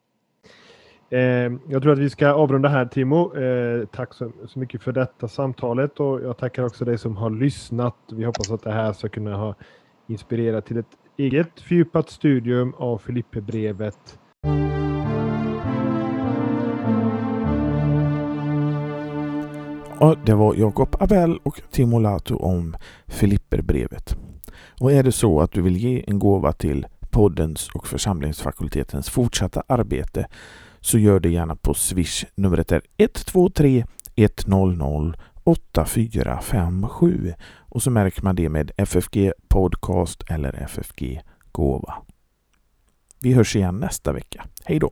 Eh, 1.10 1.52
jag 1.68 1.82
tror 1.82 1.92
att 1.92 1.98
vi 1.98 2.10
ska 2.10 2.32
avrunda 2.32 2.68
här 2.68 2.86
Timo. 2.86 3.36
Eh, 3.36 3.86
tack 3.86 4.14
så, 4.14 4.32
så, 4.48 4.58
mycket 4.58 4.82
för 4.82 4.92
detta 4.92 5.28
samtalet 5.28 6.00
och 6.00 6.22
jag 6.22 6.38
tackar 6.38 6.64
också 6.64 6.84
dig 6.84 6.98
som 6.98 7.16
har 7.16 7.30
lyssnat. 7.30 7.96
Vi 8.12 8.24
hoppas 8.24 8.50
att 8.50 8.62
det 8.62 8.72
här 8.72 8.92
ska 8.92 9.08
kunna 9.08 9.36
ha 9.36 9.54
inspirerat 10.08 10.66
till 10.66 10.76
ett 10.76 10.86
eget 11.16 11.60
fördjupat 11.60 12.10
studium 12.10 12.74
av 12.74 12.98
Filipperbrevet. 12.98 14.18
Ja, 20.00 20.16
det 20.26 20.34
var 20.34 20.54
Jakob 20.54 20.96
Abell 21.00 21.38
och 21.42 21.60
Timo 21.70 21.98
Lato 21.98 22.36
om 22.36 22.76
Filipperbrevet. 23.06 24.16
Och 24.82 24.92
är 24.92 25.02
det 25.02 25.12
så 25.12 25.40
att 25.40 25.52
du 25.52 25.62
vill 25.62 25.76
ge 25.76 26.04
en 26.06 26.18
gåva 26.18 26.52
till 26.52 26.86
poddens 27.10 27.68
och 27.68 27.86
församlingsfakultetens 27.86 29.10
fortsatta 29.10 29.62
arbete 29.66 30.26
så 30.80 30.98
gör 30.98 31.20
det 31.20 31.30
gärna 31.30 31.56
på 31.56 31.74
Swish. 31.74 32.24
Numret 32.34 32.72
är 32.72 32.82
123 32.96 33.84
100 34.16 35.14
8457 35.44 37.34
och 37.58 37.82
så 37.82 37.90
märker 37.90 38.22
man 38.22 38.36
det 38.36 38.48
med 38.48 38.70
FFG 38.76 39.32
Podcast 39.48 40.24
eller 40.30 40.52
FFG 40.52 41.20
Gåva. 41.52 41.94
Vi 43.20 43.32
hörs 43.32 43.56
igen 43.56 43.76
nästa 43.76 44.12
vecka. 44.12 44.44
Hej 44.64 44.78
då! 44.78 44.90